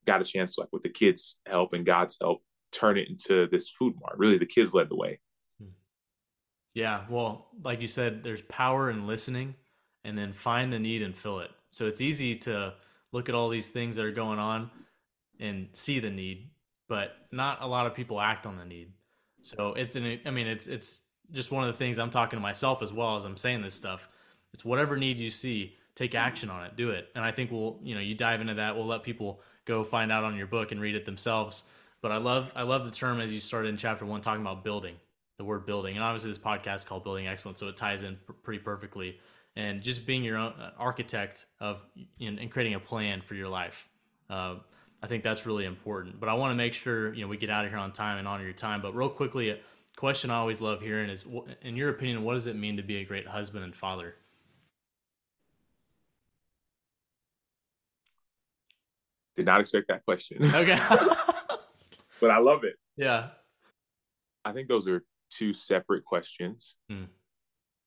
got 0.05 0.21
a 0.21 0.25
chance, 0.25 0.57
like 0.57 0.69
with 0.71 0.83
the 0.83 0.89
kids' 0.89 1.39
help 1.47 1.73
and 1.73 1.85
God's 1.85 2.17
help, 2.19 2.41
turn 2.75 2.97
it 2.97 3.09
into 3.09 3.47
this 3.47 3.69
food 3.69 3.93
mart. 4.01 4.17
Really, 4.17 4.37
the 4.37 4.45
kids 4.45 4.73
led 4.73 4.89
the 4.89 4.95
way. 4.95 5.19
Yeah, 6.73 7.05
well, 7.09 7.47
like 7.63 7.81
you 7.81 7.87
said, 7.87 8.23
there's 8.23 8.41
power 8.43 8.89
in 8.89 9.07
listening, 9.07 9.55
and 10.03 10.17
then 10.17 10.33
find 10.33 10.71
the 10.73 10.79
need 10.79 11.01
and 11.01 11.15
fill 11.15 11.39
it. 11.39 11.51
So 11.71 11.87
it's 11.87 12.01
easy 12.01 12.35
to 12.39 12.73
look 13.11 13.29
at 13.29 13.35
all 13.35 13.49
these 13.49 13.69
things 13.69 13.95
that 13.95 14.05
are 14.05 14.11
going 14.11 14.39
on 14.39 14.69
and 15.39 15.67
see 15.73 15.99
the 15.99 16.09
need, 16.09 16.49
but 16.89 17.15
not 17.31 17.61
a 17.61 17.67
lot 17.67 17.87
of 17.87 17.93
people 17.93 18.19
act 18.19 18.45
on 18.45 18.57
the 18.57 18.65
need. 18.65 18.91
So 19.41 19.73
it's 19.73 19.95
an, 19.95 20.19
I 20.25 20.31
mean, 20.31 20.47
it's 20.47 20.67
it's 20.67 21.01
just 21.31 21.51
one 21.51 21.63
of 21.63 21.73
the 21.73 21.77
things 21.77 21.97
I'm 21.97 22.09
talking 22.09 22.37
to 22.37 22.41
myself 22.41 22.81
as 22.81 22.91
well 22.91 23.15
as 23.15 23.23
I'm 23.23 23.37
saying 23.37 23.61
this 23.61 23.73
stuff. 23.73 24.07
It's 24.53 24.65
whatever 24.65 24.97
need 24.97 25.17
you 25.17 25.29
see, 25.29 25.75
take 25.95 26.13
action 26.15 26.49
on 26.49 26.65
it, 26.65 26.75
do 26.75 26.91
it. 26.91 27.07
And 27.15 27.23
I 27.23 27.31
think 27.31 27.51
we'll, 27.51 27.79
you 27.83 27.95
know, 27.95 28.01
you 28.01 28.15
dive 28.15 28.41
into 28.41 28.55
that. 28.55 28.75
We'll 28.75 28.87
let 28.87 29.03
people 29.03 29.41
go 29.65 29.83
find 29.83 30.11
out 30.11 30.23
on 30.23 30.35
your 30.35 30.47
book 30.47 30.71
and 30.71 30.81
read 30.81 30.95
it 30.95 31.05
themselves. 31.05 31.63
But 32.05 32.11
I 32.11 32.17
love, 32.17 32.51
I 32.55 32.61
love 32.61 32.85
the 32.85 32.91
term 32.91 33.19
as 33.19 33.33
you 33.33 33.39
started 33.39 33.69
in 33.69 33.77
chapter 33.77 34.05
one 34.05 34.21
talking 34.21 34.43
about 34.43 34.63
building, 34.63 34.93
the 35.39 35.43
word 35.43 35.65
building, 35.65 35.95
and 35.95 36.03
obviously 36.03 36.29
this 36.29 36.37
podcast 36.37 36.75
is 36.75 36.85
called 36.85 37.03
Building 37.03 37.25
Excellence, 37.25 37.59
so 37.59 37.67
it 37.67 37.75
ties 37.75 38.03
in 38.03 38.15
pr- 38.27 38.33
pretty 38.33 38.59
perfectly. 38.59 39.19
And 39.55 39.81
just 39.81 40.05
being 40.05 40.23
your 40.23 40.37
own 40.37 40.51
uh, 40.51 40.69
architect 40.77 41.47
of 41.59 41.81
and 42.21 42.51
creating 42.51 42.75
a 42.75 42.79
plan 42.79 43.21
for 43.21 43.33
your 43.33 43.47
life. 43.47 43.89
Uh, 44.29 44.57
I 45.01 45.07
think 45.07 45.23
that's 45.23 45.47
really 45.47 45.65
important. 45.65 46.19
But 46.19 46.29
I 46.29 46.35
want 46.35 46.51
to 46.51 46.55
make 46.55 46.75
sure 46.75 47.11
you 47.11 47.21
know 47.21 47.27
we 47.27 47.37
get 47.37 47.49
out 47.49 47.65
of 47.65 47.71
here 47.71 47.79
on 47.79 47.91
time 47.91 48.19
and 48.19 48.27
honor 48.27 48.43
your 48.43 48.53
time. 48.53 48.83
But 48.83 48.95
real 48.95 49.09
quickly, 49.09 49.49
a 49.49 49.57
question 49.97 50.29
I 50.29 50.35
always 50.35 50.61
love 50.61 50.81
hearing 50.81 51.09
is, 51.09 51.25
in 51.63 51.75
your 51.75 51.89
opinion, 51.89 52.21
what 52.21 52.35
does 52.35 52.45
it 52.45 52.55
mean 52.55 52.77
to 52.77 52.83
be 52.83 52.97
a 52.97 53.03
great 53.03 53.25
husband 53.25 53.63
and 53.63 53.75
father? 53.75 54.13
Did 59.35 59.47
not 59.47 59.59
expect 59.59 59.87
that 59.87 60.05
question. 60.05 60.37
Okay. 60.53 60.79
but 62.19 62.31
I 62.31 62.39
love 62.39 62.63
it. 62.63 62.75
Yeah. 62.97 63.29
I 64.43 64.51
think 64.51 64.67
those 64.67 64.87
are 64.87 65.03
two 65.29 65.53
separate 65.53 66.05
questions. 66.05 66.75
Hmm. 66.89 67.05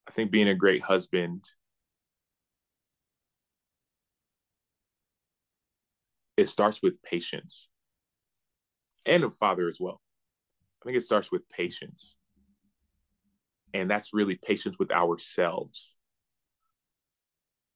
I 0.09 0.11
think 0.11 0.31
being 0.31 0.49
a 0.49 0.55
great 0.55 0.83
husband 0.83 1.45
it 6.39 6.49
starts 6.49 6.81
with 6.81 7.03
patience 7.03 7.69
and 9.05 9.25
a 9.25 9.31
father 9.31 9.67
as 9.67 9.79
well. 9.81 10.01
I 10.81 10.85
think 10.85 10.97
it 10.97 11.03
starts 11.03 11.33
with 11.33 11.49
patience. 11.49 12.17
And 13.75 13.91
that's 13.91 14.15
really 14.15 14.37
patience 14.37 14.79
with 14.79 14.93
ourselves. 14.93 15.97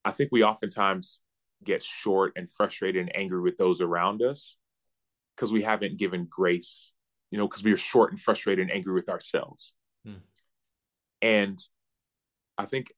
I 0.05 0.12
think 0.12 0.30
we 0.30 0.44
oftentimes 0.44 1.20
get 1.64 1.82
short 1.82 2.32
and 2.36 2.48
frustrated 2.48 3.03
and 3.03 3.16
angry 3.16 3.40
with 3.40 3.59
those 3.59 3.80
around 3.80 4.22
us 4.22 4.57
because 5.37 5.53
we 5.53 5.62
haven't 5.62 5.99
given 5.99 6.26
grace, 6.28 6.95
you 7.30 7.39
know, 7.39 7.47
because 7.49 7.64
we 7.64 7.72
are 7.72 7.76
short 7.76 8.11
and 8.11 8.20
frustrated 8.20 8.62
and 8.62 8.72
angry 8.72 8.95
with 8.95 9.09
ourselves. 9.09 9.74
Hmm. 10.05 10.14
And 11.20 11.59
I 12.59 12.66
think 12.66 12.93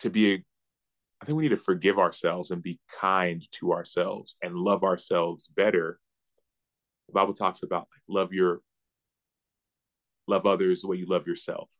to 0.00 0.10
be 0.10 0.34
a, 0.34 0.44
I 1.20 1.24
think 1.24 1.36
we 1.36 1.44
need 1.44 1.50
to 1.50 1.56
forgive 1.56 1.98
ourselves 1.98 2.50
and 2.50 2.62
be 2.62 2.80
kind 3.00 3.46
to 3.52 3.72
ourselves 3.72 4.36
and 4.42 4.54
love 4.54 4.84
ourselves 4.84 5.48
better. 5.48 5.98
The 7.08 7.12
Bible 7.12 7.34
talks 7.34 7.62
about 7.62 7.88
like, 7.92 8.02
love 8.08 8.32
your 8.32 8.60
love 10.26 10.46
others 10.46 10.82
the 10.82 10.88
way 10.88 10.96
you 10.96 11.06
love 11.06 11.26
yourself. 11.26 11.70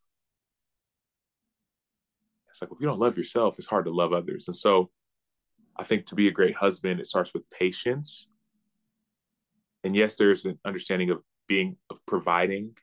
It's 2.51 2.63
like 2.63 2.71
if 2.71 2.81
you 2.81 2.87
don't 2.87 3.01
love 3.01 3.19
yourself, 3.19 3.59
it's 3.59 3.67
hard 3.67 3.87
to 3.87 3.91
love 3.91 4.13
others. 4.13 4.47
And 4.47 4.57
so 4.57 4.91
I 5.77 5.83
think 5.83 6.07
to 6.07 6.15
be 6.15 6.29
a 6.29 6.33
great 6.33 6.55
husband, 6.55 7.01
it 7.01 7.07
starts 7.07 7.35
with 7.35 7.51
patience. 7.51 8.29
And 9.85 9.95
yes, 9.95 10.17
there's 10.17 10.47
an 10.47 10.59
understanding 10.65 11.11
of 11.11 11.21
being 11.47 11.77
of 11.91 12.05
providing, 12.07 12.75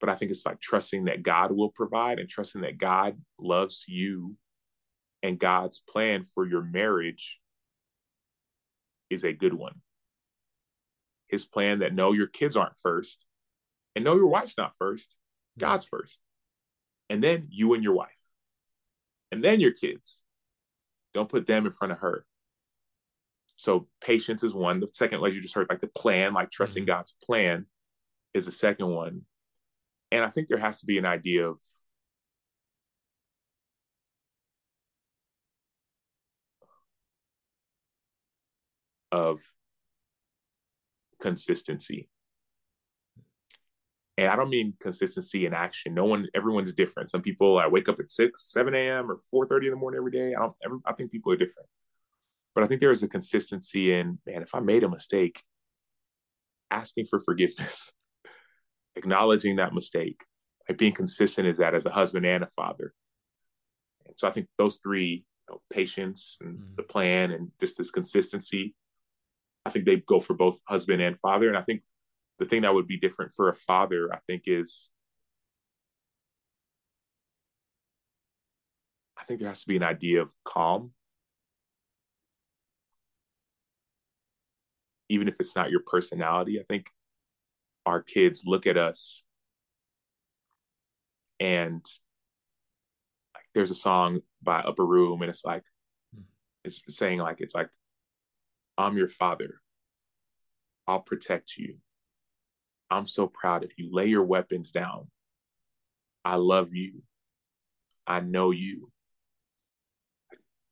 but 0.00 0.08
I 0.08 0.16
think 0.16 0.30
it's 0.30 0.44
like 0.44 0.60
trusting 0.60 1.04
that 1.04 1.22
God 1.22 1.52
will 1.52 1.70
provide 1.70 2.18
and 2.18 2.28
trusting 2.28 2.62
that 2.62 2.76
God 2.76 3.16
loves 3.38 3.84
you 3.86 4.36
and 5.22 5.38
God's 5.38 5.78
plan 5.78 6.24
for 6.24 6.46
your 6.46 6.62
marriage 6.62 7.40
is 9.10 9.24
a 9.24 9.32
good 9.32 9.54
one. 9.54 9.74
His 11.28 11.44
plan 11.44 11.80
that 11.80 11.94
no, 11.94 12.12
your 12.12 12.26
kids 12.26 12.56
aren't 12.56 12.78
first, 12.78 13.24
and 13.94 14.04
no, 14.04 14.14
your 14.14 14.28
wife's 14.28 14.56
not 14.56 14.76
first, 14.76 15.16
mm-hmm. 15.58 15.66
God's 15.66 15.84
first. 15.84 16.20
And 17.10 17.22
then 17.22 17.48
you 17.50 17.74
and 17.74 17.82
your 17.82 17.94
wife. 17.94 18.10
And 19.32 19.42
then 19.42 19.60
your 19.60 19.72
kids. 19.72 20.22
Don't 21.14 21.28
put 21.28 21.46
them 21.46 21.66
in 21.66 21.72
front 21.72 21.92
of 21.92 21.98
her. 21.98 22.24
So 23.58 23.88
patience 24.00 24.42
is 24.42 24.54
one. 24.54 24.80
The 24.80 24.88
second, 24.92 25.22
as 25.24 25.34
you 25.34 25.42
just 25.42 25.54
heard, 25.54 25.66
like 25.68 25.80
the 25.80 25.88
plan, 25.88 26.32
like 26.32 26.50
trusting 26.50 26.84
mm-hmm. 26.84 26.92
God's 26.92 27.14
plan 27.22 27.66
is 28.32 28.46
the 28.46 28.52
second 28.52 28.88
one. 28.88 29.22
And 30.10 30.24
I 30.24 30.30
think 30.30 30.48
there 30.48 30.58
has 30.58 30.80
to 30.80 30.86
be 30.86 30.96
an 30.96 31.04
idea 31.04 31.46
of 31.48 31.58
of 39.10 39.40
consistency. 41.20 42.08
And 44.16 44.28
I 44.28 44.36
don't 44.36 44.50
mean 44.50 44.74
consistency 44.80 45.46
in 45.46 45.54
action. 45.54 45.94
No 45.94 46.04
one, 46.04 46.28
everyone's 46.34 46.74
different. 46.74 47.08
Some 47.08 47.22
people 47.22 47.58
I 47.58 47.66
wake 47.68 47.88
up 47.88 48.00
at 48.00 48.10
six, 48.10 48.52
seven 48.52 48.74
a.m. 48.74 49.10
or 49.10 49.18
four 49.30 49.46
thirty 49.46 49.66
in 49.66 49.72
the 49.72 49.78
morning 49.78 49.98
every 49.98 50.12
day. 50.12 50.34
I 50.34 50.40
don't. 50.40 50.54
Every, 50.64 50.78
I 50.86 50.92
think 50.92 51.10
people 51.12 51.32
are 51.32 51.36
different, 51.36 51.68
but 52.58 52.64
I 52.64 52.66
think 52.66 52.80
there 52.80 52.90
is 52.90 53.04
a 53.04 53.08
consistency 53.08 53.92
in 53.92 54.18
man. 54.26 54.42
If 54.42 54.52
I 54.52 54.58
made 54.58 54.82
a 54.82 54.88
mistake, 54.88 55.44
asking 56.72 57.06
for 57.06 57.20
forgiveness, 57.20 57.92
acknowledging 58.96 59.56
that 59.56 59.72
mistake, 59.72 60.24
like 60.68 60.76
being 60.76 60.92
consistent 60.92 61.46
is 61.46 61.58
that 61.58 61.76
as 61.76 61.86
a 61.86 61.90
husband 61.90 62.26
and 62.26 62.42
a 62.42 62.48
father. 62.48 62.92
And 64.06 64.18
so 64.18 64.26
I 64.26 64.32
think 64.32 64.48
those 64.58 64.80
three, 64.82 65.24
you 65.48 65.54
know, 65.54 65.60
patience 65.70 66.38
and 66.40 66.58
mm. 66.58 66.76
the 66.76 66.82
plan 66.82 67.30
and 67.30 67.52
just 67.60 67.78
this 67.78 67.92
consistency, 67.92 68.74
I 69.64 69.70
think 69.70 69.84
they 69.84 69.94
go 69.94 70.18
for 70.18 70.34
both 70.34 70.58
husband 70.66 71.00
and 71.00 71.16
father. 71.16 71.46
And 71.46 71.56
I 71.56 71.62
think 71.62 71.82
the 72.40 72.44
thing 72.44 72.62
that 72.62 72.74
would 72.74 72.88
be 72.88 72.98
different 72.98 73.30
for 73.36 73.48
a 73.48 73.54
father, 73.54 74.12
I 74.12 74.18
think, 74.26 74.42
is 74.46 74.90
I 79.16 79.22
think 79.22 79.38
there 79.38 79.48
has 79.48 79.60
to 79.60 79.68
be 79.68 79.76
an 79.76 79.84
idea 79.84 80.22
of 80.22 80.32
calm. 80.44 80.90
Even 85.08 85.28
if 85.28 85.36
it's 85.40 85.56
not 85.56 85.70
your 85.70 85.82
personality, 85.86 86.60
I 86.60 86.64
think 86.64 86.90
our 87.86 88.02
kids 88.02 88.42
look 88.44 88.66
at 88.66 88.76
us 88.76 89.24
and 91.40 91.84
like, 93.34 93.44
there's 93.54 93.70
a 93.70 93.74
song 93.74 94.20
by 94.42 94.60
Upper 94.60 94.84
Room 94.84 95.22
and 95.22 95.30
it's 95.30 95.44
like 95.44 95.62
hmm. 96.14 96.22
it's 96.64 96.82
saying 96.88 97.18
like 97.18 97.40
it's 97.40 97.54
like 97.54 97.70
I'm 98.76 98.96
your 98.96 99.08
father. 99.08 99.60
I'll 100.86 101.00
protect 101.00 101.56
you. 101.56 101.76
I'm 102.90 103.06
so 103.06 103.26
proud 103.26 103.64
of 103.64 103.72
you. 103.76 103.90
Lay 103.92 104.06
your 104.06 104.24
weapons 104.24 104.72
down. 104.72 105.08
I 106.24 106.36
love 106.36 106.74
you. 106.74 107.02
I 108.06 108.20
know 108.20 108.50
you. 108.50 108.90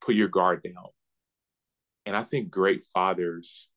Put 0.01 0.15
your 0.15 0.29
guard 0.29 0.63
down. 0.63 0.87
And 2.05 2.15
I 2.15 2.23
think 2.23 2.49
great 2.49 2.81
fathers 2.93 3.69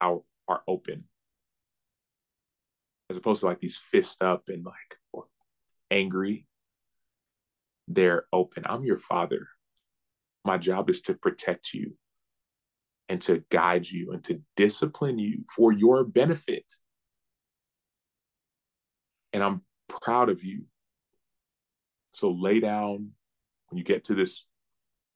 are, 0.00 0.20
are 0.48 0.62
open 0.66 1.04
as 3.10 3.16
opposed 3.16 3.40
to 3.40 3.46
like 3.46 3.60
these 3.60 3.76
fist 3.76 4.22
up 4.22 4.48
and 4.48 4.64
like 4.64 5.24
angry. 5.90 6.46
They're 7.86 8.24
open. 8.32 8.64
I'm 8.66 8.84
your 8.84 8.96
father. 8.96 9.48
My 10.44 10.58
job 10.58 10.88
is 10.90 11.02
to 11.02 11.14
protect 11.14 11.74
you 11.74 11.96
and 13.08 13.20
to 13.22 13.44
guide 13.50 13.86
you 13.86 14.12
and 14.12 14.24
to 14.24 14.40
discipline 14.56 15.18
you 15.18 15.44
for 15.54 15.72
your 15.72 16.04
benefit 16.04 16.64
and 19.34 19.42
I'm 19.42 19.62
proud 19.88 20.30
of 20.30 20.42
you. 20.42 20.62
So 22.12 22.30
lay 22.30 22.60
down 22.60 23.10
when 23.68 23.78
you 23.78 23.84
get 23.84 24.04
to 24.04 24.14
this 24.14 24.46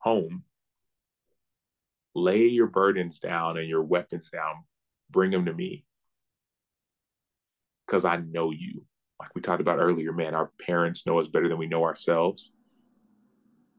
home, 0.00 0.42
lay 2.22 2.46
your 2.46 2.66
burdens 2.66 3.18
down 3.18 3.58
and 3.58 3.68
your 3.68 3.82
weapons 3.82 4.30
down, 4.30 4.64
bring 5.10 5.30
them 5.30 5.46
to 5.46 5.52
me. 5.52 5.84
Because 7.86 8.04
I 8.04 8.16
know 8.16 8.50
you. 8.50 8.84
Like 9.20 9.34
we 9.34 9.40
talked 9.40 9.60
about 9.60 9.80
earlier, 9.80 10.12
man, 10.12 10.34
our 10.34 10.52
parents 10.60 11.06
know 11.06 11.18
us 11.18 11.28
better 11.28 11.48
than 11.48 11.58
we 11.58 11.66
know 11.66 11.84
ourselves. 11.84 12.52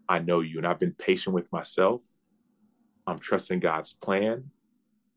I 0.10 0.20
know 0.20 0.42
you, 0.42 0.58
and 0.58 0.68
I've 0.68 0.80
been 0.80 0.96
patient 0.98 1.34
with 1.34 1.52
myself. 1.52 2.02
I'm 3.08 3.20
trusting 3.20 3.60
God's 3.60 3.94
plan. 3.94 4.52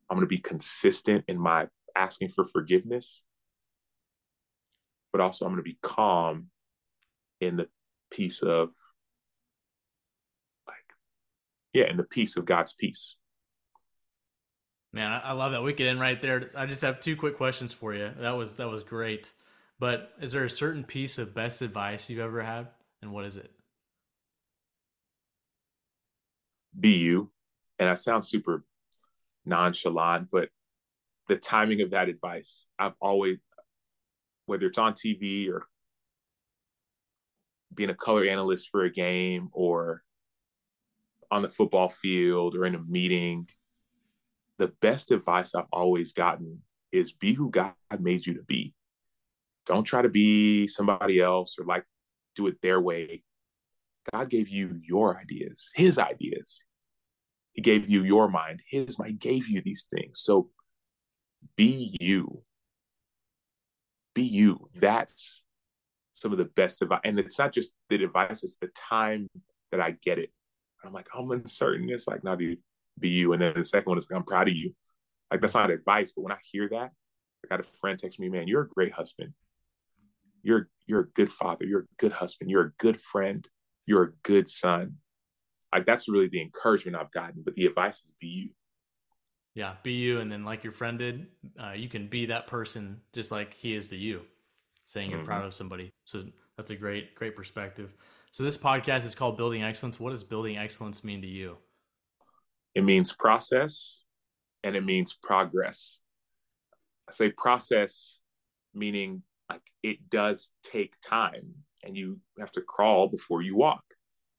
I'm 0.08 0.16
going 0.16 0.20
to 0.20 0.26
be 0.26 0.38
consistent 0.38 1.24
in 1.26 1.38
my 1.38 1.68
asking 1.96 2.28
for 2.28 2.44
forgiveness 2.44 3.24
but 5.12 5.20
also 5.20 5.44
I'm 5.44 5.52
going 5.52 5.62
to 5.62 5.70
be 5.70 5.78
calm 5.82 6.48
in 7.40 7.56
the 7.56 7.68
peace 8.10 8.42
of 8.42 8.70
yeah 11.72 11.84
and 11.84 11.98
the 11.98 12.04
peace 12.04 12.36
of 12.36 12.44
God's 12.44 12.72
peace. 12.72 13.16
Man, 14.92 15.20
I 15.24 15.32
love 15.32 15.52
that. 15.52 15.62
We 15.62 15.72
could 15.72 15.86
end 15.86 16.00
right 16.00 16.20
there. 16.20 16.50
I 16.54 16.66
just 16.66 16.82
have 16.82 17.00
two 17.00 17.16
quick 17.16 17.38
questions 17.38 17.72
for 17.72 17.94
you. 17.94 18.10
That 18.18 18.32
was 18.32 18.56
that 18.58 18.68
was 18.68 18.84
great. 18.84 19.32
But 19.78 20.12
is 20.20 20.32
there 20.32 20.44
a 20.44 20.50
certain 20.50 20.84
piece 20.84 21.18
of 21.18 21.34
best 21.34 21.62
advice 21.62 22.08
you've 22.10 22.20
ever 22.20 22.42
had, 22.42 22.68
and 23.00 23.12
what 23.12 23.24
is 23.24 23.36
it? 23.36 23.50
Be 26.78 26.90
you, 26.90 27.30
and 27.78 27.88
I 27.88 27.94
sound 27.94 28.24
super 28.24 28.64
nonchalant, 29.44 30.28
but 30.30 30.50
the 31.28 31.36
timing 31.36 31.80
of 31.80 31.90
that 31.90 32.08
advice, 32.08 32.66
I've 32.78 32.94
always 33.00 33.38
whether 34.46 34.66
it's 34.66 34.78
on 34.78 34.92
TV 34.92 35.50
or 35.50 35.66
being 37.74 37.90
a 37.90 37.94
color 37.94 38.24
analyst 38.24 38.68
for 38.70 38.84
a 38.84 38.90
game 38.90 39.48
or 39.52 40.02
on 41.32 41.42
the 41.42 41.48
football 41.48 41.88
field 41.88 42.54
or 42.54 42.64
in 42.64 42.74
a 42.74 42.82
meeting, 42.82 43.48
the 44.58 44.68
best 44.80 45.10
advice 45.10 45.54
I've 45.54 45.64
always 45.72 46.12
gotten 46.12 46.62
is 46.92 47.12
be 47.12 47.32
who 47.32 47.50
God 47.50 47.74
made 47.98 48.26
you 48.26 48.34
to 48.34 48.42
be. 48.42 48.74
Don't 49.66 49.84
try 49.84 50.02
to 50.02 50.08
be 50.08 50.66
somebody 50.66 51.20
else 51.20 51.56
or 51.58 51.64
like 51.64 51.84
do 52.36 52.46
it 52.46 52.60
their 52.62 52.80
way. 52.80 53.24
God 54.12 54.28
gave 54.28 54.48
you 54.48 54.80
your 54.82 55.18
ideas, 55.18 55.70
his 55.74 55.98
ideas. 55.98 56.64
He 57.52 57.62
gave 57.62 57.88
you 57.88 58.02
your 58.02 58.28
mind, 58.28 58.62
his 58.66 58.98
mind 58.98 59.20
gave 59.20 59.48
you 59.48 59.60
these 59.62 59.88
things. 59.90 60.20
So 60.20 60.50
be 61.56 61.96
you 62.00 62.44
be 64.14 64.22
you. 64.22 64.68
That's 64.74 65.44
some 66.12 66.32
of 66.32 66.38
the 66.38 66.44
best 66.44 66.82
advice. 66.82 67.00
And 67.04 67.18
it's 67.18 67.38
not 67.38 67.52
just 67.52 67.72
the 67.88 68.02
advice, 68.02 68.42
it's 68.42 68.56
the 68.56 68.68
time 68.68 69.28
that 69.70 69.80
I 69.80 69.92
get 70.02 70.18
it. 70.18 70.30
I'm 70.84 70.92
like, 70.92 71.08
I'm 71.16 71.30
uncertain. 71.30 71.88
It's 71.90 72.08
like, 72.08 72.24
now 72.24 72.36
be, 72.36 72.58
be 72.98 73.10
you. 73.10 73.32
And 73.32 73.42
then 73.42 73.54
the 73.56 73.64
second 73.64 73.90
one 73.90 73.98
is, 73.98 74.06
I'm 74.14 74.24
proud 74.24 74.48
of 74.48 74.54
you. 74.54 74.74
Like, 75.30 75.40
that's 75.40 75.54
not 75.54 75.70
advice. 75.70 76.12
But 76.14 76.22
when 76.22 76.32
I 76.32 76.38
hear 76.42 76.68
that, 76.70 76.90
I 77.44 77.48
got 77.48 77.60
a 77.60 77.62
friend 77.62 77.98
text 77.98 78.20
me, 78.20 78.28
man, 78.28 78.48
you're 78.48 78.62
a 78.62 78.68
great 78.68 78.92
husband. 78.92 79.32
You're, 80.42 80.68
you're 80.86 81.00
a 81.00 81.08
good 81.08 81.30
father. 81.30 81.64
You're 81.64 81.80
a 81.80 81.96
good 81.98 82.12
husband. 82.12 82.50
You're 82.50 82.66
a 82.66 82.72
good 82.78 83.00
friend. 83.00 83.46
You're 83.86 84.02
a 84.02 84.12
good 84.22 84.48
son. 84.48 84.96
Like, 85.72 85.86
that's 85.86 86.08
really 86.08 86.28
the 86.28 86.42
encouragement 86.42 86.96
I've 86.96 87.12
gotten. 87.12 87.42
But 87.44 87.54
the 87.54 87.66
advice 87.66 88.02
is 88.02 88.12
be 88.20 88.26
you. 88.26 88.50
Yeah, 89.54 89.74
be 89.82 89.92
you, 89.92 90.20
and 90.20 90.32
then 90.32 90.46
like 90.46 90.64
your 90.64 90.72
friend 90.72 90.98
did, 90.98 91.26
uh, 91.62 91.72
you 91.72 91.86
can 91.86 92.06
be 92.06 92.24
that 92.24 92.46
person 92.46 93.02
just 93.12 93.30
like 93.30 93.52
he 93.52 93.74
is 93.74 93.88
to 93.88 93.96
you, 93.96 94.22
saying 94.86 95.10
you're 95.10 95.18
mm-hmm. 95.18 95.26
proud 95.26 95.44
of 95.44 95.52
somebody. 95.52 95.92
So 96.06 96.24
that's 96.56 96.70
a 96.70 96.74
great, 96.74 97.14
great 97.14 97.36
perspective. 97.36 97.92
So 98.32 98.44
this 98.44 98.56
podcast 98.56 99.04
is 99.04 99.14
called 99.14 99.36
Building 99.36 99.62
Excellence. 99.62 100.00
What 100.00 100.08
does 100.08 100.24
building 100.24 100.56
excellence 100.56 101.04
mean 101.04 101.20
to 101.20 101.28
you? 101.28 101.58
It 102.74 102.82
means 102.82 103.12
process, 103.12 104.00
and 104.64 104.74
it 104.74 104.82
means 104.82 105.12
progress. 105.12 106.00
I 107.06 107.12
say 107.12 107.28
process, 107.28 108.22
meaning 108.72 109.22
like 109.50 109.60
it 109.82 110.08
does 110.08 110.50
take 110.64 110.94
time, 111.04 111.52
and 111.84 111.94
you 111.94 112.20
have 112.40 112.50
to 112.52 112.62
crawl 112.62 113.08
before 113.08 113.42
you 113.42 113.54
walk. 113.54 113.84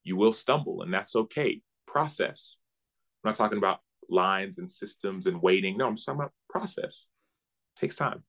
You 0.03 0.15
will 0.15 0.33
stumble, 0.33 0.81
and 0.81 0.91
that's 0.91 1.15
okay. 1.15 1.61
Process. 1.85 2.57
I'm 3.23 3.29
not 3.29 3.35
talking 3.35 3.59
about 3.59 3.81
lines 4.09 4.57
and 4.57 4.71
systems 4.71 5.27
and 5.27 5.39
waiting. 5.39 5.77
No, 5.77 5.85
I'm 5.85 5.97
talking 5.97 6.19
about 6.19 6.33
process. 6.49 7.09
It 7.77 7.81
takes 7.81 7.97
time. 7.97 8.23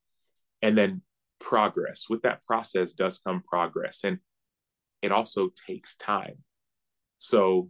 And 0.60 0.76
then 0.76 1.00
progress. 1.40 2.04
With 2.10 2.20
that 2.22 2.44
process 2.44 2.92
does 2.92 3.18
come 3.18 3.42
progress. 3.42 4.04
And 4.04 4.18
it 5.04 5.12
also 5.12 5.50
takes 5.66 5.96
time. 5.96 6.38
So 7.18 7.68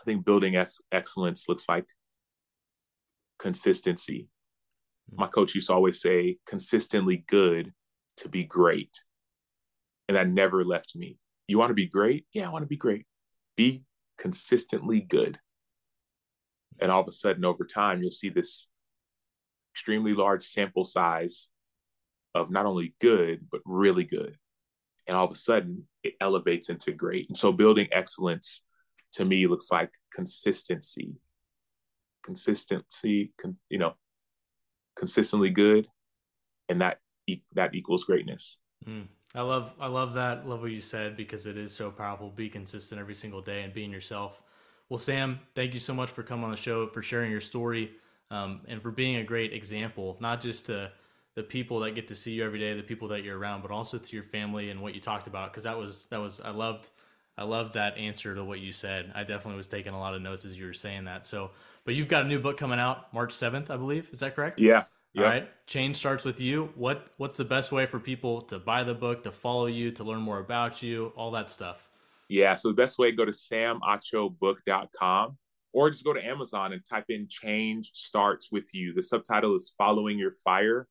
I 0.00 0.04
think 0.04 0.24
building 0.24 0.54
ex- 0.54 0.80
excellence 0.92 1.48
looks 1.48 1.68
like 1.68 1.86
consistency. 3.40 4.28
Hmm. 5.10 5.16
My 5.22 5.26
coach 5.26 5.56
used 5.56 5.66
to 5.66 5.74
always 5.74 6.00
say, 6.00 6.38
consistently 6.46 7.24
good 7.26 7.72
to 8.18 8.28
be 8.28 8.44
great. 8.44 8.92
And 10.08 10.16
that 10.16 10.28
never 10.28 10.64
left 10.64 10.94
me. 10.94 11.18
You 11.48 11.58
want 11.58 11.70
to 11.70 11.74
be 11.74 11.88
great? 11.88 12.26
Yeah, 12.32 12.48
I 12.48 12.52
want 12.52 12.62
to 12.62 12.68
be 12.68 12.76
great. 12.76 13.06
Be 13.56 13.82
consistently 14.16 15.00
good. 15.00 15.40
And 16.80 16.92
all 16.92 17.00
of 17.00 17.08
a 17.08 17.12
sudden, 17.12 17.44
over 17.44 17.64
time, 17.64 18.02
you'll 18.02 18.12
see 18.12 18.28
this 18.28 18.68
extremely 19.72 20.14
large 20.14 20.44
sample 20.44 20.84
size 20.84 21.48
of 22.36 22.50
not 22.50 22.66
only 22.66 22.94
good, 23.00 23.46
but 23.50 23.62
really 23.64 24.04
good. 24.04 24.36
And 25.06 25.16
all 25.16 25.24
of 25.24 25.32
a 25.32 25.36
sudden 25.36 25.86
it 26.02 26.14
elevates 26.20 26.68
into 26.68 26.92
great. 26.92 27.28
And 27.28 27.36
so 27.36 27.52
building 27.52 27.88
excellence 27.92 28.62
to 29.12 29.24
me 29.24 29.46
looks 29.46 29.70
like 29.70 29.90
consistency, 30.12 31.14
consistency, 32.22 33.32
con, 33.40 33.56
you 33.68 33.78
know, 33.78 33.94
consistently 34.96 35.50
good, 35.50 35.86
and 36.68 36.80
that 36.80 36.98
that 37.54 37.74
equals 37.74 38.04
greatness. 38.04 38.58
Mm. 38.86 39.08
I 39.34 39.42
love 39.42 39.74
I 39.78 39.86
love 39.86 40.14
that. 40.14 40.48
Love 40.48 40.62
what 40.62 40.70
you 40.70 40.80
said 40.80 41.16
because 41.16 41.46
it 41.46 41.58
is 41.58 41.72
so 41.72 41.90
powerful. 41.90 42.30
Be 42.30 42.48
consistent 42.48 43.00
every 43.00 43.14
single 43.14 43.42
day 43.42 43.62
and 43.62 43.72
being 43.72 43.90
yourself. 43.90 44.40
Well, 44.88 44.98
Sam, 44.98 45.40
thank 45.54 45.74
you 45.74 45.80
so 45.80 45.94
much 45.94 46.10
for 46.10 46.22
coming 46.22 46.44
on 46.44 46.52
the 46.52 46.56
show, 46.56 46.86
for 46.86 47.02
sharing 47.02 47.30
your 47.30 47.40
story, 47.40 47.90
um, 48.30 48.60
and 48.68 48.80
for 48.80 48.92
being 48.92 49.16
a 49.16 49.24
great 49.24 49.52
example, 49.52 50.16
not 50.20 50.40
just 50.40 50.66
to 50.66 50.92
the 51.36 51.42
people 51.42 51.80
that 51.80 51.94
get 51.94 52.08
to 52.08 52.14
see 52.14 52.32
you 52.32 52.44
every 52.44 52.58
day, 52.58 52.74
the 52.74 52.82
people 52.82 53.08
that 53.08 53.22
you're 53.22 53.38
around, 53.38 53.60
but 53.60 53.70
also 53.70 53.98
to 53.98 54.16
your 54.16 54.24
family 54.24 54.70
and 54.70 54.80
what 54.80 54.94
you 54.94 55.00
talked 55.00 55.26
about. 55.26 55.52
Because 55.52 55.64
that 55.64 55.78
was 55.78 56.06
that 56.06 56.18
was 56.18 56.40
I 56.40 56.50
loved 56.50 56.88
I 57.38 57.44
loved 57.44 57.74
that 57.74 57.98
answer 57.98 58.34
to 58.34 58.42
what 58.42 58.60
you 58.60 58.72
said. 58.72 59.12
I 59.14 59.20
definitely 59.20 59.58
was 59.58 59.66
taking 59.66 59.92
a 59.92 60.00
lot 60.00 60.14
of 60.14 60.22
notes 60.22 60.46
as 60.46 60.58
you 60.58 60.64
were 60.64 60.72
saying 60.72 61.04
that. 61.04 61.26
So, 61.26 61.50
but 61.84 61.94
you've 61.94 62.08
got 62.08 62.24
a 62.24 62.28
new 62.28 62.40
book 62.40 62.56
coming 62.56 62.80
out 62.80 63.12
March 63.12 63.32
seventh, 63.32 63.70
I 63.70 63.76
believe. 63.76 64.08
Is 64.10 64.20
that 64.20 64.34
correct? 64.34 64.60
Yeah. 64.60 64.84
Yep. 65.12 65.24
All 65.24 65.30
right. 65.30 65.50
Change 65.66 65.96
starts 65.96 66.24
with 66.24 66.40
you. 66.40 66.70
What 66.74 67.08
What's 67.18 67.36
the 67.36 67.44
best 67.44 67.70
way 67.70 67.84
for 67.84 68.00
people 68.00 68.40
to 68.42 68.58
buy 68.58 68.82
the 68.82 68.94
book, 68.94 69.24
to 69.24 69.32
follow 69.32 69.66
you, 69.66 69.90
to 69.92 70.04
learn 70.04 70.22
more 70.22 70.38
about 70.38 70.82
you, 70.82 71.12
all 71.16 71.30
that 71.32 71.50
stuff? 71.50 71.90
Yeah. 72.28 72.54
So 72.54 72.68
the 72.68 72.74
best 72.74 72.98
way, 72.98 73.12
go 73.12 73.26
to 73.26 73.32
samachobook.com 73.32 75.36
or 75.74 75.90
just 75.90 76.04
go 76.04 76.14
to 76.14 76.24
Amazon 76.24 76.72
and 76.72 76.82
type 76.82 77.04
in 77.10 77.28
Change 77.28 77.90
Starts 77.92 78.50
With 78.50 78.74
You. 78.74 78.94
The 78.94 79.02
subtitle 79.02 79.54
is 79.54 79.74
Following 79.76 80.18
Your 80.18 80.32
Fire 80.32 80.88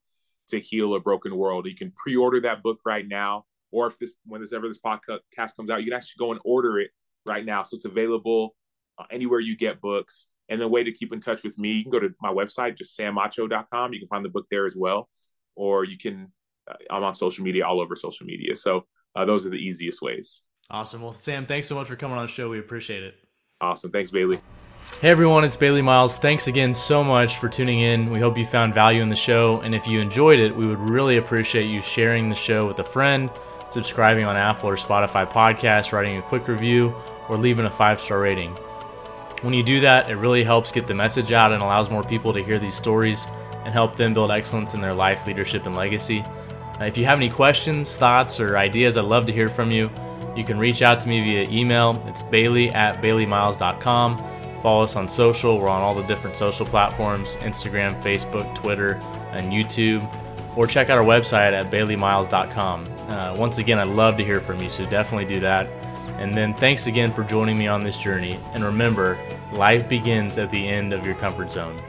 to 0.50 0.60
Heal 0.60 0.96
a 0.96 1.00
Broken 1.00 1.36
World. 1.36 1.66
You 1.66 1.76
can 1.76 1.91
pre 1.91 2.16
order 2.16 2.39
that 2.41 2.64
book 2.64 2.80
right 2.86 3.08
now. 3.08 3.46
Or 3.72 3.88
if 3.88 3.98
this, 4.00 4.14
when 4.26 4.41
this 4.41 4.54
ever 4.54 4.68
this 4.68 4.80
podcast 4.80 5.56
comes 5.56 5.70
out, 5.70 5.80
you 5.80 5.86
can 5.86 5.93
actually 5.93 6.20
go 6.20 6.32
and 6.32 6.39
order 6.46 6.80
it 6.80 6.91
right 7.26 7.43
now. 7.43 7.64
So 7.64 7.76
it's 7.76 7.86
available 7.86 8.56
uh, 8.98 9.04
anywhere 9.12 9.39
you 9.39 9.58
get 9.58 9.82
books. 9.82 10.28
And 10.48 10.62
the 10.62 10.68
way 10.68 10.84
to 10.84 10.91
keep 10.91 11.12
in 11.12 11.20
touch 11.20 11.43
with 11.43 11.58
me, 11.58 11.72
you 11.74 11.84
can 11.84 11.91
go 11.91 12.00
to 12.00 12.14
my 12.22 12.32
website, 12.32 12.78
just 12.78 12.96
samacho.com. 12.98 13.93
You 13.93 14.00
can 14.00 14.08
find 14.08 14.24
the 14.24 14.30
book 14.30 14.46
there 14.52 14.66
as 14.66 14.76
well. 14.76 15.10
Or 15.56 15.84
you 15.84 15.98
can, 15.98 16.32
uh, 16.70 16.76
I'm 16.89 17.04
on 17.04 17.16
social 17.16 17.43
media, 17.43 17.66
all 17.66 17.82
over 17.82 17.96
social 17.96 18.28
media. 18.28 18.56
So 18.56 18.86
uh, 19.16 19.26
those 19.26 19.46
are 19.48 19.50
the 19.50 19.58
easiest 19.58 20.02
ways. 20.02 20.43
Awesome. 20.70 21.02
Well, 21.02 21.14
Sam, 21.14 21.46
thanks 21.46 21.68
so 21.68 21.76
much 21.76 21.88
for 21.88 21.96
coming 21.96 22.18
on 22.18 22.26
the 22.26 22.32
show. 22.32 22.50
We 22.50 22.60
appreciate 22.60 23.04
it. 23.04 23.16
Awesome. 23.62 23.91
Thanks, 23.91 24.12
Bailey. 24.12 24.39
Hey 24.94 25.10
everyone, 25.10 25.44
it's 25.44 25.58
Bailey 25.58 25.82
Miles. 25.82 26.18
Thanks 26.18 26.48
again 26.48 26.74
so 26.74 27.04
much 27.04 27.38
for 27.38 27.50
tuning 27.50 27.82
in. 27.82 28.12
We 28.12 28.22
hope 28.22 28.38
you 28.38 28.46
found 28.46 28.74
value 28.74 29.02
in 29.02 29.10
the 29.10 29.16
show, 29.16 29.60
and 29.60 29.76
if 29.76 29.86
you 29.88 30.00
enjoyed 30.00 30.40
it, 30.40 30.56
we 30.56 30.66
would 30.66 30.90
really 30.90 31.18
appreciate 31.18 31.66
you 31.66 31.82
sharing 31.82 32.30
the 32.30 32.36
show 32.36 32.66
with 32.66 32.80
a 32.80 32.84
friend, 32.84 33.30
subscribing 33.70 34.24
on 34.24 34.38
Apple 34.38 34.70
or 34.70 34.78
Spotify 34.78 35.30
podcasts, 35.30 35.92
writing 35.92 36.18
a 36.18 36.22
quick 36.22 36.48
review, 36.48 36.96
or 37.30 37.38
leaving 37.38 37.66
a 37.66 37.70
five 37.70 38.00
star 38.00 38.22
rating. 38.22 38.52
When 39.42 39.54
you 39.54 39.64
do 39.64 39.82
that, 39.82 40.10
it 40.10 40.16
really 40.16 40.46
helps 40.46 40.72
get 40.72 40.88
the 40.88 40.94
message 40.94 41.34
out 41.34 41.52
and 41.52 41.62
allows 41.62 41.90
more 41.90 42.04
people 42.04 42.32
to 42.32 42.42
hear 42.42 42.58
these 42.58 42.76
stories 42.76 43.28
and 43.66 43.74
help 43.74 43.98
them 43.98 44.14
build 44.14 44.32
excellence 44.32 44.76
in 44.76 44.80
their 44.80 44.94
life, 44.94 45.28
leadership, 45.28 45.66
and 45.66 45.76
legacy. 45.76 46.24
If 46.80 46.98
you 46.98 47.04
have 47.04 47.20
any 47.20 47.30
questions, 47.30 47.98
thoughts, 47.98 48.40
or 48.40 48.58
ideas, 48.58 48.98
I'd 48.98 49.04
love 49.04 49.26
to 49.26 49.34
hear 49.34 49.50
from 49.50 49.72
you. 49.72 49.92
You 50.38 50.46
can 50.46 50.58
reach 50.58 50.82
out 50.82 51.02
to 51.02 51.08
me 51.08 51.20
via 51.20 51.50
email. 51.50 52.02
It's 52.08 52.22
bailey 52.22 52.72
at 52.72 53.02
baileymiles.com 53.02 54.35
Follow 54.66 54.82
us 54.82 54.95
on 54.95 55.07
social. 55.07 55.59
We're 55.59 55.70
on 55.70 55.84
all 55.84 55.93
the 55.93 56.01
different 56.07 56.36
social 56.36 56.66
platforms 56.66 57.36
Instagram, 57.36 58.01
Facebook, 58.01 58.55
Twitter, 58.55 58.95
and 59.30 59.51
YouTube. 59.51 60.03
Or 60.57 60.66
check 60.66 60.89
out 60.89 60.97
our 60.97 61.03
website 61.03 61.53
at 61.53 61.70
baileymiles.com. 61.70 62.86
Uh, 63.07 63.36
once 63.38 63.59
again, 63.59 63.78
I'd 63.78 63.86
love 63.86 64.18
to 64.18 64.24
hear 64.26 64.41
from 64.41 64.59
you, 64.59 64.72
so 64.72 64.84
definitely 64.86 65.32
do 65.32 65.39
that. 65.41 65.68
And 66.18 66.34
then 66.34 66.55
thanks 66.55 66.88
again 66.88 67.11
for 67.11 67.24
joining 67.24 67.59
me 67.59 67.68
on 67.68 67.82
this 67.82 68.01
journey. 68.01 68.39
And 68.53 68.63
remember, 68.63 69.20
life 69.53 69.88
begins 69.88 70.39
at 70.39 70.49
the 70.49 70.68
end 70.68 70.93
of 70.93 71.05
your 71.05 71.13
comfort 71.13 71.51
zone. 71.51 71.80